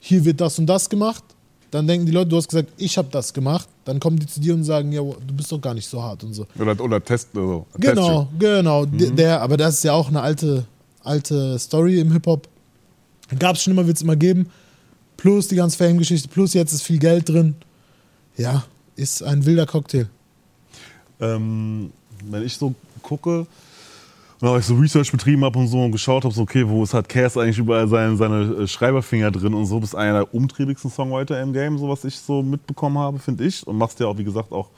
hier 0.00 0.24
wird 0.24 0.40
das 0.40 0.58
und 0.58 0.66
das 0.66 0.88
gemacht, 0.88 1.24
dann 1.70 1.86
denken 1.86 2.06
die 2.06 2.12
Leute, 2.12 2.30
du 2.30 2.36
hast 2.36 2.48
gesagt, 2.48 2.70
ich 2.76 2.96
habe 2.98 3.08
das 3.10 3.32
gemacht. 3.32 3.68
Dann 3.84 4.00
kommen 4.00 4.18
die 4.18 4.26
zu 4.26 4.40
dir 4.40 4.54
und 4.54 4.64
sagen, 4.64 4.90
ja, 4.92 5.00
du 5.00 5.34
bist 5.34 5.50
doch 5.52 5.60
gar 5.60 5.74
nicht 5.74 5.86
so 5.88 6.02
hart 6.02 6.24
und 6.24 6.32
so. 6.34 6.46
Oder, 6.58 6.78
oder 6.80 7.02
Test. 7.04 7.28
Also, 7.34 7.66
Genau, 7.78 8.28
genau. 8.38 8.84
D- 8.86 9.10
Der, 9.10 9.40
aber 9.42 9.56
das 9.56 9.74
ist 9.74 9.84
ja 9.84 9.92
auch 9.92 10.08
eine 10.08 10.20
alte, 10.22 10.64
alte 11.04 11.58
Story 11.58 12.00
im 12.00 12.12
Hip-Hop. 12.12 12.48
Gab 13.38 13.56
es 13.56 13.62
schon 13.62 13.72
immer, 13.74 13.86
wird 13.86 13.96
es 13.96 14.02
immer 14.02 14.16
geben. 14.16 14.48
Plus 15.16 15.48
die 15.48 15.56
ganze 15.56 15.76
Fame-Geschichte, 15.76 16.28
plus 16.28 16.54
jetzt 16.54 16.72
ist 16.72 16.82
viel 16.82 16.98
Geld 16.98 17.28
drin. 17.28 17.54
Ja, 18.36 18.64
ist 18.96 19.22
ein 19.22 19.44
wilder 19.44 19.66
Cocktail. 19.66 20.06
ähm, 21.20 21.92
wenn 22.24 22.42
ich 22.44 22.56
so 22.56 22.74
gucke, 23.02 23.46
und 24.40 24.48
auch 24.48 24.58
ich 24.58 24.64
so 24.64 24.74
Research 24.74 25.10
betrieben 25.10 25.44
habe 25.44 25.58
und 25.58 25.68
so 25.68 25.82
und 25.82 25.92
geschaut 25.92 26.24
habe, 26.24 26.34
so, 26.34 26.42
okay, 26.42 26.68
wo 26.68 26.82
ist 26.82 26.94
halt 26.94 27.08
Cass 27.08 27.36
eigentlich 27.36 27.58
überall 27.58 27.88
seine, 27.88 28.16
seine 28.16 28.42
äh, 28.54 28.66
Schreiberfinger 28.66 29.30
drin 29.30 29.54
und 29.54 29.66
so, 29.66 29.80
bist 29.80 29.96
einer 29.96 30.20
der 30.20 30.34
umtriebigsten 30.34 30.90
Songwriter 30.90 31.40
im 31.40 31.52
Game, 31.52 31.78
so 31.78 31.88
was 31.88 32.04
ich 32.04 32.18
so 32.18 32.42
mitbekommen 32.42 32.98
habe, 32.98 33.18
finde 33.18 33.44
ich. 33.44 33.66
Und 33.66 33.76
machst 33.76 33.98
ja 34.00 34.06
auch, 34.06 34.16
wie 34.16 34.24
gesagt, 34.24 34.52
auch 34.52 34.70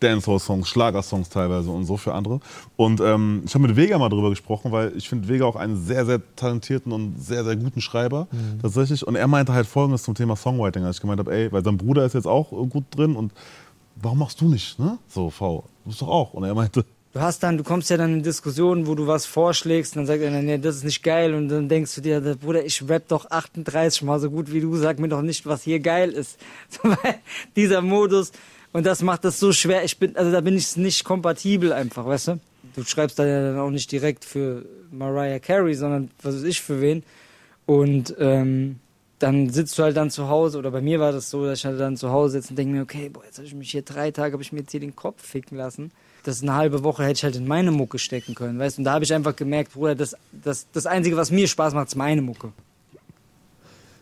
Dancehall-Songs, 0.00 0.68
Schlagersongs 0.68 1.28
teilweise 1.28 1.70
und 1.70 1.84
so 1.84 1.96
für 1.96 2.14
andere. 2.14 2.40
Und 2.76 3.00
ähm, 3.00 3.42
ich 3.44 3.54
habe 3.54 3.66
mit 3.66 3.76
Vega 3.76 3.98
mal 3.98 4.08
drüber 4.08 4.30
gesprochen, 4.30 4.72
weil 4.72 4.92
ich 4.96 5.08
finde 5.08 5.28
Vega 5.28 5.44
auch 5.44 5.56
einen 5.56 5.76
sehr, 5.76 6.06
sehr 6.06 6.20
talentierten 6.36 6.92
und 6.92 7.22
sehr, 7.22 7.44
sehr 7.44 7.56
guten 7.56 7.80
Schreiber 7.80 8.26
tatsächlich. 8.62 9.06
Und 9.06 9.16
er 9.16 9.26
meinte 9.26 9.52
halt 9.52 9.66
folgendes 9.66 10.02
zum 10.02 10.14
Thema 10.14 10.36
Songwriting, 10.36 10.84
als 10.84 10.96
ich 10.96 11.02
gemeint 11.02 11.18
habe, 11.18 11.32
ey, 11.34 11.52
weil 11.52 11.64
sein 11.64 11.76
Bruder 11.76 12.04
ist 12.04 12.14
jetzt 12.14 12.26
auch 12.26 12.52
äh, 12.52 12.66
gut 12.66 12.84
drin 12.90 13.16
und 13.16 13.32
warum 13.96 14.18
machst 14.18 14.40
du 14.40 14.48
nicht, 14.48 14.78
ne? 14.78 14.98
So, 15.08 15.30
V, 15.30 15.64
du 15.84 15.90
bist 15.90 16.00
doch 16.00 16.08
auch. 16.08 16.32
Und 16.32 16.44
er 16.44 16.54
meinte, 16.54 16.84
Du 17.12 17.20
hast 17.20 17.42
dann, 17.42 17.58
du 17.58 17.64
kommst 17.64 17.90
ja 17.90 17.96
dann 17.96 18.14
in 18.14 18.22
Diskussionen, 18.22 18.86
wo 18.86 18.94
du 18.94 19.06
was 19.06 19.26
vorschlägst, 19.26 19.96
und 19.96 20.00
dann 20.00 20.06
sagt 20.06 20.22
einer, 20.22 20.42
nee, 20.42 20.58
das 20.58 20.76
ist 20.76 20.84
nicht 20.84 21.02
geil, 21.02 21.34
und 21.34 21.48
dann 21.48 21.68
denkst 21.68 21.94
du 21.96 22.00
dir, 22.00 22.20
Bruder, 22.40 22.64
ich 22.64 22.88
rap 22.88 23.08
doch 23.08 23.30
38 23.30 24.02
mal 24.02 24.20
so 24.20 24.30
gut 24.30 24.52
wie 24.52 24.60
du, 24.60 24.76
sag 24.76 25.00
mir 25.00 25.08
doch 25.08 25.22
nicht, 25.22 25.44
was 25.44 25.64
hier 25.64 25.80
geil 25.80 26.12
ist. 26.12 26.38
Dieser 27.56 27.82
Modus, 27.82 28.30
und 28.72 28.86
das 28.86 29.02
macht 29.02 29.24
das 29.24 29.40
so 29.40 29.52
schwer, 29.52 29.84
ich 29.84 29.98
bin, 29.98 30.16
also 30.16 30.30
da 30.30 30.40
bin 30.40 30.56
ich 30.56 30.76
nicht 30.76 31.04
kompatibel 31.04 31.72
einfach, 31.72 32.06
weißt 32.06 32.28
du? 32.28 32.40
du 32.74 32.84
schreibst 32.84 33.18
da 33.18 33.26
ja 33.26 33.42
dann 33.42 33.58
auch 33.58 33.70
nicht 33.70 33.90
direkt 33.92 34.24
für 34.24 34.64
Mariah 34.90 35.38
Carey, 35.38 35.74
sondern 35.74 36.10
was 36.22 36.36
weiß 36.36 36.44
ich 36.44 36.60
für 36.60 36.80
wen. 36.80 37.02
Und 37.66 38.14
ähm, 38.18 38.80
dann 39.18 39.50
sitzt 39.50 39.78
du 39.78 39.82
halt 39.82 39.96
dann 39.96 40.10
zu 40.10 40.28
Hause, 40.28 40.58
oder 40.58 40.70
bei 40.70 40.80
mir 40.80 40.98
war 41.00 41.12
das 41.12 41.30
so, 41.30 41.44
dass 41.44 41.60
ich 41.60 41.66
halt 41.66 41.78
dann 41.78 41.96
zu 41.96 42.10
Hause 42.10 42.40
sitze 42.40 42.50
und 42.50 42.56
denke 42.56 42.74
mir, 42.74 42.82
okay, 42.82 43.08
boah, 43.08 43.24
jetzt 43.24 43.38
habe 43.38 43.46
ich 43.46 43.54
mich 43.54 43.70
hier 43.70 43.82
drei 43.82 44.10
Tage, 44.10 44.32
habe 44.32 44.42
ich 44.42 44.52
mir 44.52 44.60
jetzt 44.60 44.70
hier 44.70 44.80
den 44.80 44.96
Kopf 44.96 45.22
ficken 45.22 45.56
lassen. 45.56 45.92
Das 46.24 46.36
ist 46.36 46.42
eine 46.42 46.54
halbe 46.54 46.82
Woche 46.82 47.02
hätte 47.04 47.12
ich 47.14 47.24
halt 47.24 47.36
in 47.36 47.46
meine 47.46 47.70
Mucke 47.70 47.98
stecken 47.98 48.34
können, 48.34 48.58
weißt 48.58 48.76
du? 48.76 48.80
Und 48.80 48.84
da 48.84 48.92
habe 48.92 49.04
ich 49.04 49.12
einfach 49.12 49.34
gemerkt, 49.34 49.72
Bruder, 49.72 49.94
das, 49.94 50.14
das, 50.32 50.66
das 50.72 50.86
Einzige, 50.86 51.16
was 51.16 51.30
mir 51.30 51.48
Spaß 51.48 51.74
macht, 51.74 51.88
ist 51.88 51.96
meine 51.96 52.22
Mucke. 52.22 52.52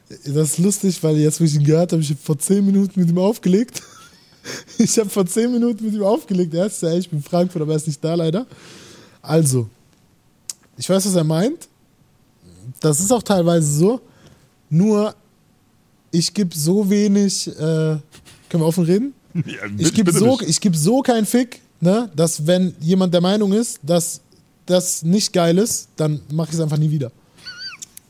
Das 0.09 0.50
ist 0.52 0.59
lustig, 0.59 1.02
weil 1.02 1.16
jetzt, 1.18 1.40
wo 1.40 1.44
ich 1.44 1.54
ihn 1.54 1.64
gehört 1.64 1.92
habe, 1.92 2.02
ich 2.02 2.11
hab 2.11 2.18
vor 2.18 2.38
zehn 2.38 2.64
Minuten 2.64 2.98
mit 3.00 3.09
ihm 3.11 3.18
aufgelegt. 3.18 3.83
Ich 4.78 4.98
habe 4.98 5.11
vor 5.11 5.26
zehn 5.26 5.52
Minuten 5.52 5.85
mit 5.85 5.92
ihm 5.92 6.04
aufgelegt. 6.04 6.54
Er 6.54 6.66
ist 6.66 6.81
ja, 6.81 6.94
ich 6.94 7.11
bin 7.11 7.18
in 7.18 7.22
Frankfurt, 7.22 7.61
aber 7.61 7.72
er 7.72 7.76
ist 7.76 7.87
nicht 7.87 8.02
da 8.02 8.14
leider. 8.14 8.46
Also, 9.20 9.68
ich 10.78 10.88
weiß, 10.88 11.04
was 11.04 11.14
er 11.14 11.24
meint. 11.24 11.68
Das 12.81 12.98
ist 12.98 13.12
auch 13.12 13.22
teilweise 13.22 13.70
so. 13.70 14.00
Nur, 14.70 15.14
ich 16.11 16.33
gebe 16.33 16.57
so 16.57 16.88
wenig. 16.88 17.46
Äh, 17.48 17.98
können 18.48 18.62
wir 18.62 18.66
offen 18.66 18.85
reden? 18.85 19.12
Ja, 19.35 19.66
Ich 19.76 19.92
gebe 19.92 20.12
so, 20.12 20.40
ich 20.40 20.61
geb 20.61 20.74
so 20.74 21.02
keinen 21.02 21.26
Fick, 21.26 21.61
ne, 21.81 22.11
dass 22.14 22.47
wenn 22.47 22.75
jemand 22.81 23.12
der 23.14 23.21
Meinung 23.21 23.53
ist, 23.53 23.81
dass 23.83 24.21
das 24.67 25.03
nicht 25.03 25.33
geil 25.33 25.59
ist, 25.59 25.88
dann 25.97 26.21
mache 26.33 26.49
ich 26.51 26.55
es 26.55 26.61
einfach 26.61 26.77
nie 26.79 26.91
wieder. 26.91 27.11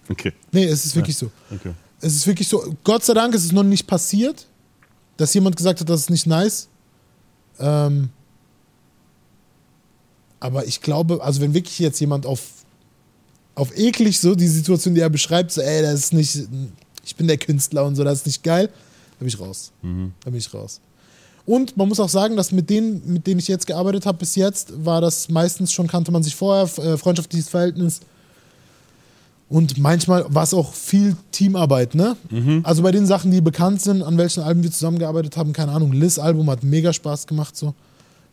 Okay, 0.09 0.33
Nee, 0.53 0.65
es 0.65 0.87
ist 0.87 0.97
wirklich 0.97 1.17
so. 1.17 1.31
okay. 1.51 1.73
Es 2.01 2.15
ist 2.15 2.27
wirklich 2.27 2.49
so. 2.49 2.75
Gott 2.85 3.05
sei 3.05 3.13
Dank 3.15 3.35
ist 3.35 3.45
es 3.45 3.53
noch 3.53 3.63
nicht 3.65 3.87
passiert, 3.87 4.47
dass 5.17 5.35
jemand 5.35 5.57
gesagt 5.57 5.81
hat, 5.81 5.89
das 5.89 6.01
ist 6.03 6.11
nicht 6.11 6.27
nice. 6.27 6.69
Ähm, 7.59 8.09
aber 10.41 10.65
ich 10.67 10.81
glaube, 10.81 11.23
also 11.23 11.41
wenn 11.41 11.53
wirklich 11.55 11.79
jetzt 11.81 11.99
jemand 12.01 12.25
auf, 12.25 12.41
auf 13.55 13.77
eklig 13.77 14.21
so 14.21 14.35
die 14.35 14.47
Situation, 14.47 14.95
die 14.95 15.01
er 15.01 15.11
beschreibt, 15.11 15.51
so, 15.51 15.61
ey, 15.61 15.83
das 15.83 15.95
ist 15.95 16.13
nicht, 16.13 16.49
ich 17.05 17.17
bin 17.17 17.27
der 17.27 17.37
Künstler 17.39 17.85
und 17.85 17.97
so, 17.97 18.05
das 18.05 18.21
ist 18.21 18.27
nicht 18.27 18.43
geil, 18.45 18.69
da 18.69 19.19
bin 19.19 19.29
ich 19.29 19.39
raus. 19.41 19.73
Da 19.83 20.31
bin 20.31 20.39
ich 20.39 20.55
raus. 20.55 20.81
Und 21.49 21.79
man 21.79 21.89
muss 21.89 21.99
auch 21.99 22.11
sagen, 22.11 22.37
dass 22.37 22.53
mit 22.53 22.69
denen, 22.69 23.01
mit 23.11 23.27
denen 23.27 23.41
ich 23.41 23.49
jetzt 23.49 23.67
gearbeitet 23.67 24.05
habe 24.05 24.19
bis 24.19 24.37
jetzt, 24.37 24.85
war 24.85 25.01
das 25.01 25.31
meistens 25.31 25.73
schon, 25.73 25.87
kannte 25.87 26.13
man 26.13 26.23
sich 26.23 26.37
vorher, 26.37 26.65
äh, 26.85 26.99
freundschaftliches 26.99 27.49
Verhältnis. 27.49 28.01
Und 29.49 29.79
manchmal 29.79 30.27
war 30.29 30.43
es 30.43 30.53
auch 30.53 30.75
viel 30.75 31.17
Teamarbeit, 31.33 31.95
ne? 31.95 32.19
Also 32.65 32.83
bei 32.83 32.93
den 32.93 33.07
Sachen, 33.07 33.31
die 33.31 33.41
bekannt 33.41 33.81
sind, 33.81 34.03
an 34.03 34.19
welchen 34.19 34.43
Alben 34.43 34.63
wir 34.63 34.71
zusammengearbeitet 34.71 35.39
haben, 35.39 35.55
keine 35.55 35.73
Ahnung, 35.73 35.93
Liz 35.93 36.19
Album 36.19 36.51
hat 36.51 36.65
mega 36.65 36.93
Spaß 36.93 37.27
gemacht 37.27 37.57
so. 37.57 37.73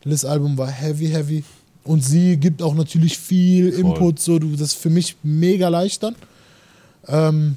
Liz 0.03 0.25
Album 0.25 0.57
war 0.57 0.67
heavy, 0.67 1.07
heavy. 1.07 1.45
Und 1.85 2.03
sie 2.03 2.35
gibt 2.35 2.61
auch 2.61 2.75
natürlich 2.75 3.17
viel 3.17 3.69
Input, 3.69 4.19
so, 4.19 4.39
du, 4.39 4.51
das 4.51 4.61
ist 4.61 4.73
für 4.73 4.89
mich 4.89 5.15
mega 5.23 5.69
leicht 5.69 6.03
dann. 6.03 6.15
Ähm, 7.07 7.55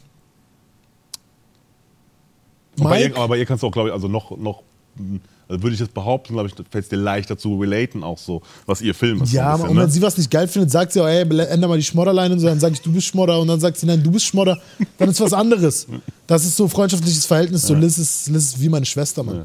Aber 2.78 2.90
bei, 2.90 3.00
Mike? 3.00 3.10
ihr, 3.10 3.16
aber 3.16 3.28
bei 3.28 3.38
ihr 3.38 3.46
kannst 3.46 3.64
du 3.64 3.66
auch, 3.66 3.72
glaube 3.72 3.88
ich, 3.88 3.92
also 3.92 4.06
noch, 4.06 4.38
noch 4.38 4.62
mh, 4.94 5.18
also 5.48 5.62
würde 5.62 5.74
ich 5.74 5.80
jetzt 5.80 5.94
behaupten, 5.94 6.34
glaube 6.34 6.48
ich, 6.48 6.54
fällt 6.70 6.84
es 6.84 6.88
dir 6.90 6.96
leichter 6.96 7.38
zu 7.38 7.58
relaten, 7.58 8.04
auch 8.04 8.18
so, 8.18 8.42
was 8.66 8.82
ihr 8.82 8.94
Film 8.94 9.22
ist. 9.22 9.30
so 9.30 9.36
Ja, 9.36 9.46
ein 9.46 9.52
bisschen, 9.56 9.70
und 9.70 9.76
wenn 9.78 9.86
ne? 9.86 9.90
sie 9.90 10.02
was 10.02 10.18
nicht 10.18 10.30
geil 10.30 10.46
findet, 10.46 10.70
sagt 10.70 10.92
sie 10.92 11.00
auch, 11.00 11.06
ey, 11.06 11.22
änder 11.22 11.68
mal 11.68 11.78
die 11.78 11.84
Schmodderleine 11.84 12.34
und 12.34 12.40
so, 12.40 12.46
dann 12.46 12.60
sage 12.60 12.74
ich, 12.74 12.82
du 12.82 12.92
bist 12.92 13.06
Schmodder 13.06 13.40
und 13.40 13.48
dann 13.48 13.58
sagt 13.58 13.78
sie, 13.78 13.86
nein, 13.86 14.02
du 14.02 14.10
bist 14.10 14.26
Schmodder, 14.26 14.58
dann 14.98 15.08
ist 15.08 15.20
was 15.20 15.32
anderes. 15.32 15.86
Das 16.26 16.44
ist 16.44 16.56
so 16.56 16.68
freundschaftliches 16.68 17.24
Verhältnis, 17.24 17.62
so 17.62 17.74
Liz 17.74 17.96
ist, 17.96 18.28
Liz 18.28 18.44
ist 18.44 18.60
wie 18.60 18.68
meine 18.68 18.84
Schwester, 18.84 19.22
Mann. 19.22 19.44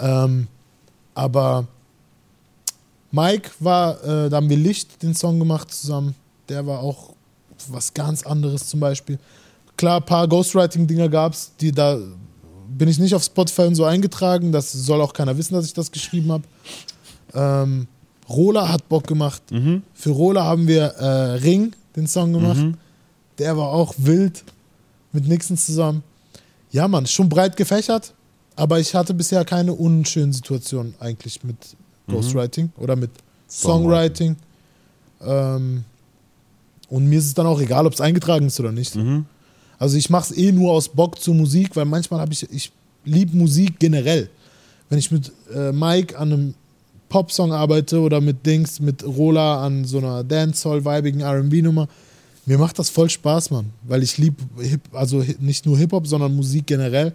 Ähm, 0.00 0.46
aber 1.14 1.66
Mike 3.10 3.50
war, 3.60 4.02
äh, 4.04 4.30
da 4.30 4.36
haben 4.36 4.48
wir 4.48 4.56
Licht 4.56 5.02
den 5.02 5.14
Song 5.14 5.38
gemacht 5.38 5.72
zusammen, 5.72 6.14
der 6.48 6.66
war 6.66 6.80
auch 6.80 7.10
was 7.68 7.92
ganz 7.92 8.24
anderes 8.24 8.68
zum 8.68 8.80
Beispiel. 8.80 9.18
Klar, 9.76 9.98
ein 10.00 10.06
paar 10.06 10.26
Ghostwriting-Dinger 10.28 11.08
gab 11.08 11.34
es, 11.34 11.52
die 11.60 11.72
da 11.72 11.98
bin 12.78 12.88
ich 12.88 12.98
nicht 12.98 13.14
auf 13.14 13.22
Spotify 13.24 13.62
und 13.62 13.74
so 13.74 13.84
eingetragen, 13.84 14.52
das 14.52 14.72
soll 14.72 15.00
auch 15.00 15.12
keiner 15.12 15.36
wissen, 15.38 15.54
dass 15.54 15.64
ich 15.66 15.72
das 15.74 15.90
geschrieben 15.90 16.32
habe. 16.32 16.44
Ähm, 17.34 17.86
Rola 18.28 18.68
hat 18.68 18.88
Bock 18.88 19.06
gemacht. 19.06 19.42
Für 19.94 20.10
Rola 20.10 20.44
haben 20.44 20.66
wir 20.66 20.82
äh, 20.98 21.32
Ring, 21.38 21.72
den 21.94 22.06
Song 22.06 22.32
gemacht. 22.32 22.58
Der 23.38 23.56
war 23.56 23.68
auch 23.68 23.94
wild 23.98 24.42
mit 25.12 25.28
Nixon 25.28 25.56
zusammen. 25.56 26.02
Ja, 26.72 26.88
Mann, 26.88 27.06
schon 27.06 27.28
breit 27.28 27.56
gefächert, 27.56 28.12
aber 28.56 28.80
ich 28.80 28.94
hatte 28.94 29.14
bisher 29.14 29.44
keine 29.44 29.72
unschönen 29.72 30.32
Situationen 30.32 30.94
eigentlich 31.00 31.42
mit 31.44 31.56
Ghostwriting 32.08 32.70
oder 32.78 32.96
mit 32.96 33.10
Songwriting. 33.48 34.36
Ähm, 35.22 35.84
und 36.88 37.06
mir 37.08 37.18
ist 37.18 37.26
es 37.26 37.34
dann 37.34 37.46
auch 37.46 37.60
egal, 37.60 37.86
ob 37.86 37.94
es 37.94 38.00
eingetragen 38.00 38.46
ist 38.46 38.60
oder 38.60 38.72
nicht. 38.72 38.94
Also 39.78 39.96
ich 39.96 40.10
mache 40.10 40.32
es 40.32 40.38
eh 40.38 40.52
nur 40.52 40.72
aus 40.72 40.88
Bock 40.88 41.20
zur 41.20 41.34
Musik, 41.34 41.76
weil 41.76 41.84
manchmal 41.84 42.20
habe 42.20 42.32
ich, 42.32 42.50
ich 42.50 42.72
liebe 43.04 43.36
Musik 43.36 43.78
generell. 43.78 44.28
Wenn 44.88 44.98
ich 44.98 45.10
mit 45.10 45.32
äh, 45.54 45.72
Mike 45.72 46.18
an 46.18 46.32
einem 46.32 46.54
Popsong 47.08 47.52
arbeite 47.52 48.00
oder 48.00 48.20
mit 48.20 48.44
Dings, 48.46 48.80
mit 48.80 49.04
Rola 49.04 49.64
an 49.64 49.84
so 49.84 49.98
einer 49.98 50.24
Dancehall-vibigen 50.24 51.20
R&B-Nummer, 51.20 51.88
mir 52.46 52.58
macht 52.58 52.78
das 52.78 52.90
voll 52.90 53.10
Spaß, 53.10 53.50
Mann. 53.50 53.70
Weil 53.82 54.02
ich 54.02 54.18
liebe 54.18 54.42
Hip, 54.60 54.80
also 54.92 55.24
nicht 55.40 55.66
nur 55.66 55.76
Hip-Hop, 55.78 56.06
sondern 56.06 56.34
Musik 56.34 56.66
generell. 56.66 57.14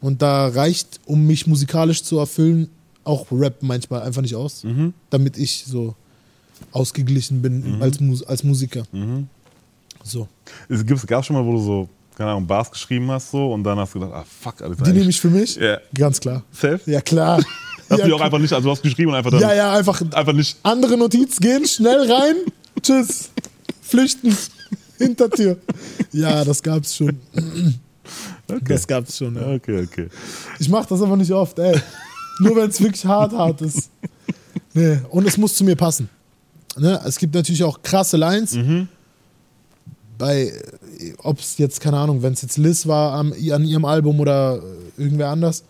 Und 0.00 0.22
da 0.22 0.48
reicht, 0.48 1.00
um 1.04 1.26
mich 1.26 1.46
musikalisch 1.46 2.02
zu 2.02 2.18
erfüllen, 2.18 2.68
auch 3.04 3.26
Rap 3.30 3.62
manchmal 3.62 4.02
einfach 4.02 4.22
nicht 4.22 4.34
aus. 4.34 4.62
Damit 5.10 5.38
ich 5.38 5.64
so 5.66 5.94
ausgeglichen 6.72 7.42
bin 7.42 7.62
als, 7.82 8.00
Mus 8.00 8.22
als 8.22 8.42
Musiker. 8.44 8.84
So. 10.06 10.28
Es 10.68 10.84
gibt- 10.84 11.06
gab 11.06 11.24
schon 11.24 11.36
mal, 11.36 11.44
wo 11.44 11.52
du 11.52 11.58
so, 11.58 11.88
keine 12.16 12.30
Ahnung, 12.30 12.46
Bars 12.46 12.70
geschrieben 12.70 13.10
hast 13.10 13.30
so 13.30 13.52
und 13.52 13.64
dann 13.64 13.78
hast 13.78 13.94
du 13.94 14.00
gedacht, 14.00 14.14
ah 14.14 14.24
fuck, 14.40 14.62
Alter. 14.62 14.84
Die 14.84 14.92
nehme 14.92 15.10
ich 15.10 15.20
für 15.20 15.28
mich? 15.30 15.56
Ja. 15.56 15.78
Ganz 15.94 16.20
klar. 16.20 16.42
Safe? 16.52 16.80
Ja, 16.86 17.00
klar. 17.00 17.42
Hast 17.88 18.00
ja, 18.00 18.08
du 18.08 18.16
auch 18.16 18.20
einfach 18.20 18.40
nicht, 18.40 18.52
also 18.52 18.66
du 18.66 18.72
hast 18.72 18.82
geschrieben 18.82 19.12
und 19.12 19.16
einfach 19.16 19.30
dann 19.30 19.38
ja, 19.38 19.54
ja, 19.54 19.72
einfach 19.72 20.02
einfach 20.12 20.32
nicht. 20.32 20.56
andere 20.64 20.96
Notiz 20.96 21.38
gehen, 21.38 21.64
schnell 21.66 22.10
rein, 22.10 22.34
tschüss, 22.82 23.30
flüchten, 23.80 24.36
Hintertür. 24.98 25.56
Ja, 26.10 26.44
das 26.44 26.60
gab's 26.60 26.96
schon. 26.96 27.20
Das 28.66 28.86
gab's 28.88 29.16
schon, 29.16 29.36
ja. 29.36 29.54
Okay, 29.54 29.84
okay. 29.84 30.08
Ich 30.58 30.68
mach 30.68 30.84
das 30.86 31.00
aber 31.00 31.16
nicht 31.16 31.30
oft, 31.30 31.60
ey. 31.60 31.80
Nur 32.40 32.56
wenn 32.56 32.70
es 32.70 32.80
wirklich 32.80 33.04
hart, 33.06 33.32
hart 33.32 33.60
ist. 33.62 33.88
Nee. 34.74 34.98
Und 35.10 35.28
es 35.28 35.36
muss 35.36 35.54
zu 35.54 35.62
mir 35.62 35.76
passen. 35.76 36.08
Ne? 36.76 37.00
Es 37.04 37.16
gibt 37.18 37.34
natürlich 37.36 37.62
auch 37.62 37.80
krasse 37.82 38.16
Lines. 38.16 38.56
Bei, 40.18 40.52
ob 41.18 41.38
es 41.40 41.58
jetzt, 41.58 41.80
keine 41.80 41.98
Ahnung, 41.98 42.22
wenn 42.22 42.32
es 42.32 42.42
jetzt 42.42 42.56
Liz 42.56 42.86
war 42.86 43.12
am, 43.12 43.32
an 43.32 43.64
ihrem 43.64 43.84
Album 43.84 44.20
oder 44.20 44.56
äh, 44.56 45.02
irgendwer 45.02 45.28
anders. 45.28 45.64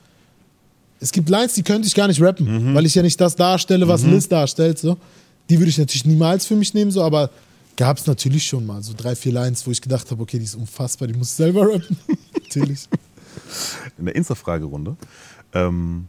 Es 1.00 1.12
gibt 1.12 1.28
Lines, 1.28 1.54
die 1.54 1.62
könnte 1.62 1.87
ich 1.87 1.94
gar 1.94 2.09
nicht 2.09 2.22
rappen, 2.22 2.74
weil 2.74 2.87
ich 2.87 2.94
ja 2.94 3.02
nicht 3.02 3.20
das 3.20 3.37
darstelle, 3.37 3.87
was 3.87 4.02
Liz 4.02 4.28
darstellt. 4.28 4.78
So. 4.78 4.96
Die 5.50 5.59
würde 5.59 5.68
ich 5.68 5.76
natürlich 5.76 6.06
niemals 6.06 6.46
für 6.46 6.56
mich 6.56 6.72
nehmen, 6.72 6.90
so, 6.90 7.02
aber 7.02 7.30
gab 7.76 7.98
es 7.98 8.06
natürlich 8.06 8.46
schon 8.46 8.64
mal 8.64 8.82
so 8.82 8.94
drei, 8.96 9.14
vier 9.14 9.32
Lines, 9.32 9.66
wo 9.66 9.70
ich 9.70 9.82
gedacht 9.82 10.11
habe, 10.11 10.22
okay, 10.22 10.38
die 10.38 10.44
ist 10.44 10.54
unfassbar, 10.54 11.06
die 11.06 11.14
muss 11.14 11.30
ich 11.30 11.35
selber 11.35 11.68
rappen. 11.68 11.98
natürlich. 12.32 12.88
In 13.98 14.06
der 14.06 14.16
Insta-Fragerunde 14.16 14.96
ähm, 15.52 16.09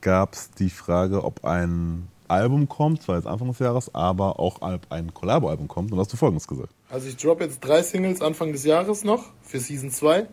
gab 0.00 0.34
es 0.34 0.50
die 0.52 0.70
Frage, 0.70 1.24
ob 1.24 1.44
ein 1.44 2.06
Album 2.28 2.68
kommt, 2.68 3.02
zwar 3.02 3.16
jetzt 3.16 3.26
Anfang 3.26 3.48
des 3.48 3.58
Jahres, 3.58 3.94
aber 3.94 4.38
auch 4.38 4.60
ein 4.90 5.12
Collabo-Album 5.12 5.68
kommt. 5.68 5.90
Und 5.90 5.98
da 5.98 6.02
hast 6.02 6.12
du 6.12 6.16
folgendes 6.16 6.46
gesagt. 6.46 6.72
Also 6.90 7.08
ich 7.08 7.16
drop 7.16 7.40
jetzt 7.40 7.60
drei 7.60 7.82
Singles 7.82 8.22
Anfang 8.22 8.52
des 8.52 8.64
Jahres 8.64 9.04
noch 9.04 9.24
für 9.42 9.60
Season 9.60 9.90
2 9.90 10.26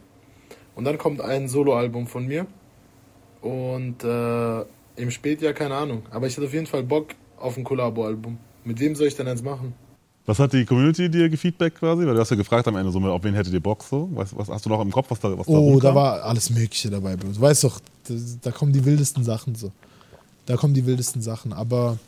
und 0.76 0.86
dann 0.86 0.98
kommt 0.98 1.22
ein 1.22 1.48
Soloalbum 1.50 2.08
von 2.08 2.26
mir 2.26 2.48
und 3.42 4.04
äh, 4.04 4.62
im 4.96 5.12
Spätjahr 5.12 5.54
keine 5.54 5.76
Ahnung, 5.76 6.04
aber 6.12 6.28
ich 6.28 6.38
hatte 6.38 6.48
auf 6.48 6.54
jeden 6.54 6.66
Fall 6.68 6.84
Bock 6.84 7.08
auf 7.38 7.58
ein 7.58 7.64
Kollabo-Album. 7.66 8.38
Mit 8.64 8.80
wem 8.80 8.96
soll 8.96 9.08
ich 9.08 9.16
denn 9.16 9.28
eins 9.28 9.44
machen? 9.44 9.74
Was 10.26 10.40
hat 10.40 10.54
die 10.54 10.66
Community 10.66 11.08
dir 11.10 11.30
gefeedback 11.30 11.76
quasi? 11.76 12.08
Weil 12.08 12.16
du 12.16 12.20
hast 12.20 12.32
ja 12.32 12.36
gefragt 12.38 12.68
am 12.68 12.76
Ende, 12.78 12.92
so, 12.92 13.00
auf 13.00 13.24
wen 13.24 13.36
hättet 13.36 13.54
ihr 13.54 13.60
Bock 13.60 13.84
so? 13.84 14.10
Was, 14.14 14.36
was 14.36 14.50
hast 14.50 14.66
du 14.66 14.70
noch 14.70 14.82
im 14.82 14.92
Kopf, 14.92 15.12
was 15.12 15.20
da, 15.20 15.38
was 15.38 15.46
da 15.46 15.52
Oh, 15.54 15.80
da 15.80 15.90
rumkam? 15.90 15.96
war 15.96 16.24
alles 16.24 16.50
Mögliche 16.50 16.90
dabei. 16.90 17.16
Du 17.16 17.40
weißt 17.40 17.66
doch, 17.66 17.80
da, 18.08 18.14
da 18.42 18.52
kommen 18.52 18.74
die 18.74 18.86
wildesten 18.86 19.24
Sachen 19.24 19.54
so. 19.54 19.72
Da 20.48 20.56
kommen 20.56 20.74
die 20.74 20.86
wildesten 20.88 21.22
Sachen. 21.22 21.54
Aber 21.54 22.00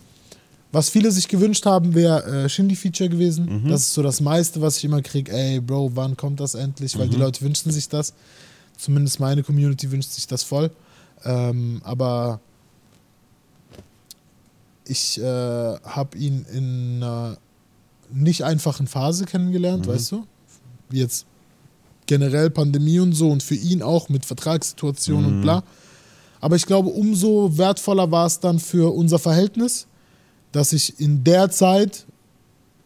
was 0.72 0.90
viele 0.90 1.12
sich 1.12 1.28
gewünscht 1.28 1.66
haben, 1.66 1.94
wäre 1.96 2.44
äh, 2.46 2.50
Shindy-Feature 2.50 3.10
gewesen. 3.10 3.64
Mhm. 3.64 3.70
Das 3.70 3.82
ist 3.82 3.94
so 3.94 4.04
das 4.04 4.20
meiste, 4.22 4.62
was 4.62 4.78
ich 4.78 4.86
immer 4.86 5.02
kriege. 5.02 5.32
Ey, 5.32 5.60
Bro, 5.62 5.92
wann 5.96 6.18
kommt 6.18 6.40
das 6.40 6.56
endlich? 6.56 6.98
Weil 6.98 7.08
Mhm. 7.08 7.12
die 7.12 7.18
Leute 7.18 7.42
wünschen 7.42 7.72
sich 7.72 7.88
das. 7.90 8.14
Zumindest 8.78 9.20
meine 9.20 9.44
Community 9.44 9.90
wünscht 9.92 10.12
sich 10.12 10.28
das 10.28 10.44
voll. 10.44 10.70
Ähm, 11.24 11.82
aber 11.84 12.40
ich 14.86 15.20
äh, 15.20 15.24
habe 15.24 16.18
ihn 16.18 16.46
in 16.54 16.98
einer 17.04 17.38
nicht 18.12 18.44
einfachen 18.44 18.88
Phase 18.88 19.26
kennengelernt, 19.26 19.86
Mhm. 19.86 19.92
weißt 19.92 20.12
du? 20.12 20.26
Wie 20.90 21.00
jetzt 21.00 21.26
generell 22.06 22.50
Pandemie 22.50 23.00
und 23.00 23.14
so 23.14 23.30
und 23.30 23.44
für 23.44 23.56
ihn 23.56 23.82
auch 23.82 24.08
mit 24.08 24.26
Vertragssituation 24.26 25.26
und 25.26 25.42
bla. 25.42 25.64
Aber 26.40 26.56
ich 26.56 26.66
glaube, 26.66 26.90
umso 26.90 27.58
wertvoller 27.58 28.10
war 28.12 28.28
es 28.28 28.40
dann 28.40 28.60
für 28.60 28.94
unser 28.96 29.20
Verhältnis, 29.20 29.87
dass 30.58 30.74
ich 30.74 31.00
in 31.00 31.24
der 31.24 31.52
Zeit, 31.52 32.06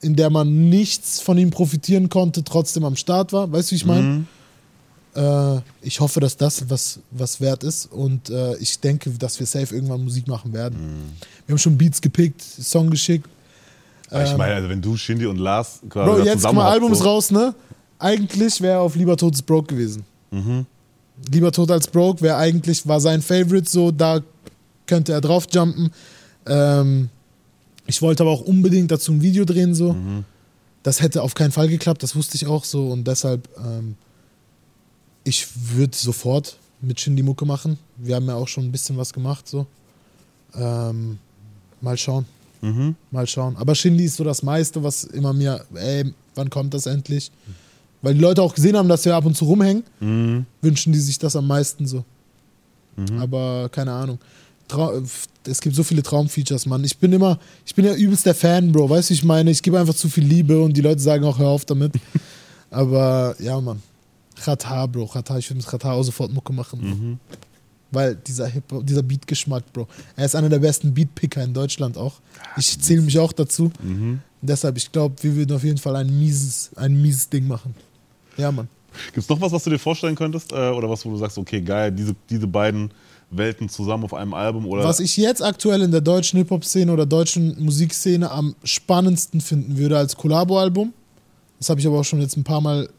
in 0.01 0.15
der 0.15 0.29
man 0.29 0.69
nichts 0.69 1.21
von 1.21 1.37
ihm 1.37 1.51
profitieren 1.51 2.09
konnte, 2.09 2.43
trotzdem 2.43 2.83
am 2.83 2.97
Start 2.97 3.31
war. 3.31 3.51
Weißt 3.51 3.69
du, 3.69 3.71
wie 3.71 3.77
ich 3.77 3.85
meine? 3.85 4.01
Mhm. 4.01 4.27
Äh, 5.15 5.61
ich 5.81 5.99
hoffe, 6.01 6.19
dass 6.19 6.35
das 6.35 6.69
was, 6.69 6.99
was 7.11 7.39
wert 7.39 7.63
ist 7.63 7.85
und 7.91 8.29
äh, 8.29 8.57
ich 8.57 8.79
denke, 8.79 9.09
dass 9.11 9.39
wir 9.39 9.47
safe 9.47 9.73
irgendwann 9.73 10.03
Musik 10.03 10.27
machen 10.27 10.51
werden. 10.53 10.77
Wir 11.45 11.53
haben 11.53 11.59
schon 11.59 11.77
Beats 11.77 12.01
gepickt, 12.01 12.41
Song 12.41 12.89
geschickt. 12.89 13.27
Ich 14.07 14.17
Ähm, 14.17 14.37
meine, 14.37 14.55
also 14.55 14.67
wenn 14.67 14.81
du, 14.81 14.97
Shindy 14.97 15.25
und 15.25 15.37
Lars 15.37 15.79
quasi 15.89 16.09
Bro, 16.09 16.17
jetzt 16.19 16.27
guck 16.27 16.35
zusammen 16.35 16.55
mal, 16.57 16.65
hockt, 16.65 16.73
Album 16.73 16.91
ist 16.91 16.99
so. 16.99 17.05
raus, 17.05 17.31
ne? 17.31 17.55
Eigentlich 17.99 18.59
wäre 18.59 18.73
er 18.73 18.81
auf 18.81 18.95
Lieber 18.95 19.15
Tot 19.15 19.33
ist 19.33 19.43
Broke 19.43 19.67
gewesen. 19.73 20.03
Mhm. 20.31 20.65
Lieber 21.31 21.51
Tot 21.53 21.71
als 21.71 21.87
Broke 21.87 22.21
wäre 22.21 22.35
eigentlich, 22.35 22.85
war 22.85 22.99
sein 22.99 23.21
Favorite 23.21 23.69
so, 23.69 23.91
da 23.91 24.19
könnte 24.87 25.13
er 25.13 25.21
drauf 25.21 25.47
jumpen. 25.53 25.91
Ähm, 26.45 27.09
ich 27.91 28.01
wollte 28.01 28.23
aber 28.23 28.31
auch 28.31 28.41
unbedingt 28.41 28.89
dazu 28.89 29.11
ein 29.11 29.21
Video 29.21 29.43
drehen, 29.45 29.75
so. 29.75 29.93
Mhm. 29.93 30.23
Das 30.83 31.01
hätte 31.01 31.21
auf 31.21 31.33
keinen 31.35 31.51
Fall 31.51 31.67
geklappt, 31.67 32.01
das 32.03 32.15
wusste 32.15 32.35
ich 32.35 32.47
auch 32.47 32.63
so 32.63 32.87
und 32.89 33.05
deshalb, 33.05 33.47
ähm, 33.57 33.95
ich 35.23 35.47
würde 35.75 35.95
sofort 35.95 36.57
mit 36.81 36.99
Shindy 36.99 37.21
Mucke 37.21 37.45
machen. 37.45 37.77
Wir 37.97 38.15
haben 38.15 38.27
ja 38.27 38.35
auch 38.35 38.47
schon 38.47 38.63
ein 38.65 38.71
bisschen 38.71 38.97
was 38.97 39.11
gemacht, 39.13 39.47
so. 39.47 39.67
Ähm, 40.55 41.19
mal 41.81 41.97
schauen. 41.97 42.25
Mhm. 42.61 42.95
Mal 43.11 43.27
schauen. 43.27 43.55
Aber 43.57 43.75
Shindy 43.75 44.05
ist 44.05 44.15
so 44.15 44.23
das 44.23 44.41
meiste, 44.41 44.81
was 44.81 45.03
immer 45.03 45.33
mir, 45.33 45.63
ey, 45.75 46.11
wann 46.35 46.49
kommt 46.49 46.73
das 46.73 46.85
endlich? 46.85 47.29
Weil 48.01 48.13
die 48.15 48.19
Leute 48.21 48.41
auch 48.41 48.55
gesehen 48.55 48.75
haben, 48.77 48.89
dass 48.89 49.05
wir 49.05 49.15
ab 49.15 49.25
und 49.25 49.35
zu 49.35 49.45
rumhängen, 49.45 49.83
Mhm. 49.99 50.45
wünschen 50.61 50.93
die 50.93 50.99
sich 50.99 51.19
das 51.19 51.35
am 51.35 51.45
meisten 51.47 51.85
so. 51.85 52.03
Aber 53.19 53.69
keine 53.71 53.91
Ahnung. 53.91 54.19
Trau 54.71 55.01
es 55.47 55.59
gibt 55.59 55.75
so 55.75 55.83
viele 55.83 56.03
Traumfeatures, 56.03 56.65
Mann. 56.65 56.83
Ich 56.83 56.97
bin 56.97 57.11
immer, 57.11 57.39
ich 57.65 57.75
bin 57.75 57.85
ja 57.85 57.93
übelst 57.93 58.25
der 58.25 58.35
Fan, 58.35 58.71
Bro. 58.71 58.89
Weißt 58.89 59.09
du, 59.09 59.13
ich 59.13 59.23
meine? 59.23 59.51
Ich 59.51 59.61
gebe 59.61 59.79
einfach 59.79 59.93
zu 59.93 60.07
viel 60.07 60.23
Liebe 60.23 60.61
und 60.61 60.77
die 60.77 60.81
Leute 60.81 61.01
sagen 61.01 61.25
auch, 61.25 61.39
hör 61.39 61.49
auf 61.49 61.65
damit. 61.65 61.93
Aber 62.69 63.35
ja, 63.39 63.59
Mann. 63.59 63.81
Chata, 64.39 64.85
Bro. 64.85 65.07
Chata, 65.07 65.37
ich 65.37 65.49
würde 65.49 65.57
mit 65.57 65.67
Chata 65.67 65.91
auch 65.91 66.03
sofort 66.03 66.31
Mucke 66.31 66.53
machen. 66.53 66.79
Bro. 66.79 67.37
Weil 67.93 68.15
dieser 68.15 68.47
Hip 68.47 68.63
dieser 68.83 69.03
Beatgeschmack, 69.03 69.73
Bro. 69.73 69.87
Er 70.15 70.25
ist 70.25 70.35
einer 70.35 70.47
der 70.47 70.59
besten 70.59 70.93
Beatpicker 70.93 71.43
in 71.43 71.53
Deutschland 71.53 71.97
auch. 71.97 72.21
Ich 72.55 72.79
zähle 72.79 73.01
mich 73.01 73.19
auch 73.19 73.33
dazu. 73.33 73.71
Deshalb, 74.41 74.77
ich 74.77 74.91
glaube, 74.91 75.15
wir 75.21 75.35
würden 75.35 75.55
auf 75.55 75.63
jeden 75.63 75.77
Fall 75.77 75.95
ein 75.97 76.19
mieses, 76.19 76.71
ein 76.75 77.01
mieses 77.01 77.29
Ding 77.29 77.47
machen. 77.47 77.75
Ja, 78.37 78.51
Mann. 78.51 78.69
Gibt 79.07 79.17
es 79.17 79.29
noch 79.29 79.39
was, 79.41 79.51
was 79.51 79.63
du 79.63 79.69
dir 79.69 79.79
vorstellen 79.79 80.15
könntest? 80.15 80.51
Äh, 80.51 80.69
oder 80.69 80.89
was, 80.89 81.05
wo 81.05 81.11
du 81.11 81.17
sagst, 81.17 81.37
okay, 81.37 81.61
geil, 81.61 81.91
diese, 81.91 82.15
diese 82.29 82.47
beiden 82.47 82.91
Welten 83.31 83.69
zusammen 83.69 84.03
auf 84.03 84.13
einem 84.13 84.33
Album? 84.33 84.65
Oder 84.67 84.83
Was 84.83 84.99
ich 84.99 85.17
jetzt 85.17 85.41
aktuell 85.41 85.81
in 85.81 85.91
der 85.91 86.01
deutschen 86.01 86.37
Hip-Hop-Szene 86.37 86.91
oder 86.91 87.05
deutschen 87.05 87.63
Musikszene 87.63 88.29
am 88.29 88.55
spannendsten 88.63 89.41
finden 89.41 89.77
würde 89.77 89.97
als 89.97 90.15
Collabo-Album, 90.15 90.93
das 91.57 91.69
habe 91.69 91.79
ich 91.79 91.87
aber 91.87 91.99
auch 91.99 92.03
schon 92.03 92.19
jetzt 92.21 92.37
ein 92.37 92.43
paar 92.43 92.61
Mal 92.61 92.89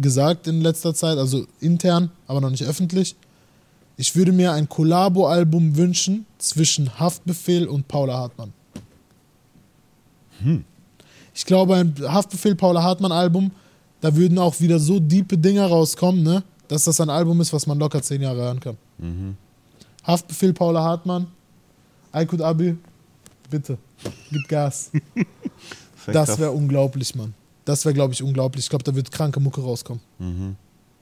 gesagt 0.00 0.46
in 0.46 0.60
letzter 0.60 0.94
Zeit, 0.94 1.18
also 1.18 1.46
intern, 1.60 2.10
aber 2.26 2.40
noch 2.40 2.50
nicht 2.50 2.64
öffentlich. 2.64 3.16
Ich 3.96 4.14
würde 4.14 4.32
mir 4.32 4.52
ein 4.52 4.68
Collabo-Album 4.68 5.76
wünschen 5.76 6.26
zwischen 6.38 6.98
Haftbefehl 6.98 7.66
und 7.66 7.88
Paula 7.88 8.14
Hartmann. 8.14 8.52
Ich 11.34 11.46
glaube, 11.46 11.76
ein 11.76 11.94
Haftbefehl 12.02 12.54
Paula 12.54 12.82
Hartmann-Album, 12.82 13.50
da 14.00 14.14
würden 14.14 14.38
auch 14.38 14.60
wieder 14.60 14.78
so 14.78 15.00
diepe 15.00 15.38
Dinger 15.38 15.66
rauskommen, 15.66 16.22
ne? 16.22 16.42
dass 16.68 16.84
das 16.84 17.00
ein 17.00 17.10
Album 17.10 17.40
ist, 17.40 17.52
was 17.52 17.66
man 17.66 17.78
locker 17.78 18.02
zehn 18.02 18.22
Jahre 18.22 18.38
hören 18.42 18.60
kann. 18.60 18.76
Haftbefehl 20.04 20.52
Paula 20.52 20.82
Hartmann, 20.82 21.26
Aykut 22.12 22.40
Abi, 22.40 22.76
bitte, 23.50 23.78
gib 24.30 24.48
Gas. 24.48 24.90
Das 26.06 26.36
wäre 26.40 26.50
unglaublich, 26.50 27.14
Mann. 27.14 27.32
Das 27.64 27.84
wäre, 27.84 27.94
glaube 27.94 28.12
ich, 28.12 28.24
unglaublich. 28.24 28.64
Ich 28.64 28.70
glaube, 28.70 28.82
da 28.82 28.92
wird 28.96 29.12
kranke 29.12 29.38
Mucke 29.38 29.60
rauskommen. 29.60 30.00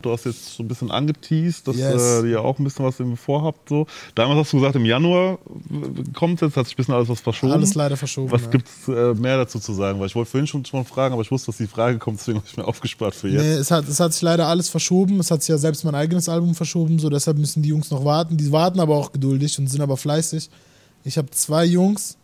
Du 0.03 0.11
hast 0.11 0.25
jetzt 0.25 0.55
so 0.55 0.63
ein 0.63 0.69
bisschen 0.69 0.91
angeteased, 0.91 1.69
dass 1.69 1.77
Yes. 1.77 2.23
äh, 2.23 2.31
ihr 2.31 2.43
auch 2.43 2.59
ein 2.59 2.65
bisschen 2.65 2.85
was 2.85 2.97
vorhabt. 3.19 3.69
So. 3.69 3.87
Damals 4.15 4.41
hast 4.41 4.53
du 4.53 4.59
gesagt, 4.59 4.77
im 4.77 4.85
Januar 4.87 5.39
kommt 6.15 6.41
jetzt, 6.41 6.57
hat 6.57 6.67
sich 6.67 6.75
ein 6.75 6.77
bisschen 6.77 6.95
alles 6.95 7.09
was 7.09 7.21
verschoben. 7.21 7.53
Alles 7.53 7.75
leider 7.75 7.97
verschoben. 7.97 8.31
Was 8.31 8.43
ja. 8.43 8.49
gibt's 8.49 8.89
äh, 8.89 9.15
mehr 9.15 9.37
dazu 9.37 9.59
zu 9.59 9.75
sagen? 9.75 10.01
Weil 10.01 10.07
ich 10.07 10.15
wollte 10.15 10.31
vorhin 10.31 10.47
schon, 10.47 10.65
schon 10.65 10.85
fragen, 10.85 11.13
aber 11.13 11.23
ich 11.23 11.31
wusste, 11.31 11.47
dass 11.47 11.59
die 11.59 11.67
Frage 11.67 11.99
kommt, 11.99 12.21
deswegen 12.21 12.39
habe 12.39 12.47
ich 12.49 12.57
mir 12.57 12.65
aufgespart 12.67 13.15
für 13.15 13.29
jetzt. 13.29 13.43
Nee, 13.43 13.53
es 13.53 13.71
hat, 13.71 13.87
es 13.89 14.01
hat 14.01 14.13
sich 14.13 14.23
leider 14.23 14.47
alles 14.47 14.69
verschoben. 14.69 15.21
Es 15.21 15.31
hat 15.31 15.43
sich 15.43 15.49
ja 15.51 15.59
selbst 15.59 15.85
mein 15.85 15.95
eigenes 15.95 16.29
Album 16.29 16.55
verschoben, 16.55 16.99
so 16.99 17.11
deshalb 17.11 17.37
müssen 17.37 17.63
die 17.63 17.69
Jungs 17.69 17.91
noch 17.91 18.05
warten. 18.05 18.37
Die 18.37 18.51
warten 18.53 18.81
aber 18.81 18.97
auch 18.97 19.13
geduldig 19.13 19.59
und 19.59 19.67
sind 19.67 19.81
aber 19.81 19.97
fleißig. 19.97 20.49
Ich 21.05 21.19
habe 21.19 21.31
zwei 21.31 21.65
Jungs. 21.65 22.17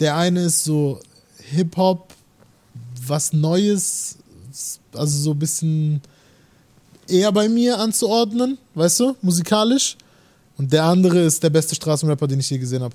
Der 0.00 0.16
eine 0.16 0.40
ist 0.40 0.64
so 0.64 1.00
Hip-Hop, 1.50 2.12
was 3.06 3.32
Neues, 3.32 4.18
also 4.92 5.18
so 5.18 5.30
ein 5.32 5.38
bisschen 5.38 6.00
eher 7.08 7.32
bei 7.32 7.48
mir 7.48 7.78
anzuordnen, 7.78 8.58
weißt 8.74 9.00
du, 9.00 9.16
musikalisch. 9.22 9.96
Und 10.56 10.72
der 10.72 10.84
andere 10.84 11.20
ist 11.20 11.42
der 11.42 11.50
beste 11.50 11.74
Straßenrapper, 11.74 12.26
den 12.26 12.40
ich 12.40 12.50
je 12.50 12.58
gesehen 12.58 12.82
habe. 12.82 12.94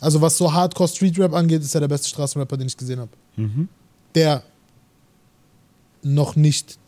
Also 0.00 0.20
was 0.20 0.36
so 0.36 0.52
Hardcore 0.52 0.88
Street 0.88 1.18
Rap 1.18 1.32
angeht, 1.34 1.62
ist 1.62 1.74
er 1.74 1.80
der 1.80 1.88
beste 1.88 2.08
Straßenrapper, 2.08 2.56
den 2.56 2.66
ich 2.66 2.76
gesehen 2.76 3.00
habe. 3.00 3.10
Der 4.14 4.42
noch 6.02 6.36
nicht 6.36 6.78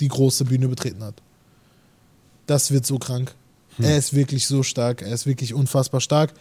die 0.00 0.08
große 0.08 0.44
Bühne 0.44 0.68
betreten 0.68 1.02
hat. 1.02 1.14
Das 2.46 2.70
wird 2.70 2.86
so 2.86 2.98
krank. 2.98 3.34
Er 3.78 3.96
ist 3.96 4.14
wirklich 4.14 4.46
so 4.46 4.62
stark. 4.62 5.02
Er 5.02 5.12
ist 5.12 5.26
wirklich 5.26 5.54
unfassbar 5.54 6.00
stark. 6.00 6.32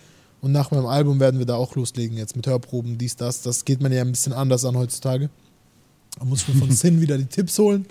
Und 0.41 0.51
nach 0.51 0.71
meinem 0.71 0.85
Album 0.85 1.19
werden 1.19 1.39
wir 1.39 1.45
da 1.45 1.55
auch 1.55 1.75
loslegen 1.75 2.17
jetzt 2.17 2.35
mit 2.35 2.47
Hörproben, 2.47 2.97
dies, 2.97 3.15
das. 3.15 3.41
Das 3.41 3.65
geht 3.65 3.81
man 3.81 3.91
ja 3.91 4.01
ein 4.01 4.11
bisschen 4.11 4.33
anders 4.33 4.65
an 4.65 4.77
heutzutage. 4.77 5.29
Da 6.19 6.25
muss 6.25 6.41
ich 6.41 6.47
mir 6.49 6.59
von 6.59 6.71
Sin 6.71 6.99
wieder 7.01 7.17
die 7.17 7.25
Tipps 7.25 7.57
holen, 7.59 7.85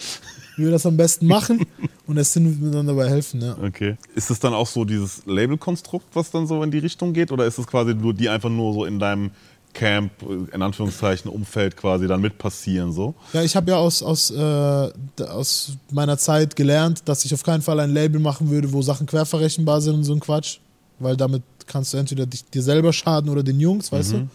wie 0.57 0.65
wir 0.65 0.71
das 0.71 0.87
am 0.87 0.97
besten 0.97 1.27
machen. 1.27 1.65
Und 2.07 2.17
der 2.17 2.25
Sin 2.25 2.47
wird 2.47 2.61
mir 2.61 2.71
dann 2.71 2.87
dabei 2.87 3.09
helfen, 3.09 3.41
ja. 3.41 3.57
Okay. 3.63 3.97
Ist 4.15 4.31
es 4.31 4.39
dann 4.39 4.55
auch 4.55 4.67
so 4.67 4.85
dieses 4.85 5.25
Labelkonstrukt, 5.27 6.07
was 6.15 6.31
dann 6.31 6.47
so 6.47 6.63
in 6.63 6.71
die 6.71 6.79
Richtung 6.79 7.13
geht? 7.13 7.33
Oder 7.33 7.47
ist 7.47 7.59
es 7.59 7.67
quasi 7.67 7.95
nur 7.95 8.15
die 8.15 8.29
einfach 8.29 8.51
nur 8.51 8.73
so 8.73 8.85
in 8.85 8.99
deinem 8.99 9.31
Camp, 9.75 10.11
in 10.53 10.63
Anführungszeichen, 10.63 11.31
Umfeld 11.31 11.77
quasi 11.77 12.07
dann 12.07 12.21
mit 12.21 12.39
passieren 12.39 12.93
so? 12.93 13.15
Ja, 13.33 13.43
ich 13.43 13.55
habe 13.55 13.71
ja 13.71 13.77
aus, 13.77 14.03
aus, 14.03 14.31
äh, 14.31 14.91
aus 15.23 15.73
meiner 15.93 16.17
Zeit 16.17 16.57
gelernt, 16.57 17.03
dass 17.05 17.25
ich 17.25 17.35
auf 17.35 17.43
keinen 17.43 17.61
Fall 17.63 17.79
ein 17.81 17.91
Label 17.91 18.21
machen 18.21 18.49
würde, 18.49 18.73
wo 18.73 18.81
Sachen 18.81 19.07
querverrechenbar 19.07 19.81
sind 19.81 19.95
und 19.95 20.05
so 20.05 20.15
ein 20.15 20.21
Quatsch. 20.21 20.59
Weil 20.99 21.17
damit 21.17 21.43
kannst 21.67 21.93
du 21.93 21.99
entweder 21.99 22.25
dich, 22.25 22.45
dir 22.45 22.63
selber 22.63 22.93
schaden 22.93 23.29
oder 23.29 23.43
den 23.43 23.61
Jungs, 23.61 23.93
weißt 23.93 24.13
du? 24.13 24.29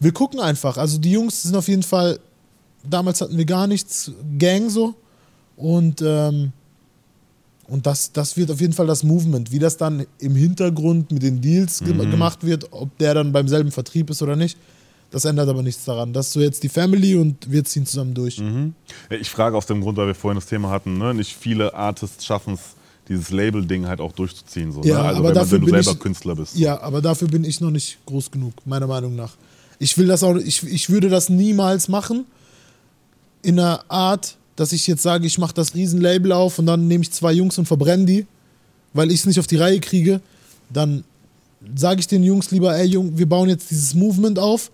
Wir 0.00 0.12
gucken 0.12 0.40
einfach. 0.40 0.78
Also 0.78 0.98
die 0.98 1.12
Jungs 1.12 1.42
sind 1.42 1.54
auf 1.54 1.68
jeden 1.68 1.82
Fall, 1.82 2.18
damals 2.90 3.20
hatten 3.20 3.36
wir 3.36 3.44
gar 3.44 3.66
nichts, 3.66 4.10
Gang 4.38 4.70
so. 4.70 4.94
Und, 5.56 6.02
ähm, 6.04 6.52
und 7.68 7.86
das, 7.86 8.12
das 8.12 8.36
wird 8.36 8.50
auf 8.50 8.60
jeden 8.60 8.72
Fall 8.72 8.86
das 8.86 9.02
Movement. 9.02 9.50
Wie 9.50 9.58
das 9.58 9.76
dann 9.76 10.06
im 10.18 10.36
Hintergrund 10.36 11.10
mit 11.10 11.22
den 11.22 11.40
Deals 11.40 11.80
ge 11.80 11.92
gemacht 11.94 12.44
wird, 12.44 12.68
ob 12.72 12.96
der 12.98 13.14
dann 13.14 13.32
beim 13.32 13.48
selben 13.48 13.70
Vertrieb 13.72 14.10
ist 14.10 14.22
oder 14.22 14.36
nicht, 14.36 14.56
das 15.10 15.24
ändert 15.24 15.48
aber 15.48 15.62
nichts 15.62 15.84
daran. 15.84 16.12
Das 16.12 16.28
ist 16.28 16.32
so 16.34 16.40
jetzt 16.40 16.62
die 16.62 16.68
Family 16.68 17.16
und 17.16 17.50
wir 17.50 17.64
ziehen 17.64 17.86
zusammen 17.86 18.14
durch. 18.14 18.38
Ja, 18.38 19.16
Ich 19.18 19.30
frage 19.30 19.56
aus 19.56 19.66
dem 19.66 19.80
Grund, 19.80 19.96
weil 19.98 20.06
wir 20.08 20.14
vorhin 20.14 20.36
das 20.38 20.46
Thema 20.46 20.70
hatten, 20.70 20.98
ne? 20.98 21.14
nicht 21.14 21.34
viele 21.36 21.74
Artists 21.74 22.24
schaffen 22.24 22.54
es, 22.54 22.60
dieses 23.08 23.30
Label-Ding 23.30 23.86
halt 23.86 24.00
auch 24.00 24.12
durchzuziehen. 24.12 24.72
So, 24.72 24.82
Ja, 24.82 25.02
ne? 25.02 25.08
Also 25.08 25.18
aber 25.20 25.28
wenn, 25.28 25.34
man, 25.34 25.34
dafür 25.34 25.52
wenn 25.52 25.60
du 25.60 25.66
bin 25.72 25.74
selber 25.82 25.90
ich- 25.92 25.98
Künstler 26.00 26.34
bist. 26.36 26.56
Ja, 26.56 26.80
aber 26.82 27.00
dafür 27.00 27.28
bin 27.28 27.44
ich 27.44 27.60
noch 27.60 27.70
nicht 27.70 27.98
groß 28.06 28.30
genug, 28.32 28.52
meiner 28.64 28.86
Meinung 28.88 29.14
nach. 29.16 29.36
Ich 29.78 29.96
will 29.96 30.06
das 30.06 30.22
auch, 30.22 30.36
ich, 30.36 30.62
ich 30.64 30.90
würde 30.90 31.08
das 31.08 31.28
niemals 31.28 31.88
machen 31.88 32.26
in 33.46 33.60
einer 33.60 33.84
Art, 33.88 34.36
dass 34.56 34.72
ich 34.72 34.86
jetzt 34.88 35.02
sage, 35.02 35.26
ich 35.26 35.38
mache 35.38 35.54
das 35.54 35.74
Riesenlabel 35.74 36.32
auf 36.32 36.58
und 36.58 36.66
dann 36.66 36.88
nehme 36.88 37.02
ich 37.02 37.12
zwei 37.12 37.32
Jungs 37.32 37.56
und 37.58 37.66
verbrenne 37.66 38.04
die, 38.04 38.26
weil 38.92 39.12
ich 39.12 39.20
es 39.20 39.26
nicht 39.26 39.38
auf 39.38 39.46
die 39.46 39.56
Reihe 39.56 39.78
kriege. 39.78 40.20
Dann 40.68 41.04
sage 41.76 42.00
ich 42.00 42.08
den 42.08 42.24
Jungs 42.24 42.50
lieber, 42.50 42.76
ey 42.76 42.86
Jung, 42.86 43.16
wir 43.16 43.28
bauen 43.28 43.48
jetzt 43.48 43.70
dieses 43.70 43.94
Movement 43.94 44.38
auf 44.38 44.72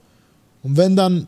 und 0.63 0.79
wenn 0.79 0.97
dann, 0.97 1.27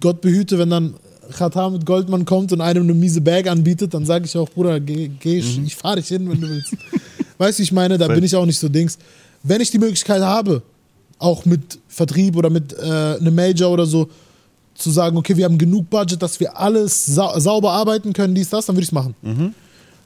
Gott 0.00 0.20
behüte, 0.20 0.58
wenn 0.58 0.70
dann 0.70 0.94
Qatar 1.32 1.70
mit 1.70 1.86
Goldmann 1.86 2.24
kommt 2.24 2.52
und 2.52 2.60
einem 2.60 2.84
eine 2.84 2.94
miese 2.94 3.20
Bag 3.20 3.48
anbietet, 3.48 3.92
dann 3.94 4.04
sage 4.04 4.26
ich 4.26 4.36
auch, 4.36 4.48
Bruder, 4.48 4.78
geh, 4.78 5.08
geh 5.08 5.38
ich, 5.38 5.58
ich 5.58 5.74
fahre 5.74 5.96
dich 5.96 6.08
hin, 6.08 6.30
wenn 6.30 6.40
du 6.40 6.48
willst. 6.48 6.76
weißt 7.38 7.58
du, 7.58 7.62
ich 7.64 7.72
meine, 7.72 7.98
da 7.98 8.06
bin 8.06 8.22
ich 8.22 8.36
auch 8.36 8.46
nicht 8.46 8.58
so 8.58 8.68
Dings. 8.68 8.98
Wenn 9.42 9.60
ich 9.60 9.70
die 9.70 9.78
Möglichkeit 9.78 10.22
habe, 10.22 10.62
auch 11.18 11.44
mit 11.44 11.78
Vertrieb 11.88 12.36
oder 12.36 12.50
mit 12.50 12.72
äh, 12.72 12.82
einem 12.82 13.34
Major 13.34 13.72
oder 13.72 13.86
so, 13.86 14.08
zu 14.74 14.90
sagen, 14.90 15.16
okay, 15.16 15.36
wir 15.36 15.44
haben 15.44 15.58
genug 15.58 15.88
Budget, 15.90 16.22
dass 16.22 16.40
wir 16.40 16.58
alles 16.58 17.06
sau 17.06 17.38
sauber 17.38 17.72
arbeiten 17.72 18.12
können, 18.12 18.34
dies, 18.34 18.50
das, 18.50 18.66
dann 18.66 18.76
würde 18.76 18.82
ich 18.84 18.88
es 18.88 18.92
machen. 18.92 19.14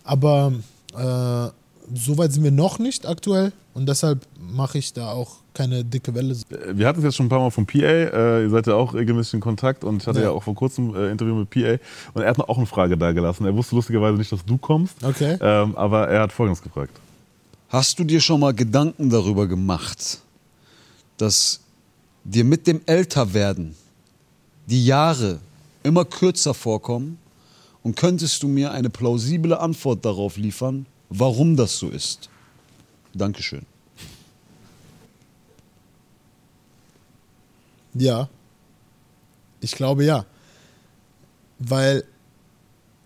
Aber 0.05 0.53
äh, 0.95 1.51
so 1.95 2.19
weit 2.19 2.33
sind 2.33 2.45
wir 2.45 2.51
noch 2.51 2.79
nicht 2.79 3.07
aktuell 3.07 3.53
und 3.75 3.89
deshalb 3.89 4.21
mache 4.41 4.79
ich 4.79 4.93
da 4.93 5.11
auch 5.13 5.37
keine 5.55 5.85
dicke 5.85 6.15
Welle. 6.15 6.35
Äh, 6.51 6.77
Wir 6.77 6.87
hatten 6.87 6.99
es 7.01 7.05
jetzt 7.05 7.17
schon 7.17 7.27
ein 7.27 7.29
paar 7.31 7.39
Mal 7.41 7.51
vom 7.51 7.67
PA, 7.67 7.79
äh, 7.79 8.43
ihr 8.43 8.51
seid 8.51 8.67
ja 8.67 8.75
auch 8.75 8.93
regelmäßig 8.95 9.35
in 9.35 9.41
Kontakt 9.41 9.85
und 9.85 10.03
ich 10.03 10.07
hatte 10.07 10.19
ja, 10.21 10.27
Ja. 10.27 10.31
auch 10.33 10.43
vor 10.43 10.55
kurzem 10.55 10.95
äh, 10.95 11.11
Interview 11.11 11.35
mit 11.35 11.51
PA 11.51 11.77
und 12.15 12.23
er 12.23 12.31
hat 12.31 12.39
noch 12.39 12.49
auch 12.49 12.59
eine 12.59 12.67
Frage 12.67 12.97
da 12.99 13.13
gelassen. 13.13 13.47
Er 13.47 13.57
wusste 13.57 13.75
lustigerweise 13.75 14.19
nicht, 14.19 14.31
dass 14.33 14.45
du 14.45 14.59
kommst, 14.59 14.95
Okay. 15.03 15.39
ähm, 15.41 15.77
aber 15.77 16.09
er 16.09 16.23
hat 16.23 16.33
folgendes 16.33 16.63
gefragt. 16.63 16.93
Hast 17.69 17.99
du 17.99 18.05
dir 18.05 18.21
schon 18.21 18.41
mal 18.41 18.53
Gedanken 18.55 19.11
darüber 19.11 19.47
gemacht, 19.47 20.19
dass 21.17 21.61
dir 22.25 22.45
mit 22.45 22.67
dem 22.67 22.81
Älterwerden 22.87 23.75
die 24.67 24.85
Jahre 24.85 25.41
immer 25.83 26.05
kürzer 26.05 26.55
vorkommen? 26.55 27.19
Und 27.83 27.95
könntest 27.95 28.43
du 28.43 28.49
mir 28.49 28.73
eine 28.73 28.91
plausible 28.91 29.61
Antwort 29.61 30.05
darauf 30.05 30.37
liefern, 30.37 30.87
warum 31.09 31.57
das 31.57 31.79
so 31.79 31.89
ist? 31.89 32.29
Dankeschön. 33.15 33.65
Ja. 37.95 38.29
Ich 39.61 39.73
glaube 39.73 40.05
ja. 40.05 40.27
Weil, 41.59 42.05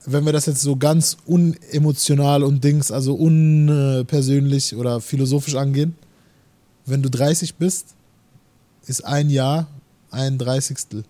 wenn 0.06 0.24
wir 0.24 0.32
das 0.32 0.46
jetzt 0.46 0.62
so 0.62 0.76
ganz 0.76 1.16
unemotional 1.26 2.42
und 2.42 2.64
Dings, 2.64 2.90
also 2.90 3.14
unpersönlich 3.14 4.74
oder 4.74 5.00
philosophisch 5.00 5.54
angehen, 5.54 5.94
wenn 6.86 7.02
du 7.02 7.10
30 7.10 7.54
bist, 7.56 7.94
ist 8.86 9.04
ein 9.04 9.30
Jahr 9.30 9.68
ein 10.10 10.38
Dreißigstel. 10.38 11.04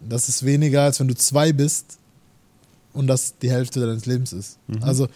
Das 0.00 0.28
ist 0.28 0.44
weniger, 0.44 0.82
als 0.82 1.00
wenn 1.00 1.08
du 1.08 1.14
zwei 1.14 1.52
bist 1.52 1.98
und 2.92 3.06
das 3.06 3.38
die 3.38 3.50
Hälfte 3.50 3.80
deines 3.80 4.06
Lebens 4.06 4.32
ist. 4.32 4.58
Also, 4.80 5.08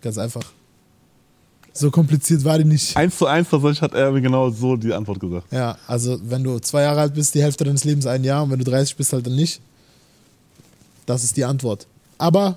ganz 0.00 0.18
einfach. 0.18 0.44
So 1.76 1.90
kompliziert 1.90 2.44
war 2.44 2.56
die 2.56 2.64
nicht. 2.64 2.96
Eins 2.96 3.18
zu 3.18 3.26
eins 3.26 3.50
tatsächlich 3.50 3.82
hat 3.82 3.94
er 3.94 4.12
mir 4.12 4.20
genau 4.20 4.48
so 4.48 4.76
die 4.76 4.94
Antwort 4.94 5.18
gesagt. 5.18 5.52
Ja, 5.52 5.76
also 5.88 6.20
wenn 6.22 6.44
du 6.44 6.60
zwei 6.60 6.82
Jahre 6.82 7.00
alt 7.00 7.14
bist, 7.14 7.34
die 7.34 7.42
Hälfte 7.42 7.64
deines 7.64 7.82
Lebens 7.82 8.06
ein 8.06 8.22
Jahr 8.22 8.44
und 8.44 8.50
wenn 8.52 8.60
du 8.60 8.64
30 8.64 8.94
bist, 8.94 9.12
halt 9.12 9.26
dann 9.26 9.34
nicht. 9.34 9.60
Das 11.04 11.24
ist 11.24 11.36
die 11.36 11.44
Antwort. 11.44 11.88
Aber 12.16 12.56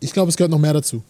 ich 0.00 0.12
glaube, 0.14 0.30
es 0.30 0.36
gehört 0.38 0.50
noch 0.50 0.58
mehr 0.58 0.72
dazu. 0.72 1.02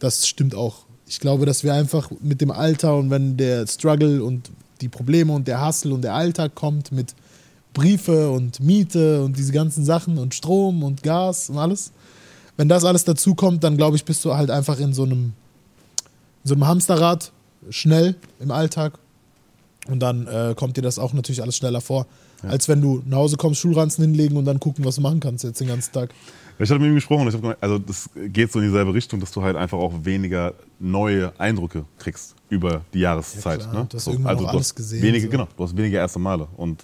Das 0.00 0.26
stimmt 0.26 0.56
auch. 0.56 0.84
Ich 1.06 1.20
glaube, 1.20 1.46
dass 1.46 1.62
wir 1.62 1.72
einfach 1.72 2.10
mit 2.20 2.40
dem 2.40 2.50
Alter 2.50 2.96
und 2.96 3.10
wenn 3.10 3.36
der 3.36 3.64
Struggle 3.68 4.24
und 4.24 4.50
die 4.80 4.88
Probleme 4.88 5.32
und 5.32 5.46
der 5.46 5.64
Hustle 5.64 5.94
und 5.94 6.02
der 6.02 6.14
Alltag 6.14 6.56
kommt 6.56 6.90
mit 6.90 7.14
Briefe 7.72 8.30
und 8.30 8.60
Miete 8.60 9.22
und 9.22 9.36
diese 9.36 9.52
ganzen 9.52 9.84
Sachen 9.84 10.18
und 10.18 10.34
Strom 10.34 10.82
und 10.82 11.02
Gas 11.02 11.50
und 11.50 11.58
alles, 11.58 11.92
wenn 12.56 12.68
das 12.68 12.84
alles 12.84 13.04
dazu 13.04 13.34
kommt, 13.34 13.64
dann 13.64 13.76
glaube 13.76 13.96
ich, 13.96 14.04
bist 14.04 14.24
du 14.24 14.34
halt 14.34 14.50
einfach 14.50 14.78
in 14.78 14.92
so 14.92 15.04
einem, 15.04 15.32
in 16.44 16.48
so 16.48 16.54
einem 16.54 16.66
Hamsterrad 16.66 17.32
schnell 17.70 18.16
im 18.40 18.50
Alltag 18.50 18.98
und 19.88 20.00
dann 20.00 20.26
äh, 20.26 20.54
kommt 20.56 20.76
dir 20.76 20.82
das 20.82 20.98
auch 20.98 21.12
natürlich 21.12 21.42
alles 21.42 21.56
schneller 21.56 21.80
vor, 21.80 22.06
als 22.42 22.68
wenn 22.68 22.80
du 22.80 23.02
nach 23.06 23.18
Hause 23.18 23.36
kommst, 23.36 23.60
Schulranzen 23.60 24.04
hinlegen 24.04 24.36
und 24.36 24.44
dann 24.44 24.60
gucken, 24.60 24.84
was 24.84 24.96
du 24.96 25.00
machen 25.00 25.20
kannst 25.20 25.44
jetzt 25.44 25.60
den 25.60 25.68
ganzen 25.68 25.92
Tag. 25.92 26.10
Ich 26.58 26.70
hatte 26.70 26.80
mit 26.80 26.90
ihm 26.90 26.94
gesprochen 26.94 27.22
und 27.22 27.28
ich 27.28 27.34
habe 27.34 27.42
gemeint, 27.42 27.58
also 27.60 27.78
das 27.78 28.10
geht 28.14 28.52
so 28.52 28.58
in 28.58 28.66
dieselbe 28.66 28.92
Richtung, 28.92 29.20
dass 29.20 29.32
du 29.32 29.42
halt 29.42 29.56
einfach 29.56 29.78
auch 29.78 29.92
weniger 30.04 30.54
neue 30.78 31.32
Eindrücke 31.38 31.84
kriegst 31.98 32.34
über 32.50 32.82
die 32.92 33.00
Jahreszeit. 33.00 33.60
Ja, 33.60 33.66
klar. 33.68 33.82
ne? 33.82 33.88
Du 33.88 33.96
hast 33.96 34.04
so, 34.04 34.10
irgendwann 34.12 34.36
also 34.36 34.44
du 34.44 34.50
alles 34.50 34.74
gesehen, 34.74 35.02
Wenige, 35.02 35.26
so. 35.26 35.30
Genau, 35.30 35.48
du 35.56 35.64
hast 35.64 35.76
weniger 35.76 35.98
erste 35.98 36.18
Male 36.18 36.46
und 36.56 36.82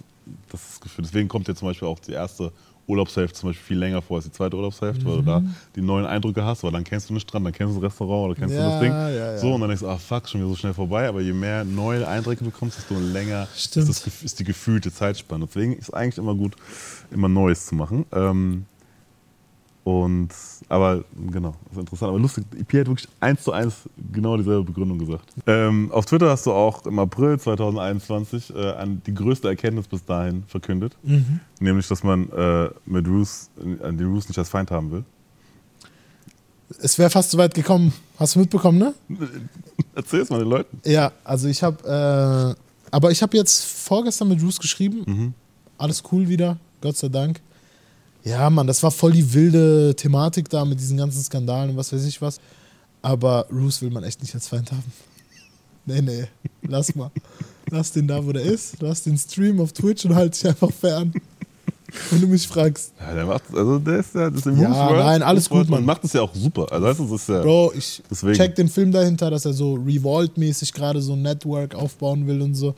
das 0.50 0.80
Gefühl. 0.80 1.04
Deswegen 1.04 1.28
kommt 1.28 1.48
dir 1.48 1.54
zum 1.54 1.68
Beispiel 1.68 1.88
auch 1.88 1.98
die 1.98 2.12
erste 2.12 2.52
Urlaubshälfte 2.86 3.38
zum 3.38 3.50
Beispiel 3.50 3.66
viel 3.66 3.78
länger 3.78 4.00
vor 4.00 4.16
als 4.16 4.24
die 4.24 4.32
zweite 4.32 4.56
Urlaubshälfte, 4.56 5.04
weil 5.04 5.16
du 5.18 5.22
da 5.22 5.40
Mhm. 5.40 5.54
die 5.76 5.82
neuen 5.82 6.06
Eindrücke 6.06 6.42
hast, 6.42 6.62
weil 6.64 6.72
dann 6.72 6.84
kennst 6.84 7.10
du 7.10 7.14
den 7.14 7.20
Strand, 7.20 7.44
dann 7.44 7.52
kennst 7.52 7.76
du 7.76 7.80
das 7.80 7.90
Restaurant 7.92 8.30
oder 8.30 8.34
kennst 8.40 8.56
du 8.56 8.62
Ja, 8.62 8.70
das 8.70 8.78
Ding. 8.78 8.92
ja, 8.92 9.10
ja. 9.10 9.38
So 9.38 9.52
und 9.54 9.60
dann 9.60 9.68
denkst 9.68 9.82
du, 9.82 9.88
ah 9.88 9.98
fuck, 9.98 10.26
schon 10.26 10.40
wieder 10.40 10.48
so 10.48 10.56
schnell 10.56 10.72
vorbei. 10.72 11.06
Aber 11.06 11.20
je 11.20 11.34
mehr 11.34 11.64
neue 11.64 12.08
Eindrücke 12.08 12.44
du 12.44 12.50
bekommst, 12.50 12.78
desto 12.78 12.98
länger 12.98 13.46
ist, 13.54 13.76
das, 13.76 14.06
ist 14.22 14.38
die 14.40 14.44
gefühlte 14.44 14.90
Zeitspanne. 14.90 15.46
Deswegen 15.46 15.74
ist 15.76 15.90
eigentlich 15.92 16.16
immer 16.16 16.34
gut, 16.34 16.56
immer 17.10 17.28
Neues 17.28 17.66
zu 17.66 17.74
machen. 17.74 18.06
Ähm, 18.12 18.64
und, 19.88 20.28
aber 20.68 21.02
genau, 21.32 21.54
das 21.64 21.72
ist 21.72 21.78
interessant. 21.78 22.10
Aber 22.10 22.18
lustig, 22.18 22.44
EP 22.60 22.80
hat 22.80 22.88
wirklich 22.88 23.08
eins 23.20 23.42
zu 23.42 23.52
eins 23.52 23.74
genau 24.12 24.36
dieselbe 24.36 24.64
Begründung 24.64 24.98
gesagt. 24.98 25.32
Ähm, 25.46 25.90
auf 25.92 26.04
Twitter 26.04 26.28
hast 26.28 26.44
du 26.44 26.52
auch 26.52 26.84
im 26.84 26.98
April 26.98 27.40
2021 27.40 28.54
äh, 28.54 28.72
an 28.72 29.00
die 29.06 29.14
größte 29.14 29.48
Erkenntnis 29.48 29.88
bis 29.88 30.04
dahin 30.04 30.42
verkündet. 30.46 30.94
Mhm. 31.02 31.40
Nämlich, 31.60 31.88
dass 31.88 32.02
man 32.02 32.28
äh, 32.32 32.68
mit 32.84 33.08
Roos, 33.08 33.48
äh, 33.56 33.90
den 33.90 34.12
Roos 34.12 34.28
nicht 34.28 34.36
als 34.36 34.50
Feind 34.50 34.70
haben 34.70 34.90
will. 34.90 35.04
Es 36.82 36.98
wäre 36.98 37.08
fast 37.08 37.30
so 37.30 37.38
weit 37.38 37.54
gekommen. 37.54 37.94
Hast 38.18 38.34
du 38.34 38.40
mitbekommen, 38.40 38.76
ne? 38.76 38.94
Erzähl 39.94 40.20
es 40.20 40.28
mal 40.28 40.40
den 40.40 40.50
Leuten. 40.50 40.82
Ja, 40.84 41.12
also 41.24 41.48
ich 41.48 41.62
habe, 41.62 42.54
äh, 42.54 42.90
aber 42.90 43.10
ich 43.10 43.22
habe 43.22 43.34
jetzt 43.38 43.64
vorgestern 43.64 44.28
mit 44.28 44.38
Bruce 44.38 44.58
geschrieben. 44.58 45.04
Mhm. 45.06 45.34
Alles 45.78 46.02
cool 46.12 46.28
wieder, 46.28 46.58
Gott 46.82 46.98
sei 46.98 47.08
Dank. 47.08 47.40
Ja, 48.24 48.50
Mann, 48.50 48.66
das 48.66 48.82
war 48.82 48.90
voll 48.90 49.12
die 49.12 49.32
wilde 49.32 49.94
Thematik 49.96 50.48
da 50.48 50.64
mit 50.64 50.78
diesen 50.80 50.96
ganzen 50.96 51.22
Skandalen 51.22 51.70
und 51.70 51.76
was 51.76 51.92
weiß 51.92 52.04
ich 52.04 52.20
was. 52.20 52.38
Aber 53.00 53.46
Roos 53.50 53.80
will 53.80 53.90
man 53.90 54.04
echt 54.04 54.20
nicht 54.22 54.34
als 54.34 54.48
Feind 54.48 54.70
haben. 54.72 54.82
Nee, 55.90 56.02
nee, 56.02 56.24
lass 56.68 56.94
mal. 56.94 57.10
Lass 57.70 57.92
den 57.92 58.06
da, 58.06 58.22
wo 58.22 58.30
der 58.30 58.42
ist. 58.42 58.74
Lass 58.80 59.04
den 59.04 59.16
Stream 59.16 59.58
auf 59.58 59.72
Twitch 59.72 60.04
und 60.04 60.14
halt 60.14 60.34
dich 60.34 60.46
einfach 60.46 60.70
fern. 60.70 61.14
Wenn 62.10 62.20
du 62.20 62.26
mich 62.26 62.46
fragst. 62.46 62.92
Ja, 63.00 63.14
der 63.14 63.24
macht, 63.24 63.44
also 63.54 63.78
der 63.78 64.00
ist 64.00 64.14
ja, 64.14 64.28
das 64.28 64.40
ist 64.40 64.46
im 64.48 64.60
Ja, 64.60 64.68
World. 64.90 64.98
nein, 65.06 65.22
alles 65.22 65.50
World 65.50 65.68
gut, 65.68 65.70
Mann. 65.70 65.86
macht 65.86 66.04
es 66.04 66.12
ja 66.12 66.20
auch 66.20 66.34
super. 66.34 66.66
Also, 66.70 67.04
das 67.06 67.22
ist 67.22 67.28
ja. 67.30 67.40
Bro, 67.40 67.72
ich 67.74 68.02
Deswegen. 68.10 68.34
check 68.34 68.54
den 68.56 68.68
Film 68.68 68.92
dahinter, 68.92 69.30
dass 69.30 69.46
er 69.46 69.54
so 69.54 69.76
Revolt-mäßig 69.76 70.74
gerade 70.74 71.00
so 71.00 71.14
ein 71.14 71.22
Network 71.22 71.74
aufbauen 71.74 72.26
will 72.26 72.42
und 72.42 72.54
so. 72.54 72.74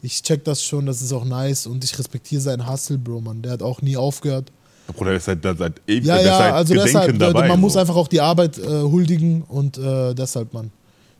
Ich 0.00 0.22
check 0.22 0.42
das 0.44 0.62
schon, 0.64 0.86
das 0.86 1.02
ist 1.02 1.12
auch 1.12 1.26
nice 1.26 1.66
und 1.66 1.84
ich 1.84 1.98
respektiere 1.98 2.40
seinen 2.40 2.66
Hustle, 2.66 2.96
Bro, 2.96 3.20
Mann. 3.20 3.42
Der 3.42 3.52
hat 3.52 3.62
auch 3.62 3.82
nie 3.82 3.98
aufgehört. 3.98 4.50
Bruder, 4.94 5.10
der 5.10 5.18
ist 5.18 5.24
seit, 5.26 5.42
seit, 5.42 5.80
ewig, 5.86 6.04
Ja, 6.04 6.16
ja, 6.20 6.38
seit 6.38 6.52
also 6.52 6.74
Gedenken 6.74 6.92
deshalb, 6.94 7.18
dabei. 7.18 7.48
man 7.48 7.60
muss 7.60 7.74
so. 7.74 7.78
einfach 7.78 7.96
auch 7.96 8.08
die 8.08 8.20
Arbeit 8.20 8.58
äh, 8.58 8.66
huldigen 8.66 9.42
und 9.42 9.78
äh, 9.78 10.14
deshalb, 10.14 10.52
Mann. 10.52 10.70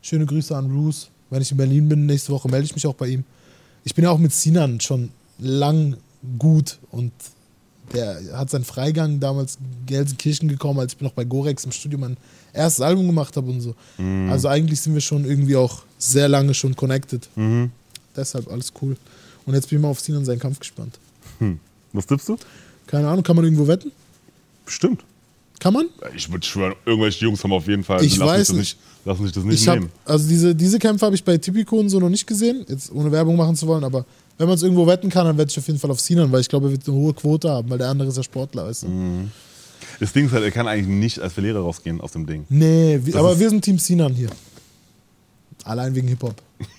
Schöne 0.01 0.25
Grüße 0.25 0.55
an 0.55 0.71
Roos. 0.71 1.09
Wenn 1.29 1.41
ich 1.41 1.51
in 1.51 1.57
Berlin 1.57 1.87
bin, 1.87 2.05
nächste 2.05 2.31
Woche 2.31 2.49
melde 2.49 2.65
ich 2.65 2.73
mich 2.73 2.87
auch 2.87 2.95
bei 2.95 3.07
ihm. 3.07 3.23
Ich 3.83 3.93
bin 3.93 4.03
ja 4.03 4.11
auch 4.11 4.17
mit 4.17 4.33
Sinan 4.33 4.79
schon 4.79 5.11
lang 5.37 5.97
gut 6.37 6.79
und 6.91 7.11
der 7.93 8.19
hat 8.33 8.49
seinen 8.49 8.65
Freigang 8.65 9.19
damals 9.19 9.55
in 9.55 9.85
Gelsenkirchen 9.85 10.47
gekommen, 10.47 10.79
als 10.79 10.93
ich 10.93 11.01
noch 11.01 11.13
bei 11.13 11.23
Gorex 11.23 11.65
im 11.65 11.71
Studio 11.71 11.97
mein 11.99 12.17
erstes 12.53 12.81
Album 12.81 13.07
gemacht 13.07 13.35
habe 13.35 13.49
und 13.49 13.61
so. 13.61 13.75
Mhm. 13.97 14.29
Also 14.31 14.47
eigentlich 14.47 14.81
sind 14.81 14.93
wir 14.93 15.01
schon 15.01 15.25
irgendwie 15.25 15.55
auch 15.55 15.83
sehr 15.97 16.27
lange 16.27 16.53
schon 16.53 16.75
connected. 16.75 17.27
Mhm. 17.35 17.71
Deshalb 18.15 18.51
alles 18.51 18.73
cool. 18.81 18.97
Und 19.45 19.53
jetzt 19.53 19.69
bin 19.69 19.79
ich 19.79 19.81
mal 19.81 19.89
auf 19.89 19.99
Sinan 19.99 20.25
seinen 20.25 20.39
Kampf 20.39 20.59
gespannt. 20.59 20.99
Hm. 21.39 21.59
Was 21.93 22.05
tippst 22.05 22.29
du? 22.29 22.37
Keine 22.89 23.07
Ahnung, 23.07 23.23
kann 23.23 23.35
man 23.35 23.45
irgendwo 23.45 23.67
wetten? 23.67 23.91
Bestimmt. 24.65 25.03
Kann 25.59 25.73
man? 25.73 25.87
Ich 26.15 26.31
würde 26.31 26.45
schwören, 26.45 26.73
irgendwelche 26.85 27.25
Jungs 27.25 27.43
haben 27.43 27.51
auf 27.53 27.67
jeden 27.67 27.83
Fall. 27.83 28.03
Ich 28.03 28.17
lassen 28.17 28.29
weiß 28.31 28.47
sich 28.47 28.55
nicht. 28.57 28.77
Lassen 29.05 29.23
sich 29.23 29.31
das 29.33 29.43
nicht 29.43 29.61
Ich 29.61 29.67
hab, 29.67 29.75
nehmen. 29.79 29.91
also 30.05 30.27
diese, 30.27 30.55
diese 30.55 30.79
Kämpfe 30.79 31.05
habe 31.05 31.15
ich 31.15 31.23
bei 31.23 31.37
Tipico 31.37 31.77
und 31.77 31.89
so 31.89 31.99
noch 31.99 32.09
nicht 32.09 32.25
gesehen, 32.25 32.65
jetzt 32.67 32.91
ohne 32.91 33.11
Werbung 33.11 33.35
machen 33.35 33.55
zu 33.55 33.67
wollen, 33.67 33.83
aber 33.83 34.05
wenn 34.37 34.47
man 34.47 34.55
es 34.55 34.63
irgendwo 34.63 34.87
wetten 34.87 35.09
kann, 35.09 35.25
dann 35.25 35.37
wette 35.37 35.51
ich 35.51 35.57
auf 35.59 35.67
jeden 35.67 35.79
Fall 35.79 35.91
auf 35.91 35.99
Sinan, 35.99 36.31
weil 36.31 36.41
ich 36.41 36.49
glaube, 36.49 36.67
er 36.67 36.71
wird 36.71 36.87
eine 36.87 36.97
hohe 36.97 37.13
Quote 37.13 37.49
haben, 37.49 37.69
weil 37.69 37.77
der 37.77 37.89
andere 37.89 38.09
ist 38.09 38.17
ja 38.17 38.23
Sportler, 38.23 38.65
weißt 38.65 38.83
du? 38.83 38.87
Mhm. 38.87 39.31
Das 39.99 40.11
Ding 40.13 40.25
ist 40.25 40.31
halt, 40.31 40.43
er 40.43 40.51
kann 40.51 40.67
eigentlich 40.67 40.87
nicht 40.87 41.19
als 41.19 41.33
Verlierer 41.33 41.59
rausgehen 41.59 41.99
aus 42.01 42.11
dem 42.13 42.25
Ding. 42.25 42.45
Nee, 42.49 42.99
Das 43.05 43.15
aber 43.15 43.37
wir 43.39 43.49
sind 43.49 43.61
Team 43.63 43.77
Sinan 43.79 44.13
hier. 44.13 44.29
Allein 45.63 45.93
wegen 45.93 46.07
Hip-Hop. 46.07 46.41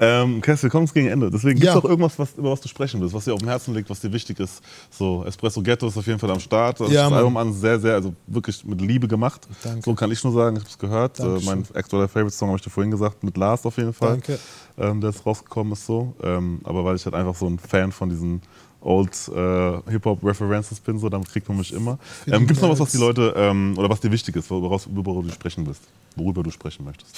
Ähm, 0.00 0.40
Kessel, 0.40 0.70
kommst 0.70 0.94
gegen 0.94 1.08
Ende. 1.08 1.30
Deswegen 1.30 1.54
gibt 1.58 1.68
es 1.68 1.74
Ja. 1.74 1.80
auch 1.80 1.84
irgendwas, 1.84 2.18
was, 2.18 2.34
über 2.36 2.50
was 2.52 2.60
du 2.60 2.68
sprechen 2.68 3.00
willst, 3.00 3.14
was 3.14 3.24
dir 3.24 3.32
auf 3.34 3.40
dem 3.40 3.48
Herzen 3.48 3.74
liegt, 3.74 3.90
was 3.90 4.00
dir 4.00 4.12
wichtig 4.12 4.38
ist. 4.40 4.62
So, 4.90 5.24
Espresso 5.24 5.62
Ghetto 5.62 5.86
ist 5.88 5.96
auf 5.96 6.06
jeden 6.06 6.18
Fall 6.18 6.30
am 6.30 6.40
Start. 6.40 6.80
Das 6.80 6.90
Ja, 6.90 7.04
das. 7.08 7.12
Album 7.18 7.36
an 7.36 7.52
sehr, 7.52 7.78
sehr, 7.80 7.94
also 7.94 8.14
wirklich 8.26 8.64
mit 8.64 8.80
Liebe 8.80 9.08
gemacht. 9.08 9.46
Danke. 9.62 9.82
So 9.84 9.94
kann 9.94 10.10
ich 10.10 10.22
nur 10.24 10.32
sagen, 10.32 10.56
ich 10.56 10.62
habe 10.62 10.70
es 10.70 10.78
gehört. 10.78 11.18
Äh, 11.18 11.22
Dankeschön. 11.22 11.44
mein 11.46 11.64
aktueller 11.74 12.08
Favorite-Song 12.08 12.48
habe 12.48 12.58
ich 12.58 12.64
dir 12.64 12.70
vorhin 12.70 12.90
gesagt, 12.90 13.22
mit 13.24 13.36
Lars 13.36 13.64
auf 13.66 13.76
jeden 13.76 13.92
Fall. 13.92 14.12
Danke. 14.12 14.38
Ähm, 14.78 15.00
der 15.00 15.10
ist 15.10 15.24
rausgekommen 15.26 15.72
ist 15.72 15.86
so. 15.86 16.14
Ähm, 16.22 16.60
aber 16.64 16.84
weil 16.84 16.96
ich 16.96 17.04
halt 17.04 17.14
einfach 17.14 17.34
so 17.34 17.46
ein 17.46 17.58
Fan 17.58 17.90
von 17.92 18.08
diesen 18.08 18.40
Old 18.80 19.10
äh, 19.34 19.90
Hip-Hop-References 19.90 20.78
bin, 20.78 21.00
so, 21.00 21.08
damit 21.08 21.28
kriegt 21.28 21.48
man 21.48 21.58
mich 21.58 21.72
immer. 21.72 21.98
Ähm, 22.28 22.46
Gibt 22.46 22.52
es 22.52 22.60
noch 22.62 22.70
was, 22.70 22.78
was 22.78 22.92
die 22.92 22.98
Leute, 22.98 23.34
ähm, 23.36 23.74
oder 23.76 23.90
was 23.90 23.98
dir 23.98 24.12
wichtig 24.12 24.36
ist, 24.36 24.48
woraus, 24.50 24.88
worüber 24.88 25.20
du 25.20 25.30
sprechen 25.32 25.66
willst? 25.66 25.82
Worüber 26.14 26.44
du 26.44 26.52
sprechen 26.52 26.84
möchtest? 26.84 27.16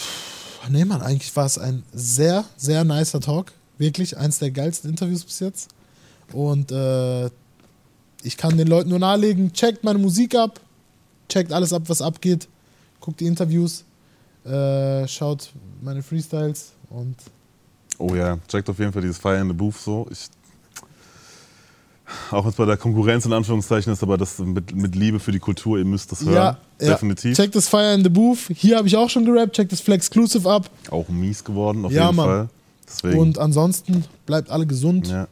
Nee, 0.68 0.84
Mann, 0.84 1.02
eigentlich 1.02 1.34
war 1.34 1.46
es 1.46 1.58
ein 1.58 1.82
sehr, 1.92 2.44
sehr 2.56 2.84
nicer 2.84 3.20
Talk. 3.20 3.52
Wirklich, 3.78 4.16
eins 4.16 4.38
der 4.38 4.50
geilsten 4.50 4.90
Interviews 4.90 5.24
bis 5.24 5.40
jetzt. 5.40 5.70
Und 6.32 6.70
äh, 6.70 7.26
ich 8.22 8.36
kann 8.36 8.56
den 8.56 8.68
Leuten 8.68 8.90
nur 8.90 8.98
nahelegen, 8.98 9.52
checkt 9.52 9.82
meine 9.82 9.98
Musik 9.98 10.34
ab, 10.34 10.60
checkt 11.28 11.52
alles 11.52 11.72
ab, 11.72 11.82
was 11.86 12.02
abgeht, 12.02 12.48
guckt 13.00 13.20
die 13.20 13.26
Interviews, 13.26 13.84
äh, 14.44 15.08
schaut 15.08 15.50
meine 15.80 16.02
Freestyles 16.02 16.72
und 16.90 17.16
Oh 17.98 18.14
ja, 18.14 18.38
checkt 18.48 18.68
auf 18.70 18.78
jeden 18.78 18.92
Fall 18.92 19.02
dieses 19.02 19.18
Fire 19.18 19.38
in 19.38 19.48
the 19.48 19.52
Booth 19.52 19.76
so. 19.76 20.06
Ich, 20.10 20.28
auch 22.30 22.44
wenn 22.44 22.50
es 22.50 22.56
bei 22.56 22.64
der 22.66 22.76
Konkurrenz 22.76 23.24
in 23.26 23.32
Anführungszeichen 23.32 23.92
ist, 23.92 24.02
aber 24.02 24.16
das 24.18 24.38
mit, 24.38 24.74
mit 24.74 24.94
Liebe 24.94 25.20
für 25.20 25.32
die 25.32 25.38
Kultur, 25.38 25.78
ihr 25.78 25.84
müsst 25.84 26.12
das 26.12 26.22
hören. 26.22 26.32
ja, 26.34 26.58
ja, 26.80 26.88
Definitiv. 26.92 27.36
checkt 27.36 27.54
das 27.54 27.68
Fire 27.68 27.94
in 27.94 28.02
the 28.02 28.08
Booth. 28.10 28.38
Hier 28.54 28.76
habe 28.78 28.88
ich 28.88 28.96
auch 28.96 29.10
schon 29.10 29.24
gerappt, 29.24 29.54
checkt 29.56 29.72
das 29.72 29.80
Flex 29.80 30.06
Exclusive 30.06 30.50
ab. 30.50 30.70
Auch 30.90 31.08
mies 31.08 31.44
geworden, 31.44 31.84
auf 31.84 31.92
Ja, 31.92 32.04
jeden 32.06 32.16
Mann. 32.16 32.26
Fall. 32.26 32.48
Deswegen. 32.88 33.18
Und 33.18 33.38
ansonsten 33.38 34.04
bleibt 34.26 34.50
alle 34.50 34.66
gesund. 34.66 35.08
ja. 35.08 35.28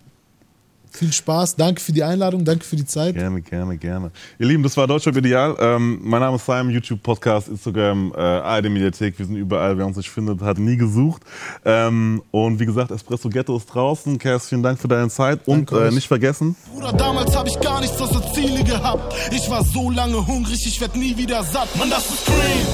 Viel 0.99 1.12
Spaß. 1.12 1.55
Danke 1.55 1.80
für 1.80 1.92
die 1.92 2.03
Einladung. 2.03 2.44
Danke 2.44 2.64
für 2.64 2.74
die 2.74 2.84
Zeit. 2.84 3.14
Gerne, 3.14 3.40
gerne, 3.40 3.78
gerne. 3.78 4.11
Ihr 4.36 4.46
Lieben, 4.46 4.64
das 4.64 4.76
war 4.76 4.88
Deutschrap 4.88 5.16
Ideal. 5.16 5.55
Ähm, 5.61 6.01
mein 6.03 6.18
Name 6.18 6.34
ist 6.34 6.44
Simon, 6.44 6.70
YouTube, 6.70 7.01
Podcast, 7.05 7.46
Instagram, 7.46 8.12
äh, 8.16 8.20
ARD 8.20 8.64
Mediathek. 8.68 9.16
Wir 9.16 9.24
sind 9.26 9.36
überall. 9.36 9.78
Wer 9.78 9.86
uns 9.86 9.96
nicht 9.96 10.11
findet, 10.11 10.40
hat 10.40 10.59
nie 10.59 10.76
gesucht. 10.76 11.22
Ähm, 11.64 12.20
und 12.32 12.59
wie 12.59 12.66
gesagt, 12.66 12.90
Espresso 12.90 13.28
Ghetto 13.28 13.57
ist 13.57 13.66
draußen. 13.66 14.18
Cass, 14.18 14.49
vielen 14.49 14.64
Dank 14.64 14.80
für 14.80 14.88
deine 14.88 15.09
Zeit. 15.09 15.38
Und 15.46 15.70
äh, 15.70 15.92
nicht 15.92 16.09
vergessen, 16.09 16.57
Bruder, 16.74 16.92
damals 16.92 17.36
hab 17.36 17.46
ich 17.46 17.61
gar 17.61 17.80
nichts 17.80 18.03
außer 18.03 18.32
Ziele 18.34 18.64
gehabt. 18.64 19.14
Ich 19.30 19.49
war 19.49 19.64
so 19.64 19.90
lange 19.90 20.26
hungrig, 20.26 20.66
ich 20.66 20.80
werd 20.80 20.96
nie 20.96 21.16
wieder 21.16 21.44
satt. 21.44 21.68
Mann, 21.76 21.90
das 21.90 22.11
ist 22.11 22.26
Cream. 22.26 22.66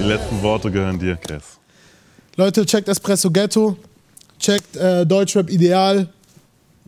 die 0.00 0.04
letzten 0.04 0.40
Worte 0.40 0.70
gehören 0.70 0.98
dir, 0.98 1.16
Cass. 1.16 1.58
Leute, 2.36 2.64
checkt 2.64 2.88
Espresso 2.88 3.30
Ghetto. 3.30 3.76
Checkt 4.38 4.78
äh, 4.78 5.04
Deutschrap 5.04 5.50
Ideal. 5.50 6.08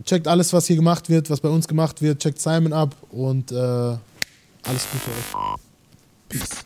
Checkt 0.05 0.27
alles, 0.27 0.51
was 0.53 0.67
hier 0.67 0.75
gemacht 0.75 1.09
wird, 1.09 1.29
was 1.29 1.39
bei 1.39 1.49
uns 1.49 1.67
gemacht 1.67 2.01
wird. 2.01 2.19
Checkt 2.19 2.39
Simon 2.39 2.73
ab 2.73 2.95
und 3.11 3.51
äh, 3.51 3.55
alles 3.55 4.87
Gute 4.91 5.09
euch. 5.11 5.57
Peace. 6.29 6.65